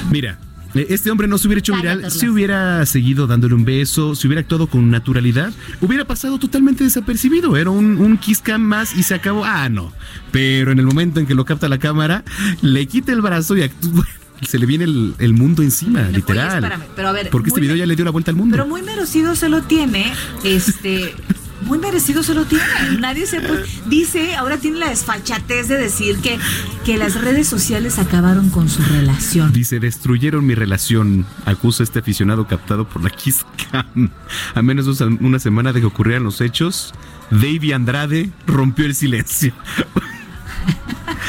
Mira, 0.10 0.40
este 0.74 1.12
hombre 1.12 1.28
no 1.28 1.38
se 1.38 1.48
hubiera 1.48 1.60
hecho 1.60 1.76
viral 1.76 2.10
si 2.10 2.28
hubiera 2.28 2.84
seguido 2.88 3.28
dándole 3.28 3.54
un 3.54 3.66
beso, 3.66 4.16
si 4.16 4.26
hubiera 4.26 4.42
actuado 4.42 4.66
con 4.66 4.90
naturalidad, 4.90 5.54
hubiera 5.80 6.06
pasado 6.06 6.40
totalmente 6.40 6.84
desapercibido. 6.84 7.56
Era 7.56 7.70
un, 7.70 7.98
un 7.98 8.18
kiss 8.18 8.40
cam 8.40 8.62
más 8.62 8.96
y 8.96 9.04
se 9.04 9.14
acabó. 9.14 9.46
Ah, 9.46 9.70
no. 9.70 9.94
Pero 10.32 10.72
en 10.72 10.80
el 10.80 10.88
momento 10.88 11.20
en 11.20 11.28
que 11.28 11.36
lo 11.36 11.46
capta 11.46 11.70
la 11.70 11.78
cámara, 11.78 12.24
le 12.62 12.88
quita 12.88 13.12
el 13.12 13.22
brazo 13.22 13.56
y 13.56 13.62
actúa 13.62 14.08
se 14.48 14.60
le 14.60 14.66
viene 14.66 14.86
el, 14.86 15.34
mundo 15.34 15.64
encima, 15.64 16.04
literal. 16.04 16.72
pero 16.96 17.10
a 17.10 17.12
ver, 17.12 17.30
porque 17.30 17.50
este 17.50 17.62
video 17.62 17.76
ya 17.76 17.86
le 17.86 17.96
dio 17.96 18.06
la 18.06 18.12
vuelta 18.12 18.32
al 18.32 18.38
mundo. 18.38 18.54
Pero 18.56 18.68
muy 18.68 18.82
merecido 18.82 19.36
se 19.36 19.50
lo 19.50 19.62
tiene, 19.64 20.14
este, 20.44 21.16
muy 21.64 21.80
merecido 21.80 22.24
se 22.24 22.34
lo 22.34 22.46
tiene. 22.46 22.64
Nadie 23.00 23.26
se 23.26 23.42
dice, 23.88 24.36
ahora 24.36 24.58
tiene 24.58 24.80
la 24.80 24.90
desfachatez 24.90 25.68
de 25.68 25.78
decir 25.78 26.18
que, 26.18 26.38
que 26.86 26.98
las 26.98 27.20
redes 27.20 27.48
sociales 27.48 28.00
acabaron 28.00 28.50
con 28.50 28.70
su 28.70 28.82
relación. 28.84 29.52
Dice, 29.52 29.80
destruyeron 29.80 30.46
mi 30.46 30.56
relación, 30.56 31.26
acusa 31.46 31.84
este 31.84 32.00
aficionado 32.00 32.48
captado 32.48 32.88
por 32.88 33.04
la 33.04 33.10
Kiss 33.10 33.46
Cam. 33.72 34.12
A 34.54 34.62
menos 34.62 34.98
de 34.98 35.06
una 35.06 35.40
semana 35.40 35.74
de 35.74 35.80
que 35.80 35.86
ocurrieran 35.86 36.24
los 36.24 36.42
hechos, 36.42 36.94
Davey 37.32 37.72
Andrade 37.72 38.32
rompió 38.46 38.86
el 38.86 38.96
silencio. 38.96 39.54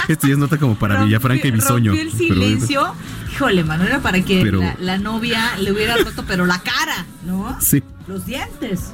Esto 0.09 0.27
ya 0.27 0.35
es 0.35 0.39
nota 0.39 0.59
como 0.59 0.77
para 0.77 1.05
Villafranca 1.05 1.49
y 1.49 1.51
Bisoño. 1.51 1.93
El 1.93 2.13
silencio. 2.13 2.95
Híjole, 3.33 3.65
mano, 3.65 3.85
era 3.85 4.01
para 4.01 4.23
que 4.23 4.45
la, 4.79 4.99
novia 4.99 5.57
le 5.59 5.73
hubiera 5.73 5.97
roto, 5.97 6.25
pero 6.27 6.47
la 6.47 6.61
cara, 6.63 7.07
¿no? 7.27 7.57
Sí. 7.61 7.83
Los 8.07 8.27
dientes. 8.27 8.93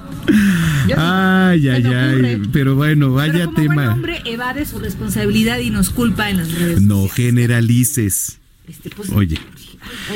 ay, 0.96 1.68
ay, 1.68 1.84
ay. 1.84 2.42
Pero 2.52 2.76
bueno, 2.76 3.12
vaya 3.12 3.32
pero 3.32 3.44
como 3.46 3.56
tema. 3.56 3.92
Hombre 3.92 4.22
evade 4.24 4.64
su 4.64 4.78
responsabilidad 4.78 5.58
y 5.58 5.70
nos 5.70 5.90
culpa 5.90 6.30
en 6.30 6.38
las 6.38 6.52
redes. 6.52 6.80
No 6.80 7.08
generalices. 7.08 8.38
Este, 8.68 8.88
pues, 8.90 9.10
Oye. 9.10 9.38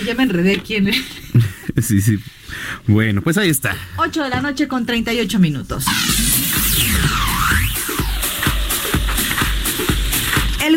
Ya 0.06 0.14
me 0.14 0.22
enredé 0.22 0.60
quién 0.60 0.88
es. 0.88 1.02
sí, 1.82 2.00
sí. 2.00 2.18
Bueno, 2.86 3.22
pues 3.22 3.36
ahí 3.36 3.48
está. 3.48 3.76
8 3.96 4.22
de 4.22 4.30
la 4.30 4.40
noche 4.40 4.68
con 4.68 4.86
38 4.86 5.38
minutos. 5.38 5.84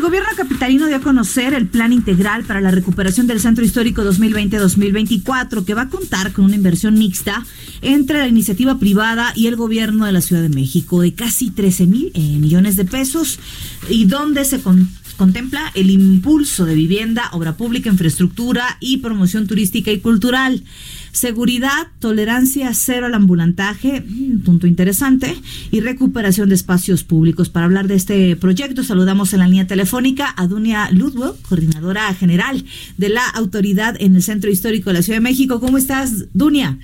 Gobierno 0.08 0.30
capitalino 0.38 0.88
dio 0.88 0.95
a 0.95 1.01
conocer 1.01 1.53
el 1.53 1.68
plan 1.68 1.91
integral 1.91 2.45
para 2.45 2.62
la 2.62 2.72
recuperación 2.72 3.28
del 3.28 3.41
centro 3.41 3.66
histórico 3.66 4.03
2020-2024, 4.03 5.66
que 5.66 5.74
va 5.74 5.82
a 5.82 5.89
contar 5.89 6.32
con 6.32 6.45
una 6.45 6.55
inversión 6.55 6.93
mixta 6.93 7.45
entre 7.82 8.20
la 8.20 8.28
iniciativa 8.30 8.80
privada 8.80 9.34
y 9.36 9.47
el 9.47 9.58
gobierno 9.58 10.05
de 10.05 10.14
la 10.14 10.22
Ciudad 10.22 10.41
de 10.41 10.47
México 10.47 11.01
de 11.01 11.14
casi 11.14 11.49
13 11.49 11.88
mil 11.88 12.12
eh, 12.14 12.22
millones 12.39 12.78
de 12.78 12.86
pesos 12.86 13.38
y 13.89 14.05
donde 14.05 14.45
se 14.45 14.60
contempla 15.18 15.72
el 15.74 15.89
impulso 15.89 16.65
de 16.65 16.76
vivienda, 16.76 17.30
obra 17.34 17.57
pública, 17.57 17.89
infraestructura 17.89 18.78
y 18.80 18.97
promoción 18.97 19.47
turística 19.47 19.91
y 19.91 19.99
cultural. 19.99 20.63
Seguridad, 21.11 21.88
tolerancia 21.99 22.72
cero 22.74 23.07
al 23.07 23.15
ambulantaje, 23.15 24.01
mm, 24.01 24.41
punto 24.41 24.68
interesante, 24.68 25.36
y 25.72 25.80
recuperación 25.80 26.49
de 26.49 26.55
espacios 26.55 27.03
públicos. 27.03 27.49
Para 27.49 27.65
hablar 27.65 27.88
de 27.88 27.95
este 27.95 28.36
proyecto, 28.36 28.84
saludamos 28.84 29.34
en 29.34 29.39
la 29.39 29.47
línea 29.47 29.68
telefónica 29.68 30.34
a 30.38 30.47
Dunia 30.47 30.91
Ludwig, 30.91 31.41
coordinadora 31.49 32.13
general 32.13 32.63
de 32.97 33.09
la 33.09 33.28
autoridad 33.30 33.95
en 33.99 34.15
el 34.15 34.22
Centro 34.22 34.51
Histórico 34.51 34.91
de 34.91 34.95
la 34.95 35.01
Ciudad 35.01 35.18
de 35.18 35.24
México. 35.24 35.59
¿Cómo 35.59 35.78
estás, 35.78 36.26
Dunia? 36.34 36.78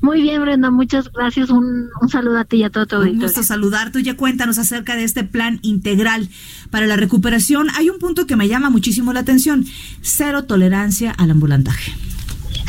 Muy 0.00 0.22
bien, 0.22 0.42
Brenda, 0.42 0.70
muchas 0.70 1.10
gracias. 1.12 1.50
Un, 1.50 1.88
un 2.00 2.08
saludo 2.08 2.38
a 2.38 2.44
ti 2.44 2.58
y 2.58 2.64
a 2.64 2.70
todo 2.70 2.86
tu 2.86 2.96
auditorio. 2.96 3.20
Un 3.20 3.26
gusto 3.26 3.42
saludarte. 3.42 4.02
Ya 4.02 4.16
cuéntanos 4.16 4.58
acerca 4.58 4.96
de 4.96 5.04
este 5.04 5.24
plan 5.24 5.58
integral 5.62 6.28
para 6.70 6.86
la 6.86 6.96
recuperación. 6.96 7.68
Hay 7.76 7.90
un 7.90 7.98
punto 7.98 8.26
que 8.26 8.36
me 8.36 8.48
llama 8.48 8.70
muchísimo 8.70 9.12
la 9.12 9.20
atención: 9.20 9.64
cero 10.02 10.44
tolerancia 10.44 11.10
al 11.12 11.30
ambulantaje. 11.30 11.92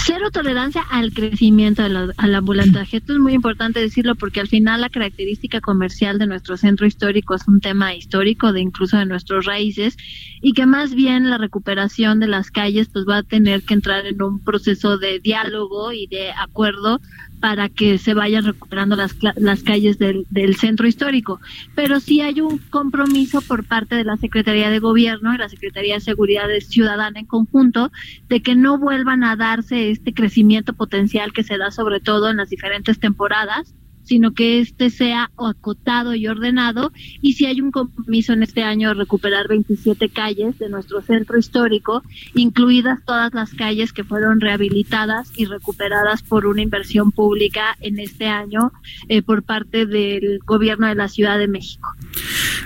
Cero 0.07 0.29
tolerancia 0.29 0.83
al 0.91 1.13
crecimiento 1.13 1.81
al 1.81 2.35
ambulantaje. 2.35 2.97
Esto 2.97 3.13
es 3.13 3.19
muy 3.19 3.33
importante 3.33 3.79
decirlo 3.79 4.13
porque 4.13 4.39
al 4.39 4.47
final 4.47 4.81
la 4.81 4.89
característica 4.89 5.61
comercial 5.61 6.19
de 6.19 6.27
nuestro 6.27 6.57
centro 6.57 6.85
histórico 6.85 7.33
es 7.33 7.47
un 7.47 7.59
tema 7.59 7.95
histórico 7.95 8.53
de 8.53 8.61
incluso 8.61 8.97
de 8.97 9.07
nuestros 9.07 9.45
raíces 9.45 9.97
y 10.43 10.53
que 10.53 10.67
más 10.67 10.93
bien 10.93 11.31
la 11.31 11.39
recuperación 11.39 12.19
de 12.19 12.27
las 12.27 12.51
calles 12.51 12.87
pues 12.93 13.05
va 13.09 13.17
a 13.17 13.23
tener 13.23 13.63
que 13.63 13.73
entrar 13.73 14.05
en 14.05 14.21
un 14.21 14.39
proceso 14.43 14.99
de 14.99 15.19
diálogo 15.19 15.91
y 15.91 16.05
de 16.05 16.29
acuerdo 16.33 17.01
para 17.45 17.69
que 17.69 17.99
se 17.99 18.15
vayan 18.15 18.43
recuperando 18.43 18.95
las, 18.95 19.15
las 19.35 19.61
calles 19.61 19.99
del, 19.99 20.25
del, 20.31 20.55
centro 20.55 20.87
histórico. 20.87 21.39
Pero 21.75 21.99
sí 21.99 22.19
hay 22.19 22.41
un 22.41 22.57
compromiso 22.57 23.39
por 23.39 23.63
parte 23.67 23.93
de 23.93 24.03
la 24.03 24.17
Secretaría 24.17 24.71
de 24.71 24.79
Gobierno 24.79 25.31
y 25.31 25.37
la 25.37 25.47
Secretaría 25.47 25.93
de 25.93 25.99
Seguridad 25.99 26.47
Ciudadana 26.61 27.19
en 27.19 27.27
conjunto 27.27 27.91
de 28.29 28.41
que 28.41 28.55
no 28.55 28.79
vuelvan 28.79 29.23
a 29.23 29.35
darse 29.35 29.91
este 29.91 30.11
crecimiento 30.11 30.73
potencial 30.73 31.33
que 31.33 31.43
se 31.43 31.59
da 31.59 31.69
sobre 31.69 31.99
todo 31.99 32.31
en 32.31 32.37
las 32.37 32.49
diferentes 32.49 32.97
temporadas 32.97 33.75
sino 34.05 34.33
que 34.33 34.59
este 34.59 34.89
sea 34.89 35.31
acotado 35.37 36.15
y 36.15 36.27
ordenado. 36.27 36.91
Y 37.21 37.33
si 37.33 37.45
hay 37.45 37.61
un 37.61 37.71
compromiso 37.71 38.33
en 38.33 38.43
este 38.43 38.63
año 38.63 38.89
de 38.89 38.95
recuperar 38.95 39.47
27 39.47 40.09
calles 40.09 40.57
de 40.59 40.69
nuestro 40.69 41.01
centro 41.01 41.37
histórico, 41.37 42.03
incluidas 42.33 42.99
todas 43.05 43.33
las 43.33 43.53
calles 43.53 43.93
que 43.93 44.03
fueron 44.03 44.39
rehabilitadas 44.39 45.31
y 45.35 45.45
recuperadas 45.45 46.21
por 46.23 46.45
una 46.45 46.61
inversión 46.61 47.11
pública 47.11 47.75
en 47.81 47.99
este 47.99 48.27
año 48.27 48.71
eh, 49.07 49.21
por 49.21 49.43
parte 49.43 49.85
del 49.85 50.39
gobierno 50.45 50.87
de 50.87 50.95
la 50.95 51.07
Ciudad 51.07 51.37
de 51.37 51.47
México. 51.47 51.89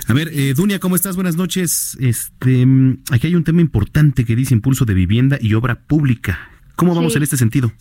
A 0.06 0.12
ver, 0.12 0.28
eh, 0.32 0.54
Dunia, 0.54 0.78
¿cómo 0.78 0.96
estás? 0.96 1.16
Buenas 1.16 1.36
noches. 1.36 1.96
Este, 2.00 2.66
aquí 3.10 3.26
hay 3.26 3.34
un 3.34 3.44
tema 3.44 3.60
importante 3.60 4.24
que 4.24 4.36
dice 4.36 4.54
impulso 4.54 4.84
de 4.84 4.94
vivienda 4.94 5.38
y 5.40 5.54
obra 5.54 5.80
pública. 5.80 6.50
¿Cómo 6.76 6.94
vamos 6.94 7.14
en 7.16 7.22
este 7.22 7.36
sentido? 7.36 7.72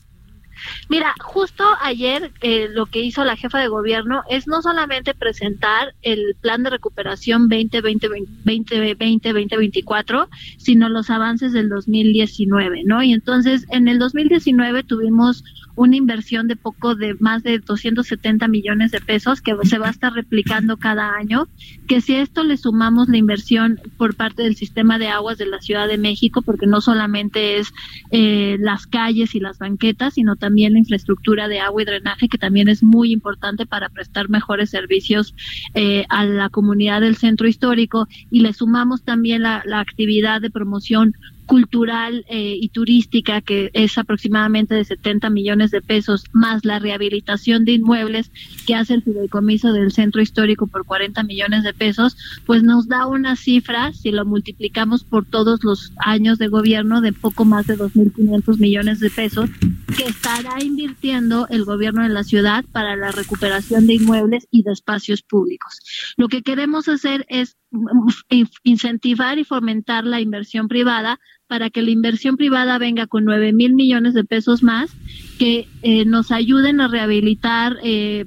Mira, 0.90 1.14
justo 1.20 1.64
ayer 1.82 2.32
eh, 2.42 2.68
lo 2.70 2.86
que 2.86 3.02
hizo 3.02 3.24
la 3.24 3.36
jefa 3.36 3.58
de 3.60 3.68
gobierno 3.68 4.24
es 4.30 4.48
no 4.48 4.62
solamente 4.62 5.14
presentar 5.14 5.94
el 6.02 6.36
plan 6.40 6.64
de 6.64 6.70
recuperación 6.72 7.50
2020-2024, 7.50 10.28
sino 10.58 10.90
los 10.90 11.10
avances 11.10 11.54
del 11.54 11.70
2019, 11.70 12.84
¿no? 12.86 13.02
Y 13.04 13.14
entonces 13.14 13.66
en 13.70 13.88
el 13.88 14.00
2019 14.00 14.84
tuvimos 14.84 15.44
una 15.80 15.96
inversión 15.96 16.50
de 16.50 16.58
poco 16.58 16.94
de 16.94 17.16
más 17.22 17.42
de 17.42 17.60
270 17.60 18.50
millones 18.50 18.92
de 18.92 19.00
pesos 19.00 19.40
que 19.40 19.56
se 19.64 19.78
va 19.78 19.88
a 19.88 19.92
estar 19.92 20.12
replicando 20.12 20.76
cada 20.76 21.16
año, 21.16 21.48
que 21.88 22.02
si 22.02 22.16
a 22.16 22.22
esto 22.22 22.44
le 22.44 22.58
sumamos 22.58 23.08
la 23.08 23.16
inversión 23.16 23.80
por 23.96 24.14
parte 24.14 24.44
del 24.44 24.58
sistema 24.58 25.00
de 25.00 25.08
aguas 25.08 25.38
de 25.38 25.46
la 25.46 25.62
Ciudad 25.62 25.88
de 25.88 25.98
México, 25.98 26.42
porque 26.42 26.68
no 26.68 26.82
solamente 26.82 27.60
es 27.60 27.72
eh, 28.12 28.58
las 28.60 28.88
calles 28.88 29.36
y 29.36 29.40
las 29.40 29.58
banquetas, 29.58 30.16
sino 30.16 30.36
también 30.36 30.74
la 30.74 30.80
infraestructura 30.80 31.48
de 31.48 31.62
agua 31.62 31.82
y 31.82 31.86
drenaje, 31.86 32.28
que 32.28 32.38
también 32.38 32.68
es 32.68 32.84
muy 32.84 33.14
importante 33.14 33.66
para 33.66 33.88
prestar 33.88 34.28
mejores 34.28 34.70
servicios 34.70 35.34
eh, 35.76 36.04
a 36.10 36.26
la 36.26 36.50
comunidad 36.50 37.00
del 37.00 37.16
centro 37.16 37.48
histórico, 37.48 38.10
y 38.30 38.42
le 38.42 38.52
sumamos 38.52 39.04
también 39.04 39.44
la, 39.44 39.64
la 39.66 39.80
actividad 39.80 40.42
de 40.42 40.50
promoción 40.50 41.16
cultural 41.50 42.26
eh, 42.30 42.56
y 42.62 42.70
turística, 42.70 43.42
que 43.42 43.72
es 43.74 43.98
aproximadamente 43.98 44.76
de 44.76 44.86
70 44.86 45.32
millones 45.32 45.72
de 45.72 45.82
pesos, 45.82 46.26
más 46.32 46.64
la 46.64 46.78
rehabilitación 46.78 47.66
de 47.66 47.72
inmuebles 47.72 48.32
que 48.68 48.76
hace 48.76 48.94
el 48.94 49.02
fideicomiso 49.02 49.74
del 49.74 49.92
centro 49.92 50.22
histórico 50.22 50.68
por 50.68 50.86
40 50.86 51.24
millones 51.24 51.64
de 51.64 51.74
pesos, 51.74 52.16
pues 52.46 52.62
nos 52.62 52.88
da 52.88 53.08
una 53.08 53.36
cifra, 53.36 53.94
si 53.94 54.12
lo 54.12 54.26
multiplicamos 54.26 55.04
por 55.04 55.26
todos 55.26 55.64
los 55.64 55.92
años 55.98 56.38
de 56.38 56.50
gobierno, 56.50 57.02
de 57.02 57.14
poco 57.14 57.46
más 57.46 57.66
de 57.66 57.80
2.500 57.80 58.60
millones 58.60 59.00
de 59.00 59.10
pesos, 59.10 59.50
que 59.98 60.04
estará 60.04 60.64
invirtiendo 60.64 61.48
el 61.50 61.66
gobierno 61.66 62.04
de 62.04 62.10
la 62.10 62.24
ciudad 62.24 62.64
para 62.72 62.96
la 62.96 63.12
recuperación 63.12 63.88
de 63.88 63.96
inmuebles 63.96 64.48
y 64.52 64.62
de 64.62 64.72
espacios 64.72 65.24
públicos. 65.24 65.80
Lo 66.16 66.28
que 66.28 66.44
queremos 66.44 66.88
hacer 66.88 67.26
es 67.28 67.58
incentivar 68.64 69.38
y 69.38 69.44
fomentar 69.44 70.04
la 70.06 70.22
inversión 70.22 70.68
privada 70.68 71.20
para 71.48 71.70
que 71.70 71.82
la 71.82 71.92
inversión 71.92 72.38
privada 72.38 72.78
venga 72.78 73.08
con 73.08 73.26
9 73.26 73.54
mil 73.54 73.74
millones 73.74 74.14
de 74.14 74.24
pesos 74.24 74.64
más 74.64 74.92
que 75.38 75.68
eh, 75.82 76.06
nos 76.06 76.32
ayuden 76.32 76.82
a 76.82 76.88
rehabilitar 76.88 77.78
eh, 77.84 78.26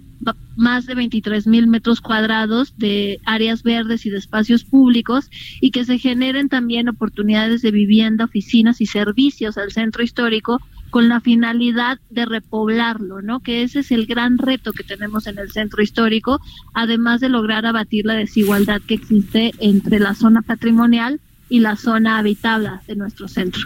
más 0.57 0.87
de 0.87 0.95
23 0.95 1.47
mil 1.47 1.67
metros 1.67 2.01
cuadrados 2.01 2.77
de 2.77 3.21
áreas 3.25 3.63
verdes 3.63 4.07
y 4.07 4.11
de 4.11 4.19
espacios 4.19 4.65
públicos 4.65 5.31
y 5.61 5.71
que 5.71 5.85
se 5.85 5.99
generen 5.99 6.49
también 6.49 6.89
oportunidades 6.89 7.63
de 7.63 7.71
vivienda, 7.71 8.25
oficinas 8.25 8.81
y 8.81 8.87
servicios 8.87 9.59
al 9.59 9.73
centro 9.73 10.03
histórico 10.03 10.61
con 10.93 11.09
la 11.09 11.23
finalidad 11.23 11.99
de 12.11 12.27
repoblarlo, 12.27 13.23
¿no? 13.23 13.41
Que 13.41 13.63
ese 13.63 13.81
es 13.81 13.91
el 13.93 14.05
gran 14.05 14.37
reto 14.37 14.75
que 14.75 14.85
tenemos 14.85 15.27
en 15.27 15.39
el 15.39 15.51
centro 15.51 15.83
histórico, 15.83 16.39
además 16.75 17.23
de 17.23 17.31
lograr 17.31 17.65
abatir 17.65 18.05
la 18.05 18.13
desigualdad 18.13 18.83
que 18.87 18.93
existe 18.93 19.53
entre 19.59 19.99
la 20.01 20.15
zona 20.15 20.43
patrimonial 20.43 21.19
y 21.53 21.61
la 21.61 21.77
zona 21.77 22.17
habitable 22.17 22.71
de 22.87 22.97
nuestro 22.97 23.29
centro. 23.29 23.61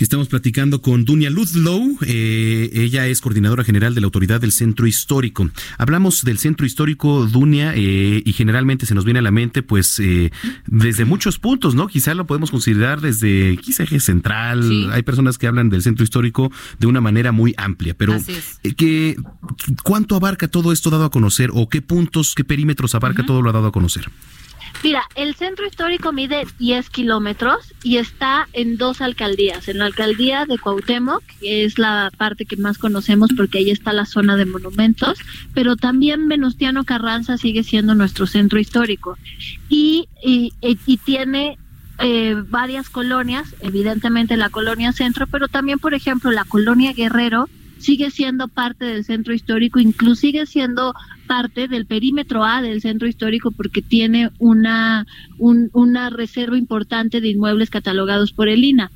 Estamos 0.00 0.26
platicando 0.26 0.82
con 0.82 1.04
Dunia 1.04 1.30
Ludlow, 1.30 1.96
eh, 2.04 2.68
ella 2.72 3.06
es 3.06 3.20
coordinadora 3.20 3.62
general 3.62 3.94
de 3.94 4.00
la 4.00 4.06
Autoridad 4.06 4.40
del 4.40 4.50
Centro 4.50 4.88
Histórico. 4.88 5.48
Hablamos 5.78 6.24
del 6.24 6.38
Centro 6.38 6.66
Histórico, 6.66 7.26
Dunia, 7.26 7.74
eh, 7.76 8.22
y 8.24 8.32
generalmente 8.32 8.86
se 8.86 8.96
nos 8.96 9.04
viene 9.04 9.20
a 9.20 9.22
la 9.22 9.30
mente, 9.30 9.62
pues, 9.62 10.00
eh, 10.00 10.32
desde 10.66 11.04
muchos 11.04 11.38
puntos, 11.38 11.76
¿no? 11.76 11.86
Quizá 11.86 12.12
lo 12.14 12.26
podemos 12.26 12.50
considerar 12.50 13.00
desde 13.00 13.56
quizá 13.58 13.84
eje 13.84 14.00
central. 14.00 14.90
Hay 14.90 15.02
personas 15.02 15.38
que 15.38 15.46
hablan 15.46 15.70
del 15.70 15.82
Centro 15.82 16.02
Histórico 16.02 16.50
de 16.80 16.88
una 16.88 17.00
manera 17.00 17.30
muy 17.30 17.54
amplia, 17.56 17.94
pero 17.96 18.18
¿qué, 18.76 19.16
¿cuánto 19.84 20.16
abarca 20.16 20.48
todo 20.48 20.72
esto 20.72 20.90
dado 20.90 21.04
a 21.04 21.10
conocer 21.12 21.50
o 21.54 21.68
qué 21.68 21.82
puntos, 21.82 22.34
qué 22.34 22.42
perímetros 22.42 22.96
abarca 22.96 23.24
todo 23.24 23.42
lo 23.42 23.52
dado 23.52 23.68
a 23.68 23.72
conocer? 23.72 24.10
Mira, 24.82 25.02
el 25.16 25.34
centro 25.34 25.66
histórico 25.66 26.12
mide 26.12 26.46
10 26.58 26.88
kilómetros 26.90 27.74
y 27.82 27.96
está 27.96 28.48
en 28.52 28.76
dos 28.76 29.00
alcaldías. 29.00 29.66
En 29.68 29.78
la 29.78 29.86
alcaldía 29.86 30.46
de 30.46 30.56
Cuauhtémoc, 30.56 31.22
que 31.40 31.64
es 31.64 31.78
la 31.78 32.12
parte 32.16 32.46
que 32.46 32.56
más 32.56 32.78
conocemos 32.78 33.30
porque 33.36 33.58
ahí 33.58 33.70
está 33.70 33.92
la 33.92 34.06
zona 34.06 34.36
de 34.36 34.46
monumentos, 34.46 35.18
pero 35.52 35.74
también 35.74 36.28
Venustiano 36.28 36.84
Carranza 36.84 37.38
sigue 37.38 37.64
siendo 37.64 37.96
nuestro 37.96 38.26
centro 38.26 38.60
histórico. 38.60 39.18
Y, 39.68 40.08
y, 40.22 40.52
tiene 41.04 41.58
eh, 41.98 42.36
varias 42.48 42.88
colonias, 42.88 43.54
evidentemente 43.60 44.36
la 44.36 44.50
colonia 44.50 44.92
centro, 44.92 45.26
pero 45.26 45.48
también, 45.48 45.80
por 45.80 45.94
ejemplo, 45.94 46.30
la 46.30 46.44
colonia 46.44 46.92
Guerrero 46.92 47.48
sigue 47.78 48.10
siendo 48.10 48.48
parte 48.48 48.84
del 48.84 49.04
centro 49.04 49.34
histórico, 49.34 49.78
incluso 49.78 50.20
sigue 50.20 50.46
siendo 50.46 50.94
parte 51.26 51.68
del 51.68 51.86
perímetro 51.86 52.44
A 52.44 52.62
del 52.62 52.80
centro 52.80 53.06
histórico 53.06 53.50
porque 53.50 53.82
tiene 53.82 54.30
una, 54.38 55.06
una 55.38 56.10
reserva 56.10 56.56
importante 56.56 57.20
de 57.20 57.28
inmuebles 57.28 57.70
catalogados 57.70 58.32
por 58.32 58.48
el 58.48 58.64
INA. 58.64 58.90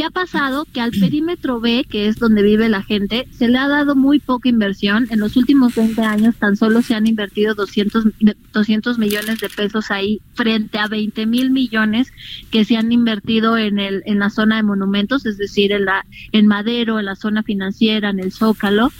¿Qué 0.00 0.06
ha 0.06 0.10
pasado? 0.10 0.64
Que 0.64 0.80
al 0.80 0.92
perímetro 0.92 1.60
B, 1.60 1.84
que 1.86 2.08
es 2.08 2.16
donde 2.16 2.42
vive 2.42 2.70
la 2.70 2.82
gente, 2.82 3.28
se 3.32 3.48
le 3.48 3.58
ha 3.58 3.68
dado 3.68 3.94
muy 3.94 4.18
poca 4.18 4.48
inversión. 4.48 5.06
En 5.10 5.20
los 5.20 5.36
últimos 5.36 5.74
20 5.74 6.00
años 6.00 6.36
tan 6.36 6.56
solo 6.56 6.80
se 6.80 6.94
han 6.94 7.06
invertido 7.06 7.54
200, 7.54 8.06
200 8.50 8.98
millones 8.98 9.40
de 9.40 9.50
pesos 9.50 9.90
ahí 9.90 10.22
frente 10.32 10.78
a 10.78 10.88
20 10.88 11.26
mil 11.26 11.50
millones 11.50 12.14
que 12.50 12.64
se 12.64 12.78
han 12.78 12.92
invertido 12.92 13.58
en, 13.58 13.78
el, 13.78 14.02
la 14.06 14.30
zona 14.30 14.56
de 14.56 14.62
monumentos, 14.62 15.26
es 15.26 15.36
decir, 15.36 15.70
en, 15.70 15.84
la, 15.84 16.06
en 16.32 16.46
Madero, 16.46 16.98
en 16.98 17.04
la 17.04 17.14
zona 17.14 17.42
financiera, 17.42 18.08
en 18.08 18.20
el 18.20 18.32
Zócalo. 18.32 18.90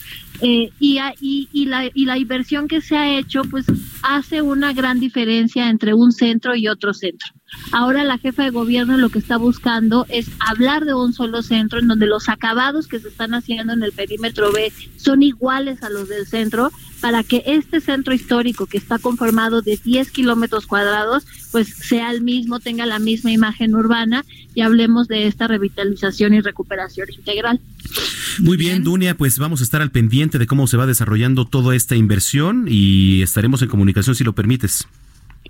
Eh, 0.42 0.70
y, 0.80 0.98
y, 1.50 1.64
la, 1.64 1.88
y 1.94 2.04
la 2.04 2.18
inversión 2.18 2.68
que 2.68 2.82
se 2.82 2.98
ha 2.98 3.18
hecho 3.18 3.40
pues 3.44 3.64
hace 4.02 4.42
una 4.42 4.74
gran 4.74 5.00
diferencia 5.00 5.70
entre 5.70 5.94
un 5.94 6.12
centro 6.12 6.54
y 6.54 6.68
otro 6.68 6.92
centro. 6.92 7.32
Ahora 7.72 8.04
la 8.04 8.18
jefa 8.18 8.44
de 8.44 8.50
gobierno 8.50 8.96
lo 8.96 9.10
que 9.10 9.18
está 9.18 9.36
buscando 9.36 10.06
es 10.08 10.28
hablar 10.40 10.84
de 10.84 10.94
un 10.94 11.12
solo 11.12 11.42
centro 11.42 11.78
en 11.78 11.88
donde 11.88 12.06
los 12.06 12.28
acabados 12.28 12.86
que 12.86 12.98
se 12.98 13.08
están 13.08 13.34
haciendo 13.34 13.72
en 13.72 13.82
el 13.82 13.92
perímetro 13.92 14.52
B 14.52 14.72
son 14.96 15.22
iguales 15.22 15.82
a 15.82 15.90
los 15.90 16.08
del 16.08 16.26
centro 16.26 16.72
para 17.00 17.22
que 17.22 17.42
este 17.46 17.80
centro 17.80 18.12
histórico 18.12 18.66
que 18.66 18.76
está 18.76 18.98
conformado 18.98 19.62
de 19.62 19.78
10 19.82 20.10
kilómetros 20.10 20.66
cuadrados 20.66 21.24
pues 21.50 21.68
sea 21.68 22.10
el 22.10 22.22
mismo, 22.22 22.60
tenga 22.60 22.86
la 22.86 22.98
misma 22.98 23.32
imagen 23.32 23.74
urbana 23.74 24.24
y 24.54 24.60
hablemos 24.62 25.08
de 25.08 25.26
esta 25.26 25.46
revitalización 25.46 26.34
y 26.34 26.40
recuperación 26.40 27.08
integral. 27.16 27.60
Muy 28.38 28.56
bien, 28.56 28.84
Dunia, 28.84 29.16
pues 29.16 29.38
vamos 29.38 29.60
a 29.60 29.64
estar 29.64 29.82
al 29.82 29.90
pendiente 29.90 30.38
de 30.38 30.46
cómo 30.46 30.66
se 30.66 30.76
va 30.76 30.86
desarrollando 30.86 31.46
toda 31.46 31.74
esta 31.74 31.96
inversión 31.96 32.66
y 32.68 33.22
estaremos 33.22 33.62
en 33.62 33.68
comunicación 33.68 34.14
si 34.14 34.24
lo 34.24 34.34
permites 34.34 34.86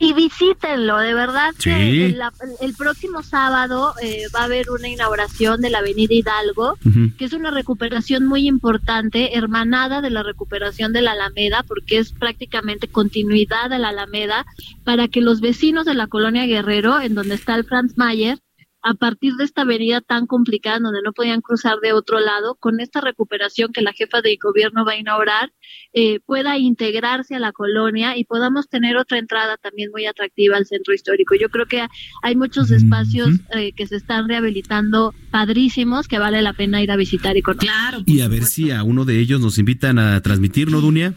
y 0.02 0.14
visítenlo, 0.14 0.98
de 0.98 1.12
verdad 1.12 1.52
que 1.62 2.06
el, 2.06 2.74
próximo 2.74 3.22
sábado 3.22 3.92
eh, 4.02 4.22
va 4.34 4.40
a 4.40 4.44
haber 4.44 4.70
una 4.70 4.88
inauguración 4.88 5.60
de 5.60 5.68
la 5.68 5.80
Avenida 5.80 6.14
Hidalgo, 6.14 6.78
que 7.18 7.24
es 7.26 7.34
una 7.34 7.50
recuperación 7.50 8.24
muy 8.24 8.48
importante, 8.48 9.36
hermanada 9.36 10.00
de 10.00 10.08
la 10.08 10.22
recuperación 10.22 10.94
de 10.94 11.02
la 11.02 11.12
Alameda, 11.12 11.64
porque 11.68 11.98
es 11.98 12.12
prácticamente 12.12 12.88
continuidad 12.88 13.68
de 13.68 13.78
la 13.78 13.90
Alameda, 13.90 14.46
para 14.84 15.06
que 15.06 15.20
los 15.20 15.42
vecinos 15.42 15.84
de 15.84 15.92
la 15.92 16.06
colonia 16.06 16.46
Guerrero, 16.46 16.98
en 16.98 17.14
donde 17.14 17.34
está 17.34 17.54
el 17.54 17.64
Franz 17.64 17.98
Mayer, 17.98 18.38
a 18.82 18.94
partir 18.94 19.34
de 19.34 19.44
esta 19.44 19.62
avenida 19.62 20.00
tan 20.00 20.26
complicada 20.26 20.78
donde 20.78 21.02
no 21.02 21.12
podían 21.12 21.40
cruzar 21.40 21.78
de 21.82 21.92
otro 21.92 22.20
lado, 22.20 22.56
con 22.58 22.80
esta 22.80 23.00
recuperación 23.00 23.72
que 23.72 23.82
la 23.82 23.92
jefa 23.92 24.22
de 24.22 24.38
gobierno 24.42 24.84
va 24.84 24.92
a 24.92 24.96
inaugurar, 24.96 25.52
eh, 25.92 26.20
pueda 26.20 26.56
integrarse 26.58 27.34
a 27.34 27.38
la 27.38 27.52
colonia 27.52 28.16
y 28.16 28.24
podamos 28.24 28.68
tener 28.68 28.96
otra 28.96 29.18
entrada 29.18 29.56
también 29.56 29.90
muy 29.90 30.06
atractiva 30.06 30.56
al 30.56 30.66
centro 30.66 30.94
histórico. 30.94 31.34
Yo 31.34 31.50
creo 31.50 31.66
que 31.66 31.86
hay 32.22 32.36
muchos 32.36 32.70
espacios 32.70 33.28
eh, 33.54 33.72
que 33.72 33.86
se 33.86 33.96
están 33.96 34.28
rehabilitando 34.28 35.14
padrísimos 35.30 36.08
que 36.08 36.18
vale 36.18 36.40
la 36.42 36.52
pena 36.52 36.82
ir 36.82 36.90
a 36.90 36.96
visitar 36.96 37.36
y 37.36 37.42
conocer. 37.42 37.68
Claro, 37.68 38.02
y 38.06 38.20
a 38.20 38.28
ver 38.28 38.44
si 38.44 38.70
a 38.70 38.82
uno 38.82 39.04
de 39.04 39.20
ellos 39.20 39.40
nos 39.40 39.58
invitan 39.58 39.98
a 39.98 40.20
transmitir, 40.22 40.70
¿no, 40.70 40.80
Dunia? 40.80 41.14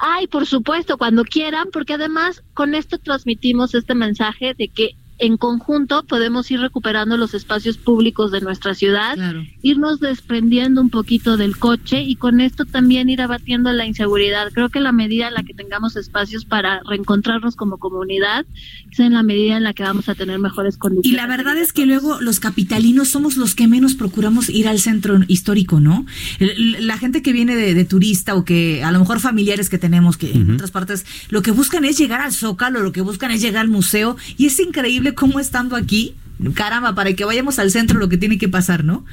Ay, 0.00 0.26
por 0.26 0.46
supuesto, 0.46 0.98
cuando 0.98 1.24
quieran, 1.24 1.68
porque 1.72 1.94
además 1.94 2.42
con 2.54 2.74
esto 2.74 2.98
transmitimos 2.98 3.74
este 3.74 3.94
mensaje 3.94 4.54
de 4.54 4.68
que 4.68 4.96
en 5.22 5.36
conjunto 5.36 6.02
podemos 6.02 6.50
ir 6.50 6.58
recuperando 6.58 7.16
los 7.16 7.32
espacios 7.32 7.78
públicos 7.78 8.32
de 8.32 8.40
nuestra 8.40 8.74
ciudad, 8.74 9.16
irnos 9.62 10.00
desprendiendo 10.00 10.80
un 10.80 10.90
poquito 10.90 11.36
del 11.36 11.56
coche 11.58 12.02
y 12.02 12.16
con 12.16 12.40
esto 12.40 12.64
también 12.64 13.08
ir 13.08 13.22
abatiendo 13.22 13.70
la 13.70 13.86
inseguridad. 13.86 14.50
Creo 14.52 14.68
que 14.68 14.80
la 14.80 14.90
medida 14.90 15.28
en 15.28 15.34
la 15.34 15.44
que 15.44 15.54
tengamos 15.54 15.94
espacios 15.94 16.44
para 16.44 16.80
reencontrarnos 16.88 17.54
como 17.54 17.78
comunidad 17.78 18.44
es 18.90 18.98
en 18.98 19.12
la 19.12 19.22
medida 19.22 19.56
en 19.56 19.62
la 19.62 19.74
que 19.74 19.84
vamos 19.84 20.08
a 20.08 20.16
tener 20.16 20.40
mejores 20.40 20.76
condiciones. 20.76 21.12
Y 21.12 21.14
la 21.14 21.28
verdad 21.28 21.56
es 21.56 21.72
que 21.72 21.86
luego 21.86 22.20
los 22.20 22.40
capitalinos 22.40 23.08
somos 23.08 23.36
los 23.36 23.54
que 23.54 23.68
menos 23.68 23.94
procuramos 23.94 24.48
ir 24.48 24.66
al 24.66 24.80
centro 24.80 25.20
histórico, 25.28 25.78
¿no? 25.78 26.04
La 26.40 26.98
gente 26.98 27.22
que 27.22 27.32
viene 27.32 27.54
de, 27.54 27.84
turista 27.84 28.34
o 28.34 28.44
que 28.44 28.82
a 28.82 28.90
lo 28.90 28.98
mejor 28.98 29.20
familiares 29.20 29.68
que 29.68 29.78
tenemos 29.78 30.16
que 30.16 30.32
en 30.32 30.50
otras 30.50 30.72
partes 30.72 31.06
lo 31.28 31.42
que 31.42 31.52
buscan 31.52 31.84
es 31.84 31.96
llegar 31.96 32.20
al 32.20 32.32
Zócalo, 32.32 32.80
lo 32.80 32.90
que 32.90 33.02
buscan 33.02 33.30
es 33.30 33.40
llegar 33.40 33.62
al 33.62 33.68
museo 33.68 34.16
y 34.36 34.46
es 34.46 34.58
increíble 34.58 35.11
cómo 35.14 35.40
estando 35.40 35.76
aquí, 35.76 36.14
caramba, 36.54 36.94
para 36.94 37.12
que 37.14 37.24
vayamos 37.24 37.58
al 37.58 37.70
centro 37.70 37.98
lo 37.98 38.08
que 38.08 38.16
tiene 38.16 38.38
que 38.38 38.48
pasar, 38.48 38.84
¿no? 38.84 39.04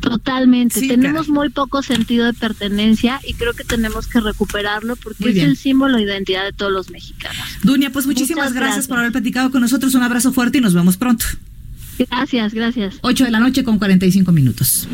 Totalmente. 0.00 0.86
tenemos 0.86 1.28
muy 1.28 1.50
poco 1.50 1.82
sentido 1.82 2.26
de 2.26 2.32
pertenencia 2.32 3.20
y 3.26 3.34
creo 3.34 3.52
que 3.52 3.64
tenemos 3.64 4.06
que 4.06 4.20
recuperarlo 4.20 4.96
porque 4.96 5.30
es 5.30 5.38
el 5.38 5.56
símbolo 5.56 5.96
de 5.96 6.04
identidad 6.04 6.44
de 6.44 6.52
todos 6.52 6.72
los 6.72 6.90
mexicanos. 6.90 7.44
Dunia, 7.62 7.90
pues 7.90 8.06
muchísimas 8.06 8.52
gracias, 8.52 8.86
por 8.86 8.98
haber 8.98 9.12
platicado 9.12 9.50
con 9.50 9.60
nosotros. 9.60 9.94
Un 9.94 10.02
abrazo 10.02 10.32
fuerte 10.32 10.58
y 10.58 10.60
nos 10.60 10.74
vemos 10.74 10.96
pronto. 10.96 11.26
Gracias, 11.98 12.54
gracias. 12.54 12.96
8 13.00 13.24
de 13.24 13.30
la 13.30 13.40
noche 13.40 13.64
con 13.64 13.78
45 13.78 14.30
minutos. 14.30 14.86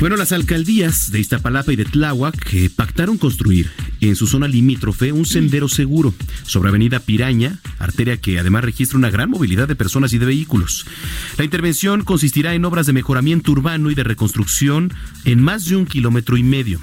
Bueno, 0.00 0.16
las 0.16 0.30
alcaldías 0.30 1.10
de 1.10 1.18
Iztapalapa 1.18 1.72
y 1.72 1.76
de 1.76 1.84
Tláhuac 1.84 2.54
eh, 2.54 2.70
pactaron 2.70 3.18
construir 3.18 3.68
en 4.00 4.14
su 4.14 4.28
zona 4.28 4.46
limítrofe 4.46 5.10
un 5.10 5.26
sendero 5.26 5.68
seguro 5.68 6.14
sobre 6.44 6.68
Avenida 6.68 7.00
Piraña, 7.00 7.58
arteria 7.80 8.16
que 8.16 8.38
además 8.38 8.62
registra 8.62 8.96
una 8.96 9.10
gran 9.10 9.28
movilidad 9.28 9.66
de 9.66 9.74
personas 9.74 10.12
y 10.12 10.18
de 10.18 10.26
vehículos. 10.26 10.86
La 11.36 11.42
intervención 11.42 12.04
consistirá 12.04 12.54
en 12.54 12.64
obras 12.64 12.86
de 12.86 12.92
mejoramiento 12.92 13.50
urbano 13.50 13.90
y 13.90 13.96
de 13.96 14.04
reconstrucción 14.04 14.92
en 15.24 15.42
más 15.42 15.64
de 15.64 15.74
un 15.74 15.84
kilómetro 15.84 16.36
y 16.36 16.44
medio. 16.44 16.78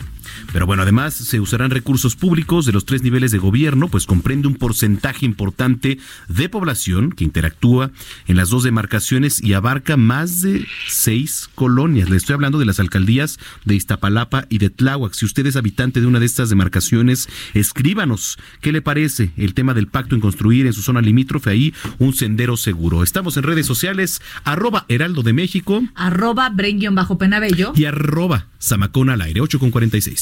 Pero 0.52 0.66
bueno, 0.66 0.84
además 0.84 1.14
se 1.14 1.40
usarán 1.40 1.72
recursos 1.72 2.16
públicos 2.16 2.66
de 2.66 2.72
los 2.72 2.86
tres 2.86 3.04
niveles 3.04 3.32
de 3.32 3.38
gobierno, 3.38 3.88
pues 3.88 4.06
comprende 4.06 4.48
un 4.48 4.56
porcentaje 4.56 5.26
importante 5.26 5.98
de 6.28 6.50
población 6.50 7.12
que 7.12 7.24
interactúa 7.24 7.92
en 8.28 8.38
las 8.38 8.50
dos 8.50 8.64
demarcaciones 8.64 9.44
y 9.44 9.54
abarca 9.54 9.98
más 9.98 10.42
de 10.42 10.66
seis 10.88 11.50
colonias. 11.56 12.10
Le 12.10 12.18
estoy 12.18 12.34
hablando 12.34 12.60
de 12.60 12.66
las 12.66 12.80
alcaldías 12.80 13.40
de 13.66 13.76
Iztapalapa 13.76 14.46
y 14.50 14.58
de 14.58 14.70
Tláhuac. 14.70 15.14
Si 15.14 15.26
usted 15.26 15.46
es 15.46 15.56
habitante 15.56 16.02
de 16.02 16.08
una 16.08 16.20
de 16.20 16.26
estas 16.26 16.50
demarcaciones, 16.50 17.30
escríbanos 17.54 18.38
qué 18.62 18.72
le 18.72 18.82
parece 18.82 19.32
el 19.38 19.54
tema 19.54 19.74
del 19.74 19.88
pacto 19.88 20.16
en 20.16 20.22
construir 20.22 20.68
en 20.68 20.74
su 20.74 20.82
zona 20.82 21.02
limítrofe 21.02 21.50
ahí 21.50 21.74
un 22.00 22.14
sendero 22.14 22.58
seguro. 22.58 23.04
Estamos 23.04 23.38
en 23.38 23.44
redes 23.44 23.66
sociales, 23.66 24.22
arroba 24.44 24.86
Heraldo 24.90 25.24
de 25.24 25.34
México, 25.34 25.84
arroba 25.96 26.52
bajo 26.92 27.18
penabello 27.18 27.74
y 27.76 27.86
arroba 27.86 28.48
Zamacona 28.62 29.14
al 29.14 29.22
aire, 29.22 29.42
8 29.42 29.60
con 29.60 29.72
46. 29.72 30.15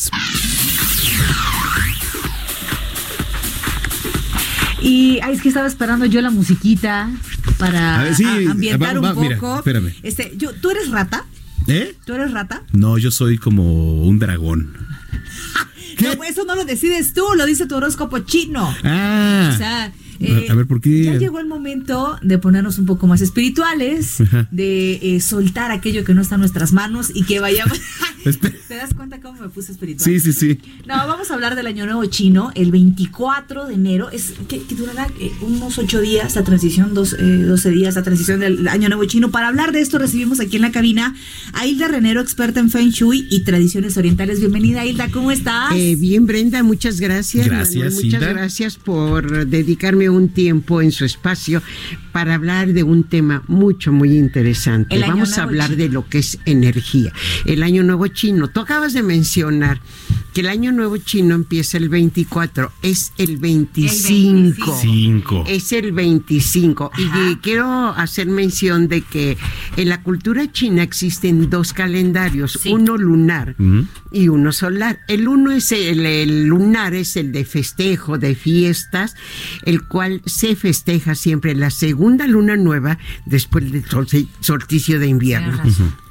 Y 4.82 5.20
ay, 5.22 5.34
es 5.36 5.41
que 5.41 5.48
estaba 5.48 5.68
esperando 5.68 6.06
yo 6.06 6.22
la 6.22 6.30
musiquita 6.30 7.10
para 7.58 8.06
ambientar 8.50 9.00
un 9.00 9.14
poco. 9.14 9.58
espérame. 9.58 9.94
Este, 10.04 10.34
yo, 10.36 10.52
¿tú 10.54 10.72
eres 10.72 10.89
rata? 10.89 11.26
¿Eh? 11.68 11.96
¿Tú 12.06 12.14
eres 12.14 12.32
rata? 12.32 12.64
No, 12.74 12.98
yo 12.98 13.10
soy 13.10 13.38
como 13.38 14.04
un 14.04 14.20
dragón. 14.20 14.76
No, 16.02 16.24
eso 16.24 16.44
no 16.44 16.56
lo 16.56 16.66
decides 16.66 17.14
tú, 17.14 17.24
lo 17.38 17.46
dice 17.46 17.68
tu 17.68 17.76
horóscopo 17.76 18.20
chino. 18.20 18.76
Ah. 18.84 19.52
O 19.54 19.58
sea, 19.58 19.94
A- 20.22 20.51
a 20.51 20.55
ver, 20.55 20.66
¿por 20.68 20.82
qué? 20.82 21.03
Ya 21.03 21.16
llegó 21.18 21.39
el 21.39 21.47
momento 21.47 22.18
de 22.22 22.38
ponernos 22.38 22.78
un 22.80 22.86
poco 22.86 23.07
más 23.07 23.22
espirituales, 23.22 24.22
Ajá. 24.22 24.47
de 24.51 25.16
eh, 25.16 25.20
soltar 25.22 25.72
aquello 25.72 26.03
que 26.03 26.14
no 26.14 26.22
está 26.22 26.36
en 26.36 26.41
nuestras 26.41 26.74
manos 26.74 27.11
y 27.14 27.24
que 27.24 27.39
vayamos. 27.39 27.80
¿Te 28.24 28.76
das 28.76 28.93
cuenta 28.93 29.20
cómo 29.20 29.41
me 29.41 29.49
puse 29.49 29.72
espiritual? 29.74 30.05
Sí, 30.05 30.20
sí, 30.20 30.32
sí. 30.32 30.57
No, 30.88 30.95
vamos 31.07 31.30
a 31.30 31.34
hablar 31.34 31.55
del 31.55 31.68
Año 31.68 31.86
Nuevo 31.86 32.05
Chino, 32.05 32.51
el 32.55 32.72
24 32.72 33.68
de 33.68 33.74
enero, 33.74 34.09
es 34.11 34.34
que, 34.47 34.61
que 34.64 34.76
durará 34.76 35.07
eh, 35.20 35.30
unos 35.41 35.78
8 35.78 35.99
días 36.01 36.36
la 36.36 36.43
transición, 36.43 36.93
dos, 36.93 37.14
eh, 37.20 37.22
12 37.22 37.70
días 37.72 37.95
la 37.95 38.03
transición 38.03 38.39
del 38.39 38.68
Año 38.70 38.88
Nuevo 38.88 39.03
Chino. 39.05 39.30
Para 39.32 39.49
hablar 39.49 39.74
de 39.74 39.82
esto 39.82 39.97
recibimos 39.97 40.39
aquí 40.39 40.55
en 40.55 40.61
la 40.61 40.72
cabina 40.72 41.14
a 41.53 41.68
Hilda 41.68 41.88
Renero, 41.89 42.22
experta 42.22 42.59
en 42.61 42.70
Feng 42.70 42.89
Shui 42.91 43.28
y 43.30 43.41
tradiciones 43.43 43.97
orientales. 43.97 44.39
Bienvenida 44.39 44.86
Hilda, 44.86 45.09
¿cómo 45.11 45.32
estás? 45.32 45.74
Eh, 45.76 45.95
bien, 45.99 46.26
Brenda, 46.26 46.64
muchas 46.64 46.99
gracias. 47.01 47.45
Gracias, 47.45 47.76
Manuel, 47.76 47.93
muchas 47.93 48.05
Hilda. 48.22 48.34
gracias 48.34 48.76
por 48.78 49.47
dedicarme 49.47 50.03
un 50.10 50.30
tiempo 50.30 50.82
en 50.82 50.91
su 50.91 51.06
espacio 51.06 51.62
para 52.12 52.36
hablar 52.36 52.74
de 52.74 52.84
un 52.84 53.04
tema 53.04 53.43
mucho, 53.47 53.91
muy 53.91 54.18
interesante. 54.18 54.95
El 54.95 55.01
Vamos 55.01 55.38
a 55.38 55.43
hablar 55.43 55.70
Chino. 55.70 55.78
de 55.84 55.89
lo 55.89 56.08
que 56.08 56.20
es 56.20 56.39
energía. 56.45 57.12
El 57.45 57.64
Año 57.64 57.84
Nuevo 57.84 58.08
Chino. 58.08 58.49
Tú 58.49 58.60
acabas 58.60 58.93
de 58.93 59.01
mencionar 59.04 59.82
que 60.34 60.41
el 60.41 60.47
Año 60.47 60.72
Nuevo 60.72 60.97
Chino 60.97 61.36
empieza 61.36 61.78
el 61.78 61.89
24, 61.89 62.72
es 62.82 63.14
el 63.18 63.38
25. 63.38 64.78
Cinco. 64.82 65.43
Es 65.47 65.72
el 65.72 65.91
25. 65.91 66.91
Y 66.97 67.36
quiero 67.38 67.89
hacer 67.89 68.28
mención 68.28 68.88
de 68.88 69.01
que 69.01 69.38
en 69.78 69.89
la 69.89 70.01
cultura 70.01 70.51
china 70.51 70.84
existen 70.84 71.49
dos 71.49 71.74
calendarios, 71.74 72.60
uno 72.66 72.97
lunar 72.97 73.56
y 74.12 74.28
uno 74.28 74.51
solar. 74.51 74.99
El 75.08 75.28
uno 75.28 75.51
es 75.51 75.72
el, 75.72 76.06
el 76.06 76.45
lunar, 76.45 76.93
es 76.93 77.16
el 77.16 77.32
de 77.32 77.45
festejo, 77.45 78.18
de 78.18 78.36
fiestas, 78.36 79.16
el 79.66 79.84
cual 79.94 80.24
se 80.26 80.56
festeja 80.56 81.14
siempre 81.14 81.54
la 81.54 81.70
segunda 81.70 82.26
luna 82.26 82.58
nueva 82.58 82.98
después 83.28 83.72
del 83.72 83.86
solsticio 84.41 85.00
de 85.00 85.06
invierno. 85.08 85.62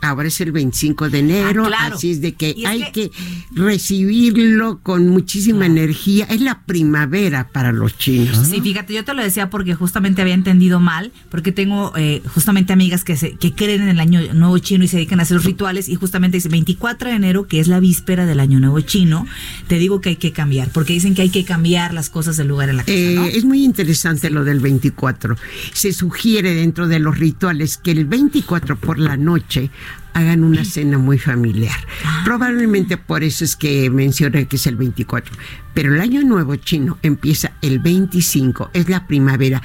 Ahora 0.00 0.28
es 0.28 0.40
el 0.40 0.52
25 0.52 1.10
de 1.10 1.18
enero, 1.18 1.64
Ah, 1.64 1.68
claro. 1.68 1.96
así 1.96 2.12
es 2.12 2.20
de 2.20 2.34
que 2.34 2.50
es 2.56 2.64
hay 2.66 2.90
que- 2.92 3.10
que... 3.10 3.10
recibirlo 3.54 4.80
con 4.82 5.08
muchísima 5.08 5.66
energía. 5.66 6.26
Es 6.30 6.40
la 6.40 6.62
primavera 6.64 7.48
para 7.52 7.72
los 7.72 7.96
chinos. 7.98 8.46
Sí, 8.48 8.60
fíjate, 8.60 8.94
yo 8.94 9.04
te 9.04 9.14
lo 9.14 9.22
decía 9.22 9.50
porque 9.50 9.74
justamente 9.74 10.22
había 10.22 10.34
entendido 10.34 10.80
mal, 10.80 11.12
porque 11.30 11.52
tengo 11.52 11.92
eh, 11.96 12.22
justamente 12.34 12.72
amigas 12.72 13.04
que, 13.04 13.16
se, 13.16 13.32
que 13.36 13.52
creen 13.52 13.82
en 13.82 13.88
el 13.88 14.00
año 14.00 14.20
nuevo 14.34 14.58
chino 14.58 14.84
y 14.84 14.88
se 14.88 14.96
dedican 14.96 15.20
a 15.20 15.24
hacer 15.24 15.36
los 15.36 15.44
rituales 15.44 15.88
y 15.88 15.94
justamente 15.96 16.36
dice 16.36 16.48
24 16.48 17.10
de 17.10 17.16
enero, 17.16 17.46
que 17.46 17.60
es 17.60 17.68
la 17.68 17.80
víspera 17.80 18.26
del 18.26 18.40
año 18.40 18.60
nuevo 18.60 18.80
chino, 18.80 19.26
te 19.68 19.78
digo 19.78 20.00
que 20.00 20.10
hay 20.10 20.16
que 20.16 20.32
cambiar, 20.32 20.70
porque 20.70 20.92
dicen 20.92 21.14
que 21.14 21.22
hay 21.22 21.30
que 21.30 21.44
cambiar 21.44 21.94
las 21.94 22.10
cosas 22.10 22.36
del 22.36 22.48
lugar 22.48 22.68
en 22.68 22.76
la 22.78 22.82
casa, 22.84 22.92
Eh, 22.98 23.14
¿no? 23.14 23.24
Es 23.26 23.44
muy 23.44 23.64
interesante 23.72 24.28
lo 24.28 24.44
del 24.44 24.60
24. 24.60 25.34
Se 25.72 25.94
sugiere 25.94 26.54
dentro 26.54 26.88
de 26.88 26.98
los 26.98 27.18
rituales 27.18 27.78
que 27.78 27.90
el 27.90 28.04
24 28.04 28.76
por 28.76 28.98
la 28.98 29.16
noche 29.16 29.70
hagan 30.12 30.44
una 30.44 30.62
cena 30.66 30.98
muy 30.98 31.18
familiar. 31.18 31.74
Probablemente 32.22 32.98
por 32.98 33.24
eso 33.24 33.44
es 33.44 33.56
que 33.56 33.88
mencioné 33.88 34.46
que 34.46 34.56
es 34.56 34.66
el 34.66 34.76
24. 34.76 35.34
Pero 35.72 35.94
el 35.94 36.02
año 36.02 36.20
nuevo 36.22 36.54
chino 36.56 36.98
empieza 37.02 37.52
el 37.62 37.78
25, 37.78 38.70
es 38.74 38.90
la 38.90 39.06
primavera. 39.06 39.62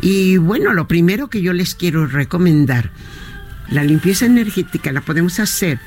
Y 0.00 0.36
bueno, 0.36 0.72
lo 0.72 0.86
primero 0.86 1.28
que 1.28 1.42
yo 1.42 1.52
les 1.52 1.74
quiero 1.74 2.06
recomendar 2.06 2.92
la 3.70 3.84
limpieza 3.84 4.26
energética 4.26 4.90
la 4.90 5.00
podemos 5.00 5.38
hacer 5.38 5.78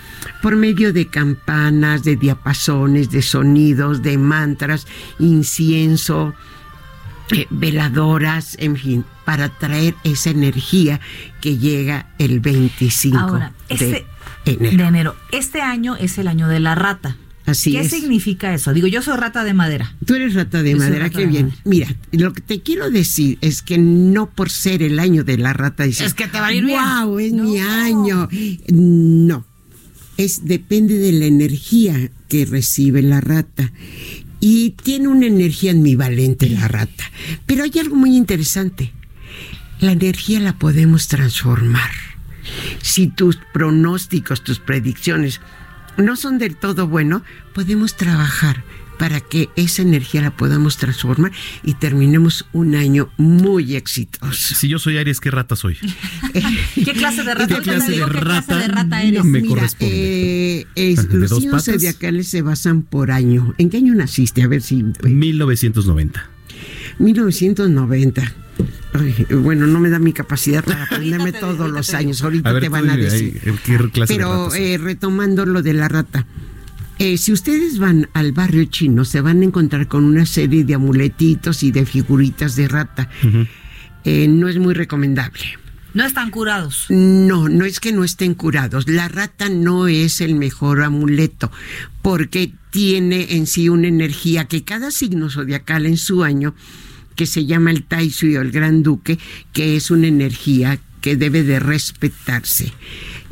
por 0.41 0.55
medio 0.55 0.93
de 0.93 1.07
campanas, 1.07 2.03
de 2.03 2.15
diapasones, 2.15 3.11
de 3.11 3.21
sonidos, 3.21 4.01
de 4.01 4.17
mantras, 4.17 4.87
incienso, 5.19 6.33
eh, 7.33 7.47
veladoras, 7.49 8.55
en 8.59 8.75
fin, 8.77 9.05
para 9.25 9.49
traer 9.49 9.95
esa 10.03 10.29
energía 10.29 10.99
que 11.41 11.57
llega 11.57 12.07
el 12.19 12.39
25 12.39 13.17
Ahora, 13.17 13.53
este 13.69 14.05
de 14.45 14.51
enero. 14.53 14.77
de 14.77 14.83
enero. 14.89 15.15
Este 15.31 15.61
año 15.61 15.95
es 15.95 16.17
el 16.17 16.27
año 16.27 16.47
de 16.47 16.59
la 16.59 16.75
rata. 16.75 17.17
Así 17.45 17.73
¿Qué 17.73 17.81
es. 17.81 17.89
significa 17.89 18.53
eso? 18.53 18.71
Digo, 18.73 18.87
yo 18.87 19.01
soy 19.01 19.17
rata 19.17 19.43
de 19.43 19.53
madera. 19.53 19.93
Tú 20.05 20.15
eres 20.15 20.33
rata 20.33 20.63
de 20.63 20.71
Yo 20.71 20.77
madera, 20.77 21.05
rata 21.05 21.17
qué 21.19 21.25
de 21.25 21.27
bien. 21.27 21.45
madera. 21.47 21.61
Mira, 21.65 21.95
lo 22.13 22.31
que 22.31 22.39
te 22.41 22.61
quiero 22.61 22.89
decir 22.89 23.37
es 23.41 23.61
que 23.61 23.77
no 23.77 24.29
por 24.29 24.49
ser 24.49 24.81
el 24.81 24.97
año 24.97 25.25
de 25.25 25.37
la 25.37 25.51
rata 25.51 25.83
dices, 25.83 26.07
Es 26.07 26.13
que 26.13 26.27
te 26.27 26.39
va 26.39 26.47
a 26.47 26.53
ir 26.53 26.63
bien". 26.63 26.79
wow, 26.79 27.19
es 27.19 27.33
mi 27.33 27.59
año. 27.59 28.29
No, 28.69 29.45
es 30.15 30.45
depende 30.45 30.97
de 30.97 31.11
la 31.11 31.25
energía 31.25 32.09
que 32.29 32.45
recibe 32.45 33.01
la 33.01 33.19
rata. 33.19 33.71
Y 34.45 34.71
tiene 34.71 35.07
una 35.07 35.27
energía 35.27 35.71
ambivalente 35.71 36.49
la 36.49 36.67
rata. 36.67 37.05
Pero 37.45 37.63
hay 37.63 37.71
algo 37.79 37.95
muy 37.95 38.17
interesante. 38.17 38.91
La 39.79 39.93
energía 39.93 40.41
la 40.41 40.59
podemos 40.59 41.07
transformar. 41.07 41.91
Si 42.81 43.07
tus 43.07 43.39
pronósticos, 43.53 44.43
tus 44.43 44.59
predicciones 44.59 45.39
no 45.95 46.17
son 46.17 46.39
del 46.39 46.57
todo 46.57 46.89
buenos, 46.89 47.21
podemos 47.53 47.95
trabajar 47.95 48.65
para 49.03 49.19
que 49.19 49.49
esa 49.57 49.81
energía 49.81 50.21
la 50.21 50.31
podamos 50.31 50.77
transformar 50.77 51.33
y 51.61 51.73
terminemos 51.73 52.45
un 52.53 52.73
año 52.73 53.09
muy 53.17 53.75
exitoso. 53.75 54.55
Si 54.55 54.69
yo 54.69 54.79
soy 54.79 54.97
Aries, 54.97 55.19
¿qué 55.19 55.29
rata 55.29 55.57
soy? 55.57 55.75
¿Qué 56.73 56.93
clase 56.93 57.21
de 57.25 57.33
rata? 57.33 57.53
¿Qué 57.53 57.61
clase 57.61 57.91
digo 57.91 58.05
de 58.07 58.13
qué 58.13 58.19
clase 58.21 58.53
de 58.55 58.67
rata 58.69 59.03
eres. 59.03 59.25
me 59.25 59.41
Mira, 59.41 59.55
corresponde? 59.55 60.59
eh, 60.61 60.65
es- 60.75 61.09
¿De 61.09 61.17
los 61.17 61.31
signos 61.37 61.65
zodiacales 61.65 62.29
se 62.29 62.41
basan 62.43 62.81
por 62.83 63.11
año. 63.11 63.53
¿En 63.57 63.69
qué 63.69 63.75
año 63.75 63.93
naciste? 63.93 64.41
A 64.41 64.47
ver 64.47 64.61
si... 64.61 64.85
1990. 65.03 66.29
1990. 66.99 68.33
Ay, 68.93 69.25
bueno, 69.35 69.67
no 69.67 69.81
me 69.81 69.89
da 69.89 69.99
mi 69.99 70.13
capacidad 70.13 70.63
para 70.63 70.83
aprenderme 70.85 71.33
todos 71.33 71.69
los 71.69 71.93
años. 71.93 72.23
Ahorita 72.23 72.53
ver, 72.53 72.63
te 72.63 72.69
van 72.69 72.89
a 72.89 72.95
decir. 72.95 73.41
ay, 73.45 73.53
¿qué 73.65 73.77
clase 73.91 74.13
de 74.13 74.17
Pero 74.19 74.43
rata 74.45 74.51
soy? 74.55 74.63
eh, 74.63 74.77
retomando 74.77 75.45
lo 75.45 75.61
de 75.61 75.73
la 75.73 75.89
rata. 75.89 76.25
Eh, 77.03 77.17
si 77.17 77.33
ustedes 77.33 77.79
van 77.79 78.07
al 78.13 78.31
barrio 78.31 78.63
chino, 78.63 79.03
se 79.03 79.19
van 79.19 79.41
a 79.41 79.43
encontrar 79.43 79.89
con 79.89 80.05
una 80.05 80.25
serie 80.25 80.63
de 80.63 80.75
amuletitos 80.75 81.61
y 81.61 81.69
de 81.69 81.85
figuritas 81.85 82.55
de 82.55 82.69
rata. 82.69 83.09
Eh, 84.05 84.29
no 84.29 84.47
es 84.47 84.57
muy 84.57 84.73
recomendable. 84.73 85.43
No 85.93 86.05
están 86.05 86.31
curados. 86.31 86.85
No, 86.87 87.49
no 87.49 87.65
es 87.65 87.81
que 87.81 87.91
no 87.91 88.05
estén 88.05 88.35
curados. 88.35 88.87
La 88.87 89.09
rata 89.09 89.49
no 89.49 89.89
es 89.89 90.21
el 90.21 90.35
mejor 90.35 90.81
amuleto 90.81 91.51
porque 92.01 92.53
tiene 92.71 93.35
en 93.35 93.47
sí 93.47 93.67
una 93.67 93.89
energía 93.89 94.45
que 94.45 94.63
cada 94.63 94.89
signo 94.89 95.29
zodiacal 95.29 95.85
en 95.85 95.97
su 95.97 96.23
año, 96.23 96.55
que 97.17 97.25
se 97.25 97.45
llama 97.45 97.71
el 97.71 97.83
Tai 97.83 98.09
Sui 98.11 98.37
o 98.37 98.41
el 98.41 98.51
Gran 98.51 98.81
Duque, 98.81 99.19
que 99.51 99.75
es 99.75 99.91
una 99.91 100.07
energía 100.07 100.79
que 101.01 101.17
debe 101.17 101.43
de 101.43 101.59
respetarse. 101.59 102.71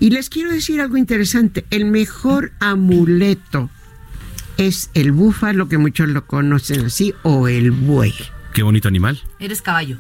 Y 0.02 0.10
les 0.10 0.30
quiero 0.30 0.50
decir 0.52 0.82
algo 0.82 0.98
interesante. 0.98 1.64
El 1.70 1.86
mejor 1.86 2.54
amuleto 2.60 3.70
es 4.58 4.90
el 4.96 5.12
búfalo, 5.12 5.70
que 5.70 5.78
muchos 5.78 6.10
lo 6.10 6.26
conocen 6.26 6.86
así, 6.86 7.14
o 7.22 7.48
el 7.48 7.70
buey. 7.70 8.16
Qué 8.52 8.64
bonito 8.64 8.88
animal. 8.88 9.22
Eres 9.38 9.62
caballo. 9.62 9.98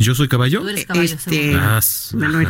¿Yo 0.00 0.16
soy 0.16 0.26
caballo? 0.26 0.60
Tú 0.60 0.68
eres 0.70 0.86
caballo, 0.86 1.04
Este, 1.04 1.30
seguro. 1.52 1.60
Ah, 1.62 1.80
Manuel, 2.14 2.48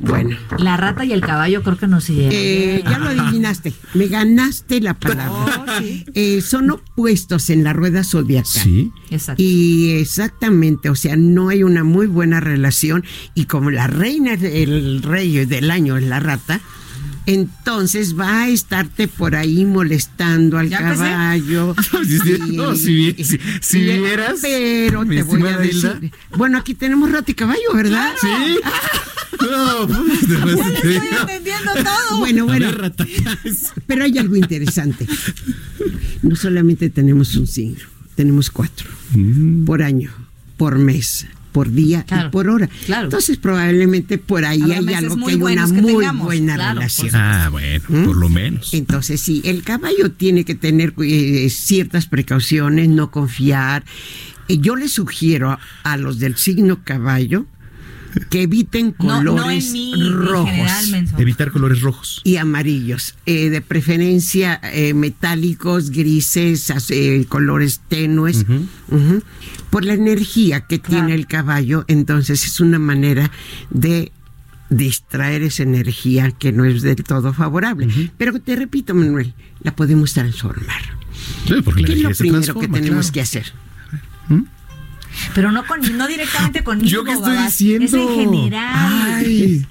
bueno. 0.00 0.36
La 0.58 0.76
rata 0.76 1.04
y 1.04 1.12
el 1.12 1.20
caballo 1.20 1.62
creo 1.62 1.76
que 1.76 1.86
no 1.86 2.00
se 2.00 2.14
llevan. 2.14 2.32
Eh, 2.32 2.82
ya 2.84 2.98
lo 2.98 3.08
adivinaste, 3.08 3.72
me 3.94 4.06
ganaste 4.06 4.80
la 4.80 4.94
palabra. 4.94 5.64
Eh, 6.14 6.40
son 6.40 6.70
opuestos 6.70 7.50
en 7.50 7.64
la 7.64 7.72
rueda 7.72 8.04
zodiacal. 8.04 8.62
Sí. 8.62 8.92
Exacto. 9.10 9.42
Y 9.42 9.92
exactamente, 9.92 10.90
o 10.90 10.94
sea, 10.94 11.16
no 11.16 11.48
hay 11.48 11.62
una 11.62 11.84
muy 11.84 12.06
buena 12.06 12.40
relación. 12.40 13.04
Y 13.34 13.44
como 13.44 13.70
la 13.70 13.86
reina, 13.86 14.34
el 14.34 15.02
rey 15.02 15.44
del 15.44 15.70
año 15.70 15.96
es 15.96 16.04
la 16.04 16.20
rata, 16.20 16.60
entonces 17.26 18.18
va 18.18 18.42
a 18.42 18.48
estarte 18.48 19.08
por 19.08 19.34
ahí 19.34 19.64
molestando 19.64 20.58
al 20.58 20.68
¿Ya 20.68 20.78
caballo. 20.78 21.74
Y- 22.48 22.56
no, 22.56 22.74
si 22.76 22.94
vi- 23.12 23.24
si- 23.24 23.38
si 23.60 23.78
y- 23.78 23.98
vieras, 23.98 24.38
Pero 24.42 25.04
te 25.04 25.22
voy 25.22 25.42
a 25.42 25.64
Hilda. 25.64 25.94
decir. 25.94 26.12
Bueno, 26.36 26.58
aquí 26.58 26.74
tenemos 26.74 27.10
rata 27.10 27.30
y 27.30 27.34
caballo, 27.34 27.72
¿verdad? 27.74 28.14
Sí. 28.20 28.28
No, 29.38 29.86
pues, 29.86 30.28
después 30.28 30.80
te 30.80 30.88
digo. 30.88 31.02
entendiendo 31.20 31.72
todo. 31.74 32.18
Bueno, 32.20 32.46
bueno. 32.46 32.72
ver. 32.72 32.92
Pero 33.86 34.04
hay 34.04 34.16
algo 34.18 34.34
interesante. 34.34 35.06
No 36.22 36.34
solamente 36.36 36.88
tenemos 36.88 37.36
un 37.36 37.46
signo, 37.46 37.84
tenemos 38.14 38.50
cuatro. 38.50 38.88
Mm. 39.14 39.64
Por 39.66 39.82
año, 39.82 40.10
por 40.56 40.78
mes, 40.78 41.26
por 41.56 41.72
día 41.72 42.04
Claro, 42.06 42.28
y 42.28 42.30
por 42.30 42.48
hora. 42.50 42.68
claro. 42.84 43.04
Entonces 43.04 43.38
probablemente 43.38 44.18
por 44.18 44.44
ahí 44.44 44.60
Habrá 44.60 44.76
hay 44.76 44.94
algo 44.94 45.16
que 45.16 45.30
hay 45.32 45.36
una 45.36 45.64
que 45.66 45.72
muy 45.80 45.92
tengamos, 45.94 46.24
buena 46.26 46.54
claro, 46.56 46.74
relación. 46.80 47.10
Ah, 47.14 47.48
bueno, 47.50 47.82
¿Mm? 47.88 48.04
por 48.04 48.16
lo 48.16 48.28
menos. 48.28 48.74
Entonces 48.74 49.22
sí, 49.22 49.40
el 49.44 49.62
caballo 49.62 50.12
tiene 50.12 50.44
que 50.44 50.54
tener 50.54 50.92
eh, 51.02 51.48
ciertas 51.48 52.04
precauciones, 52.04 52.90
no 52.90 53.10
confiar. 53.10 53.84
Yo 54.50 54.76
le 54.76 54.88
sugiero 54.88 55.50
a, 55.52 55.58
a 55.82 55.96
los 55.96 56.18
del 56.18 56.36
signo 56.36 56.84
caballo 56.84 57.46
que 58.30 58.42
eviten 58.42 58.94
No- 58.98 59.22
no 59.22 59.32
en 59.32 59.36
colores 59.36 59.72
mí, 59.72 59.92
en 59.94 60.12
rojos 60.26 60.50
general. 60.50 61.08
Evitar 61.18 61.50
colores 61.52 61.80
rojos. 61.82 62.20
y 62.24 62.36
amarillos, 62.36 63.14
eh, 63.26 63.50
de 63.50 63.60
preferencia 63.60 64.58
eh, 64.72 64.94
metálicos, 64.94 65.90
grises, 65.90 66.72
eh, 66.90 67.26
colores 67.28 67.80
tenues, 67.88 68.46
Ujú. 68.88 69.22
Por 69.70 69.84
la 69.84 69.94
energía 69.94 70.62
que 70.62 70.78
tiene 70.78 71.14
el 71.14 71.26
caballo, 71.26 71.84
entonces 71.88 72.44
es 72.46 72.60
una 72.60 72.78
manera 72.78 73.30
de 73.70 74.12
distraer 74.68 75.42
esa 75.42 75.62
energía 75.62 76.30
que 76.32 76.52
no 76.52 76.64
es 76.64 76.82
del 76.82 76.96
todo 76.96 77.32
favorable. 77.32 77.88
Pero 78.16 78.40
te 78.40 78.56
repito, 78.56 78.94
Manuel, 78.94 79.34
la 79.62 79.74
podemos 79.74 80.12
transformar. 80.12 80.82
Sí, 81.46 81.54
porque 81.64 81.82
la 81.82 81.86
¿Qué 81.86 81.92
es 81.94 82.02
lo 82.02 82.10
primero 82.10 82.54
que 82.60 82.68
tenemos 82.68 83.10
claro. 83.10 83.12
que 83.12 83.20
hacer? 83.20 83.52
Pero 85.34 85.52
no 85.52 85.66
con, 85.66 85.80
no 85.96 86.06
directamente 86.08 86.62
conmigo. 86.64 86.88
¿Yo 86.88 87.04
qué 87.04 87.12
estoy 87.12 87.34
babas. 87.36 87.58
diciendo? 87.58 87.84
Es 87.86 87.92
en 87.94 88.08
general. 88.08 88.74
Ay. 88.74 89.66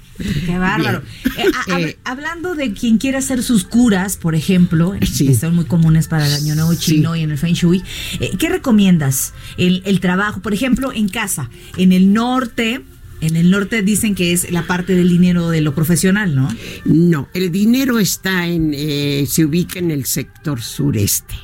Qué 0.46 0.56
bárbaro. 0.58 1.02
Eh, 1.36 1.44
a- 1.54 1.70
hab- 1.72 1.80
Eh, 1.88 1.98
hablando 2.04 2.54
de 2.54 2.72
quien 2.72 2.96
quiere 2.96 3.18
hacer 3.18 3.42
sus 3.42 3.64
curas, 3.64 4.16
por 4.16 4.34
ejemplo, 4.34 4.94
eh, 4.94 5.04
Sí. 5.04 5.26
que 5.26 5.34
son 5.34 5.54
muy 5.54 5.66
comunes 5.66 6.08
para 6.08 6.26
el 6.26 6.32
año 6.32 6.54
nuevo 6.54 6.74
chino 6.74 7.14
y 7.16 7.22
en 7.22 7.30
el 7.32 7.36
Feng 7.38 7.52
Shui, 7.52 7.82
eh, 8.20 8.30
¿qué 8.38 8.48
recomiendas? 8.48 9.34
El, 9.58 9.82
el 9.84 10.00
trabajo, 10.00 10.40
por 10.40 10.54
ejemplo, 10.54 10.90
en 10.92 11.08
casa, 11.10 11.50
en 11.76 11.92
el 11.92 12.14
norte. 12.14 12.82
En 13.20 13.34
el 13.36 13.50
norte 13.50 13.80
dicen 13.82 14.14
que 14.14 14.32
es 14.32 14.50
la 14.52 14.66
parte 14.66 14.94
del 14.94 15.08
dinero 15.08 15.48
de 15.48 15.62
lo 15.62 15.74
profesional, 15.74 16.34
¿no? 16.34 16.48
No, 16.84 17.28
el 17.32 17.50
dinero 17.50 17.98
está 17.98 18.46
en, 18.46 18.72
eh, 18.74 19.24
se 19.26 19.44
ubica 19.46 19.78
en 19.78 19.90
el 19.90 20.04
sector 20.04 20.60
sureste. 20.60 21.34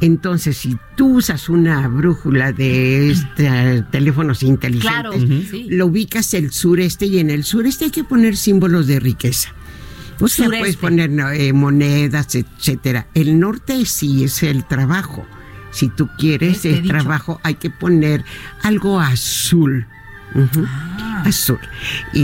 Entonces, 0.00 0.56
si 0.56 0.76
tú 0.96 1.16
usas 1.18 1.48
una 1.48 1.86
brújula 1.88 2.52
de 2.52 3.10
este, 3.10 3.82
teléfonos 3.90 4.42
inteligentes, 4.42 4.90
Claro, 4.90 5.16
Ujú. 5.16 5.42
sí. 5.50 5.66
lo 5.70 5.86
ubicas 5.86 6.34
el 6.34 6.52
sureste 6.52 7.06
y 7.06 7.18
en 7.18 7.30
el 7.30 7.44
sureste 7.44 7.86
hay 7.86 7.90
que 7.90 8.04
poner 8.04 8.36
símbolos 8.36 8.86
de 8.86 9.00
riqueza. 9.00 9.52
O 10.20 10.28
sea, 10.28 10.44
Sureste. 10.46 10.60
puedes 10.60 10.76
poner 10.76 11.10
eh, 11.34 11.52
monedas, 11.52 12.34
etcétera. 12.36 13.08
El 13.14 13.40
norte 13.40 13.84
sí 13.86 14.22
es 14.24 14.42
el 14.44 14.64
trabajo. 14.68 15.26
Si 15.72 15.88
tú 15.88 16.08
quieres 16.18 16.56
Este 16.56 16.68
el 16.70 16.82
dicho. 16.82 16.88
trabajo, 16.94 17.40
hay 17.42 17.54
que 17.54 17.70
poner 17.70 18.24
algo 18.62 19.00
azul. 19.00 19.86
Ah. 20.34 21.22
Azul. 21.26 21.58
Y, 22.12 22.20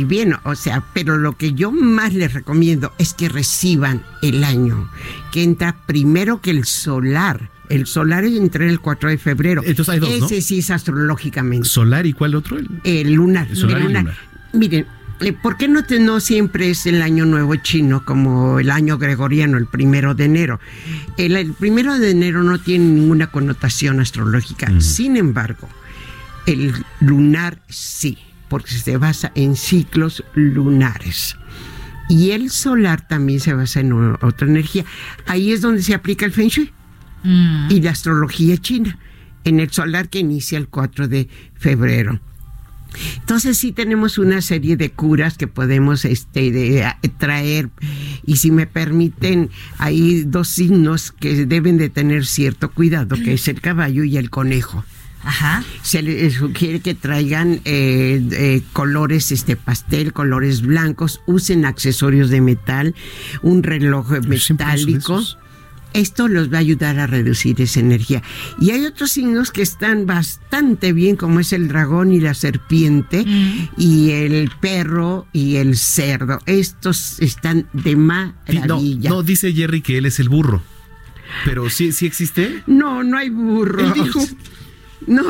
y 0.00 0.04
bien, 0.04 0.34
o 0.44 0.54
sea, 0.54 0.82
pero 0.94 1.18
lo 1.18 1.36
que 1.36 1.52
yo 1.52 1.70
más 1.70 2.14
les 2.14 2.32
recomiendo 2.32 2.92
es 2.98 3.12
que 3.14 3.28
reciban 3.28 4.02
el 4.22 4.42
año, 4.44 4.88
que 5.32 5.42
entra 5.42 5.76
primero 5.86 6.40
que 6.40 6.50
el 6.50 6.64
solar. 6.64 7.50
El 7.68 7.86
solar 7.86 8.24
entra 8.24 8.64
el 8.64 8.80
4 8.80 9.10
de 9.10 9.18
febrero. 9.18 9.60
Entonces 9.64 9.92
hay 9.92 10.00
dos, 10.00 10.18
¿no? 10.20 10.26
Ese 10.26 10.40
sí 10.40 10.60
es 10.60 10.70
astrológicamente. 10.70 11.68
¿Solar 11.68 12.06
y 12.06 12.14
cuál 12.14 12.34
otro? 12.34 12.56
El- 12.58 12.68
El 12.84 13.12
lunar. 13.12 13.46
El 13.50 13.56
solar 13.56 13.78
el 13.78 13.84
y 13.84 13.86
lunar. 13.88 14.14
Miren, 14.54 14.86
eh, 15.20 15.32
¿por 15.34 15.58
qué 15.58 15.68
no, 15.68 15.84
te- 15.84 16.00
no 16.00 16.18
siempre 16.20 16.70
es 16.70 16.86
el 16.86 17.02
año 17.02 17.26
nuevo 17.26 17.54
chino 17.56 18.06
como 18.06 18.58
el 18.58 18.70
año 18.70 18.96
gregoriano, 18.96 19.58
el 19.58 19.66
primero 19.66 20.14
de 20.14 20.24
enero? 20.24 20.58
El, 21.18 21.36
el 21.36 21.52
primero 21.52 21.98
de 21.98 22.10
enero 22.12 22.42
no 22.42 22.58
tiene 22.58 22.86
ninguna 22.86 23.26
connotación 23.26 24.00
astrológica. 24.00 24.72
Sin 24.80 25.18
embargo, 25.18 25.68
el 26.52 26.72
lunar 27.00 27.62
sí, 27.68 28.18
porque 28.48 28.70
se 28.72 28.96
basa 28.96 29.30
en 29.34 29.54
ciclos 29.56 30.24
lunares. 30.34 31.36
Y 32.08 32.30
el 32.30 32.50
solar 32.50 33.06
también 33.06 33.38
se 33.40 33.52
basa 33.52 33.80
en 33.80 33.92
otra 33.92 34.48
energía. 34.48 34.84
Ahí 35.26 35.52
es 35.52 35.60
donde 35.60 35.82
se 35.82 35.94
aplica 35.94 36.24
el 36.24 36.32
Feng 36.32 36.48
Shui 36.48 36.72
y 37.68 37.80
la 37.82 37.90
astrología 37.90 38.56
china, 38.56 38.98
en 39.44 39.60
el 39.60 39.70
solar 39.70 40.08
que 40.08 40.20
inicia 40.20 40.56
el 40.56 40.68
4 40.68 41.08
de 41.08 41.28
febrero. 41.54 42.18
Entonces 43.20 43.58
sí 43.58 43.72
tenemos 43.72 44.16
una 44.16 44.40
serie 44.40 44.78
de 44.78 44.90
curas 44.90 45.36
que 45.36 45.46
podemos 45.46 46.06
este, 46.06 46.50
de- 46.50 46.84
a- 46.84 46.98
traer 47.18 47.68
y 48.24 48.36
si 48.36 48.50
me 48.50 48.66
permiten, 48.66 49.50
hay 49.76 50.22
dos 50.24 50.48
signos 50.48 51.12
que 51.12 51.44
deben 51.44 51.76
de 51.76 51.90
tener 51.90 52.24
cierto 52.24 52.70
cuidado, 52.70 53.16
que 53.16 53.34
es 53.34 53.46
el 53.48 53.60
caballo 53.60 54.04
y 54.04 54.16
el 54.16 54.30
conejo. 54.30 54.84
Ajá. 55.24 55.64
Se 55.82 56.02
les 56.02 56.34
sugiere 56.34 56.80
que 56.80 56.94
traigan 56.94 57.60
eh, 57.64 58.22
eh, 58.32 58.62
colores 58.72 59.32
este 59.32 59.56
pastel, 59.56 60.12
colores 60.12 60.62
blancos, 60.62 61.20
usen 61.26 61.64
accesorios 61.64 62.30
de 62.30 62.40
metal, 62.40 62.94
un 63.42 63.62
reloj 63.62 64.10
metálico. 64.26 65.22
Esto 65.94 66.28
los 66.28 66.52
va 66.52 66.58
a 66.58 66.60
ayudar 66.60 66.98
a 66.98 67.06
reducir 67.06 67.60
esa 67.62 67.80
energía. 67.80 68.22
Y 68.60 68.70
hay 68.72 68.84
otros 68.84 69.10
signos 69.12 69.50
que 69.50 69.62
están 69.62 70.04
bastante 70.06 70.92
bien, 70.92 71.16
como 71.16 71.40
es 71.40 71.52
el 71.54 71.66
dragón 71.68 72.12
y 72.12 72.20
la 72.20 72.34
serpiente, 72.34 73.24
y 73.78 74.10
el 74.10 74.50
perro 74.60 75.26
y 75.32 75.56
el 75.56 75.76
cerdo. 75.78 76.40
Estos 76.44 77.18
están 77.20 77.66
de 77.72 77.90
Sí, 77.92 77.96
No, 77.96 78.34
maravilla. 78.60 79.10
no, 79.10 79.22
dice 79.22 79.52
Jerry 79.52 79.80
que 79.80 79.96
él 79.98 80.04
es 80.06 80.20
el 80.20 80.28
burro. 80.28 80.62
Pero 81.46 81.70
sí, 81.70 81.92
sí 81.92 82.04
existe. 82.06 82.62
No, 82.66 83.02
no 83.02 83.16
hay 83.16 83.30
burro. 83.30 83.80
Él 83.86 83.92
dijo. 83.94 84.20
No. 85.06 85.22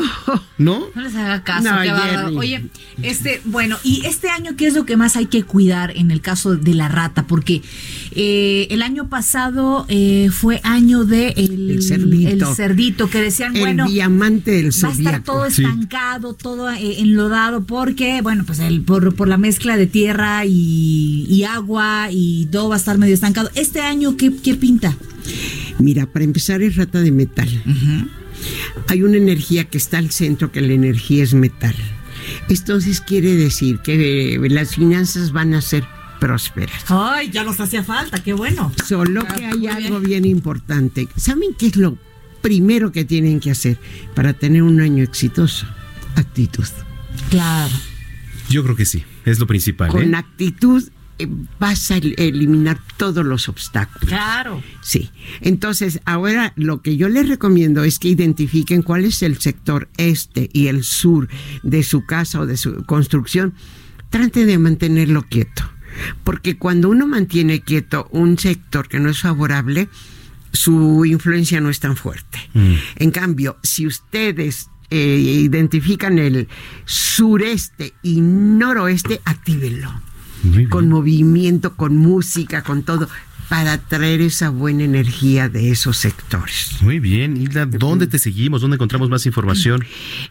¿No? 0.57 0.87
No 0.93 1.01
les 1.01 1.15
haga 1.15 1.43
caso, 1.43 1.69
No, 1.69 1.81
qué. 1.81 2.37
Oye, 2.37 2.65
este, 3.01 3.41
bueno, 3.45 3.77
y 3.83 4.05
este 4.05 4.29
año, 4.29 4.55
¿qué 4.57 4.67
es 4.67 4.73
lo 4.73 4.85
que 4.85 4.97
más 4.97 5.15
hay 5.15 5.27
que 5.27 5.43
cuidar 5.43 5.95
en 5.95 6.11
el 6.11 6.21
caso 6.21 6.55
de 6.55 6.73
la 6.73 6.87
rata? 6.89 7.27
Porque 7.27 7.61
eh, 8.11 8.67
el 8.71 8.81
año 8.81 9.09
pasado 9.09 9.85
eh, 9.87 10.29
fue 10.31 10.59
año 10.63 11.05
de 11.05 11.29
el, 11.37 11.69
El 11.71 11.83
cerdito. 11.83 12.49
el 12.49 12.55
cerdito, 12.55 13.09
que 13.09 13.21
decían, 13.21 13.55
el 13.55 13.61
bueno, 13.61 13.87
diamante 13.87 14.51
del 14.51 14.71
va 14.83 14.89
a 14.89 14.91
estar 14.91 15.23
todo 15.23 15.45
estancado, 15.45 16.33
todo 16.33 16.69
eh, 16.71 16.99
enlodado, 16.99 17.63
porque, 17.65 18.21
bueno, 18.21 18.43
pues 18.45 18.59
el, 18.59 18.81
por, 18.81 19.15
por 19.15 19.27
la 19.27 19.37
mezcla 19.37 19.77
de 19.77 19.87
tierra 19.87 20.45
y, 20.45 21.25
y 21.29 21.43
agua 21.43 22.07
y 22.11 22.47
todo 22.47 22.69
va 22.69 22.75
a 22.75 22.79
estar 22.79 22.97
medio 22.97 23.13
estancado. 23.13 23.49
Este 23.55 23.81
año, 23.81 24.17
¿qué, 24.17 24.35
qué 24.35 24.55
pinta? 24.55 24.97
Mira, 25.77 26.05
para 26.05 26.25
empezar 26.25 26.61
es 26.61 26.75
rata 26.75 26.99
de 26.99 27.11
metal. 27.11 27.47
Hay 28.87 29.03
una 29.03 29.17
energía 29.17 29.65
que 29.65 29.77
está 29.77 29.97
al 29.97 30.11
centro, 30.11 30.51
que 30.51 30.61
la 30.61 30.73
energía 30.73 31.23
es 31.23 31.33
metal. 31.33 31.75
Entonces 32.47 33.01
quiere 33.01 33.35
decir 33.35 33.79
que 33.79 34.35
eh, 34.35 34.49
las 34.49 34.75
finanzas 34.75 35.31
van 35.31 35.53
a 35.53 35.61
ser 35.61 35.85
prósperas. 36.19 36.83
Ay, 36.87 37.29
ya 37.31 37.43
nos 37.43 37.59
hacía 37.59 37.83
falta, 37.83 38.21
qué 38.21 38.33
bueno. 38.33 38.71
Solo 38.85 39.25
que 39.25 39.45
hay 39.45 39.67
algo 39.67 39.99
bien 39.99 40.25
importante. 40.25 41.07
¿Saben 41.15 41.53
qué 41.57 41.67
es 41.67 41.75
lo 41.75 41.97
primero 42.41 42.91
que 42.91 43.05
tienen 43.05 43.39
que 43.39 43.51
hacer 43.51 43.77
para 44.15 44.33
tener 44.33 44.63
un 44.63 44.81
año 44.81 45.03
exitoso? 45.03 45.65
Actitud. 46.15 46.67
Claro. 47.29 47.73
Yo 48.49 48.63
creo 48.63 48.75
que 48.75 48.85
sí. 48.85 49.03
Es 49.25 49.39
lo 49.39 49.47
principal. 49.47 49.89
Con 49.89 50.13
¿eh? 50.13 50.17
actitud 50.17 50.83
vas 51.59 51.91
a 51.91 51.97
el- 51.97 52.15
eliminar 52.17 52.79
todos 52.97 53.25
los 53.25 53.49
obstáculos. 53.49 54.07
Claro. 54.07 54.61
Sí. 54.81 55.09
Entonces, 55.41 55.99
ahora 56.05 56.53
lo 56.55 56.81
que 56.81 56.95
yo 56.97 57.09
les 57.09 57.27
recomiendo 57.27 57.83
es 57.83 57.99
que 57.99 58.09
identifiquen 58.09 58.81
cuál 58.81 59.05
es 59.05 59.21
el 59.23 59.37
sector 59.39 59.89
este 59.97 60.49
y 60.53 60.67
el 60.67 60.83
sur 60.83 61.27
de 61.63 61.83
su 61.83 62.05
casa 62.05 62.39
o 62.41 62.45
de 62.45 62.57
su 62.57 62.83
construcción. 62.85 63.53
Traten 64.09 64.47
de 64.47 64.57
mantenerlo 64.57 65.23
quieto. 65.23 65.63
Porque 66.23 66.57
cuando 66.57 66.89
uno 66.89 67.07
mantiene 67.07 67.61
quieto 67.61 68.07
un 68.11 68.37
sector 68.37 68.87
que 68.87 68.99
no 68.99 69.09
es 69.09 69.19
favorable, 69.19 69.89
su 70.53 71.03
influencia 71.05 71.59
no 71.61 71.69
es 71.69 71.79
tan 71.79 71.95
fuerte. 71.95 72.39
En 72.95 73.11
cambio, 73.11 73.57
si 73.63 73.85
ustedes 73.85 74.69
eh, 74.89 74.97
identifican 75.19 76.17
el 76.17 76.47
sureste 76.85 77.93
y 78.01 78.21
noroeste, 78.21 79.21
actívenlo. 79.25 79.91
Con 80.69 80.89
movimiento, 80.89 81.75
con 81.75 81.97
música, 81.97 82.63
con 82.63 82.83
todo, 82.83 83.07
para 83.49 83.79
traer 83.79 84.21
esa 84.21 84.51
buena 84.51 84.83
energía 84.83 85.49
de 85.49 85.71
esos 85.71 85.97
sectores. 85.97 86.77
Muy 86.81 86.99
bien, 86.99 87.35
Hilda, 87.35 87.65
¿dónde 87.65 88.05
te 88.05 88.19
seguimos? 88.19 88.61
¿Dónde 88.61 88.75
encontramos 88.75 89.09
más 89.09 89.25
información? 89.25 89.83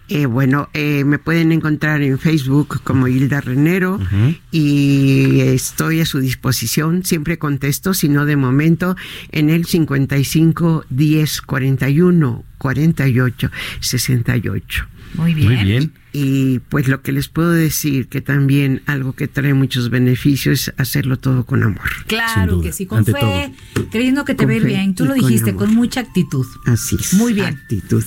Eh, 0.09 0.27
bueno, 0.27 0.71
eh, 0.73 1.03
me 1.05 1.19
pueden 1.19 1.51
encontrar 1.51 2.01
en 2.03 2.19
Facebook 2.21 2.81
como 2.85 3.09
Hilda 3.09 3.41
Renero 3.41 3.99
y 4.53 5.41
estoy 5.41 6.01
a 6.01 6.07
su 6.07 6.21
disposición. 6.21 7.05
Siempre 7.05 7.39
contesto, 7.39 7.93
si 7.93 8.09
no 8.09 8.25
de 8.25 8.37
momento, 8.37 8.97
en 9.33 9.51
el 9.51 9.67
55 9.67 10.85
10 10.89 11.43
41 11.43 12.45
48 12.59 13.51
68. 13.81 14.87
Muy 15.15 15.35
bien. 15.35 15.49
Muy 15.49 15.65
bien. 15.65 15.93
Y 16.13 16.61
pues 16.61 16.89
lo 16.89 17.03
que 17.03 17.13
les 17.13 17.29
puedo 17.29 17.51
decir 17.51 18.09
que 18.09 18.21
también 18.21 18.83
algo 18.87 19.13
que 19.13 19.29
trae 19.29 19.55
muchos 19.55 19.91
beneficios 19.91 20.69
es 20.69 20.75
hacerlo 20.79 21.19
todo 21.19 21.45
con 21.45 21.63
amor. 21.63 21.89
Claro 22.07 22.61
que 22.61 22.73
sí, 22.73 22.87
con 22.87 22.99
ante 22.99 23.13
fe, 23.13 23.53
creyendo 23.91 24.25
que 24.25 24.35
te 24.35 24.45
Con 24.45 24.55
fe 24.55 24.61
bien. 24.61 24.95
Tú 24.95 25.05
lo 25.05 25.11
con 25.11 25.21
dijiste, 25.21 25.51
amor. 25.51 25.67
con 25.67 25.75
mucha 25.75 26.01
actitud. 26.01 26.47
Así 26.67 26.97
es. 26.99 27.15
Muy 27.15 27.35
bien. 27.35 27.47
Actitud. 27.49 28.05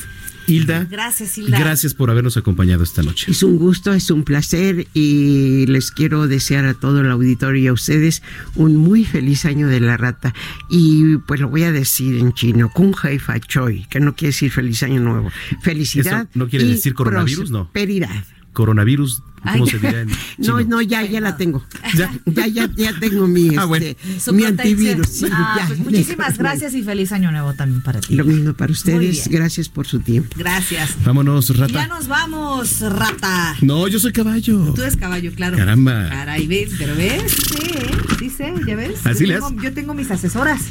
Hilda, 0.52 0.88
Gracias, 0.89 1.38
Hilda. 1.38 1.60
gracias 1.60 1.93
por 1.93 2.10
habernos 2.10 2.38
acompañado 2.38 2.84
esta 2.84 3.02
noche. 3.04 3.32
Es 3.32 3.43
un 3.43 3.58
gusto, 3.58 3.93
es 3.93 4.12
un 4.12 4.24
placer 4.24 4.88
y 4.93 5.66
les 5.68 5.91
quiero 5.91 6.28
desear 6.28 6.66
a 6.66 6.74
todo 6.74 7.02
el 7.02 7.10
auditorio 7.10 7.62
y 7.64 7.68
a 7.68 7.74
ustedes 7.74 8.22
un 8.56 8.76
muy 8.78 9.06
feliz 9.06 9.45
año 9.45 9.68
de 9.68 9.80
la 9.80 9.97
rata. 9.97 10.34
Y 10.70 11.18
pues 11.18 11.39
lo 11.39 11.49
voy 11.49 11.64
a 11.64 11.72
decir 11.72 12.18
en 12.18 12.34
chino, 12.34 12.70
Kung 12.74 12.95
Hei 13.04 13.20
Fa 13.20 13.39
Choi, 13.39 13.86
que 13.89 13.99
no 13.99 14.16
quiere 14.16 14.30
decir 14.32 14.52
feliz 14.52 14.84
año 14.84 15.02
nuevo. 15.02 15.32
Felicidad. 15.62 16.28
¿Eso 16.30 16.30
no 16.34 16.47
quiere 16.47 16.66
y 16.66 16.72
decir 16.72 16.93
coronavirus? 16.93 17.52
No. 17.52 17.64
Prosperidad. 17.72 18.24
Coronavirus 18.54 19.24
¿Cómo 19.44 19.66
se 19.66 19.80
dirá 19.80 20.02
en 20.02 20.10
No, 20.38 20.60
chino? 20.60 20.64
no, 20.70 20.82
ya, 20.82 21.04
ya 21.04 21.20
la 21.22 21.38
tengo. 21.38 21.64
Ya, 21.96 22.12
ya, 22.26 22.48
ya, 22.48 22.70
ya 22.76 23.00
tengo 23.00 23.28
mi, 23.28 23.56
Ah, 23.58 23.66
bueno. 23.66 23.86
este, 23.86 24.32
mi 24.32 24.44
antivirus. 24.46 25.08
sí, 25.08 25.26
Ah, 25.32 25.56
ya. 25.60 25.68
pues 25.68 25.80
muchísimas 25.80 26.38
gracias 26.38 26.74
y 26.76 26.84
feliz 26.84 27.12
año 27.12 27.32
nuevo 27.32 27.54
también 27.54 27.82
para 27.82 28.00
ti. 28.02 28.16
Lo 28.16 28.24
mismo 28.26 28.54
para 28.54 28.72
ustedes. 28.72 29.28
Gracias 29.28 29.70
por 29.70 29.88
su 29.88 30.00
tiempo. 30.00 30.36
Gracias. 30.38 30.96
Vámonos, 31.06 31.50
Y 31.50 31.54
ya 31.54 31.60
rata. 31.68 31.88
nos 31.88 32.08
vamos, 32.08 32.80
rata. 32.82 33.56
No, 33.62 33.88
yo 33.88 34.00
soy 34.00 34.12
caballo. 34.12 34.74
Tú 34.76 34.82
eres 34.82 34.96
caballo, 34.96 35.32
claro. 35.34 35.58
Caramba. 35.58 36.08
Caray, 36.10 36.48
ves, 36.48 36.72
pero 36.78 36.96
ves, 36.96 37.32
sí, 37.32 37.58
¿eh? 37.74 37.92
sí 38.20 38.30
sé, 38.30 38.54
ya 38.68 38.76
ves. 38.76 39.06
Así 39.06 39.26
yo, 39.26 39.28
le 39.28 39.34
tengo, 39.36 39.62
yo 39.62 39.74
tengo 39.74 39.94
mis 39.94 40.12
asesoras. 40.12 40.62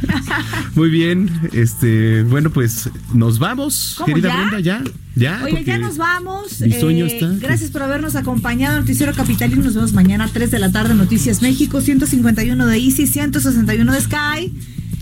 Muy 0.74 0.90
bien, 0.90 1.30
este, 1.52 2.22
bueno, 2.22 2.50
pues 2.50 2.88
nos 3.12 3.38
vamos, 3.38 3.94
¿Cómo, 3.96 4.06
querida 4.06 4.28
ya? 4.28 4.36
Brenda, 4.36 4.60
ya, 4.60 4.82
ya. 5.14 5.40
Oye, 5.44 5.50
porque 5.52 5.64
ya 5.64 5.78
nos 5.78 5.96
vamos. 5.98 6.60
mi 6.60 6.72
sueño 6.72 7.04
Eh, 7.06 7.14
está. 7.14 7.28
Gracias 7.46 7.70
por 7.70 7.82
habernos 7.82 8.16
acompañado. 8.20 8.80
Noticiero 8.80 9.12
Capitalino. 9.14 9.62
Nos 9.62 9.74
vemos 9.74 9.92
mañana 9.92 10.24
a 10.24 10.28
3 10.28 10.50
de 10.50 10.58
la 10.58 10.70
tarde. 10.70 10.94
Noticias 10.94 11.42
México, 11.42 11.80
151 11.80 12.66
de 12.66 12.76
Easy, 12.78 13.06
161 13.06 13.92
de 13.92 14.00
Sky. 14.00 14.52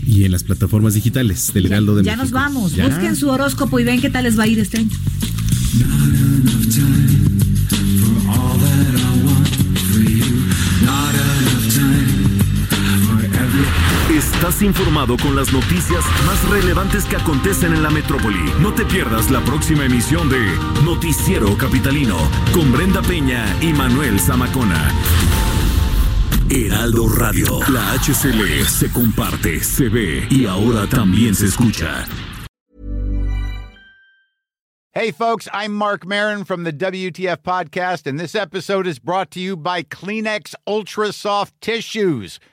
Y 0.05 0.23
en 0.23 0.31
las 0.31 0.43
plataformas 0.43 0.95
digitales 0.95 1.51
del 1.53 1.67
Heraldo 1.67 1.95
de 1.95 2.03
ya 2.03 2.15
nos 2.15 2.31
México. 2.31 2.39
vamos. 2.39 2.75
Ya. 2.75 2.87
Busquen 2.87 3.15
su 3.15 3.29
horóscopo 3.29 3.79
y 3.79 3.83
ven 3.83 4.01
qué 4.01 4.09
tal 4.09 4.23
les 4.23 4.37
va 4.39 4.43
a 4.43 4.47
ir 4.47 4.59
este 4.59 4.79
año. 4.79 4.89
Estás 14.39 14.61
informado 14.61 15.17
con 15.17 15.35
las 15.35 15.51
noticias 15.51 16.01
más 16.25 16.47
relevantes 16.47 17.03
que 17.03 17.17
acontecen 17.17 17.73
en 17.73 17.83
la 17.83 17.89
metrópoli. 17.89 18.53
No 18.61 18.73
te 18.73 18.85
pierdas 18.85 19.29
la 19.29 19.41
próxima 19.41 19.83
emisión 19.83 20.29
de 20.29 20.39
Noticiero 20.85 21.57
Capitalino 21.57 22.15
con 22.53 22.71
Brenda 22.71 23.01
Peña 23.01 23.43
y 23.59 23.73
Manuel 23.73 24.17
Zamacona. 24.17 24.93
Heraldo 26.49 27.09
Radio, 27.09 27.59
la 27.67 27.91
HCL 27.99 28.65
se 28.65 28.89
comparte, 28.93 29.61
se 29.61 29.89
ve 29.89 30.25
y 30.29 30.45
ahora 30.45 30.87
también 30.87 31.35
se 31.35 31.47
escucha. 31.47 32.05
Hey, 34.91 35.11
folks, 35.11 35.47
I'm 35.53 35.73
Mark 35.75 36.05
Marin 36.05 36.43
from 36.43 36.63
the 36.63 36.73
WTF 36.73 37.37
Podcast, 37.43 38.07
and 38.07 38.19
this 38.19 38.33
episode 38.33 38.87
is 38.87 38.97
brought 38.97 39.29
to 39.31 39.39
you 39.39 39.55
by 39.55 39.83
Kleenex 39.83 40.55
Ultra 40.65 41.13
Soft 41.13 41.53
Tissues, 41.61 42.39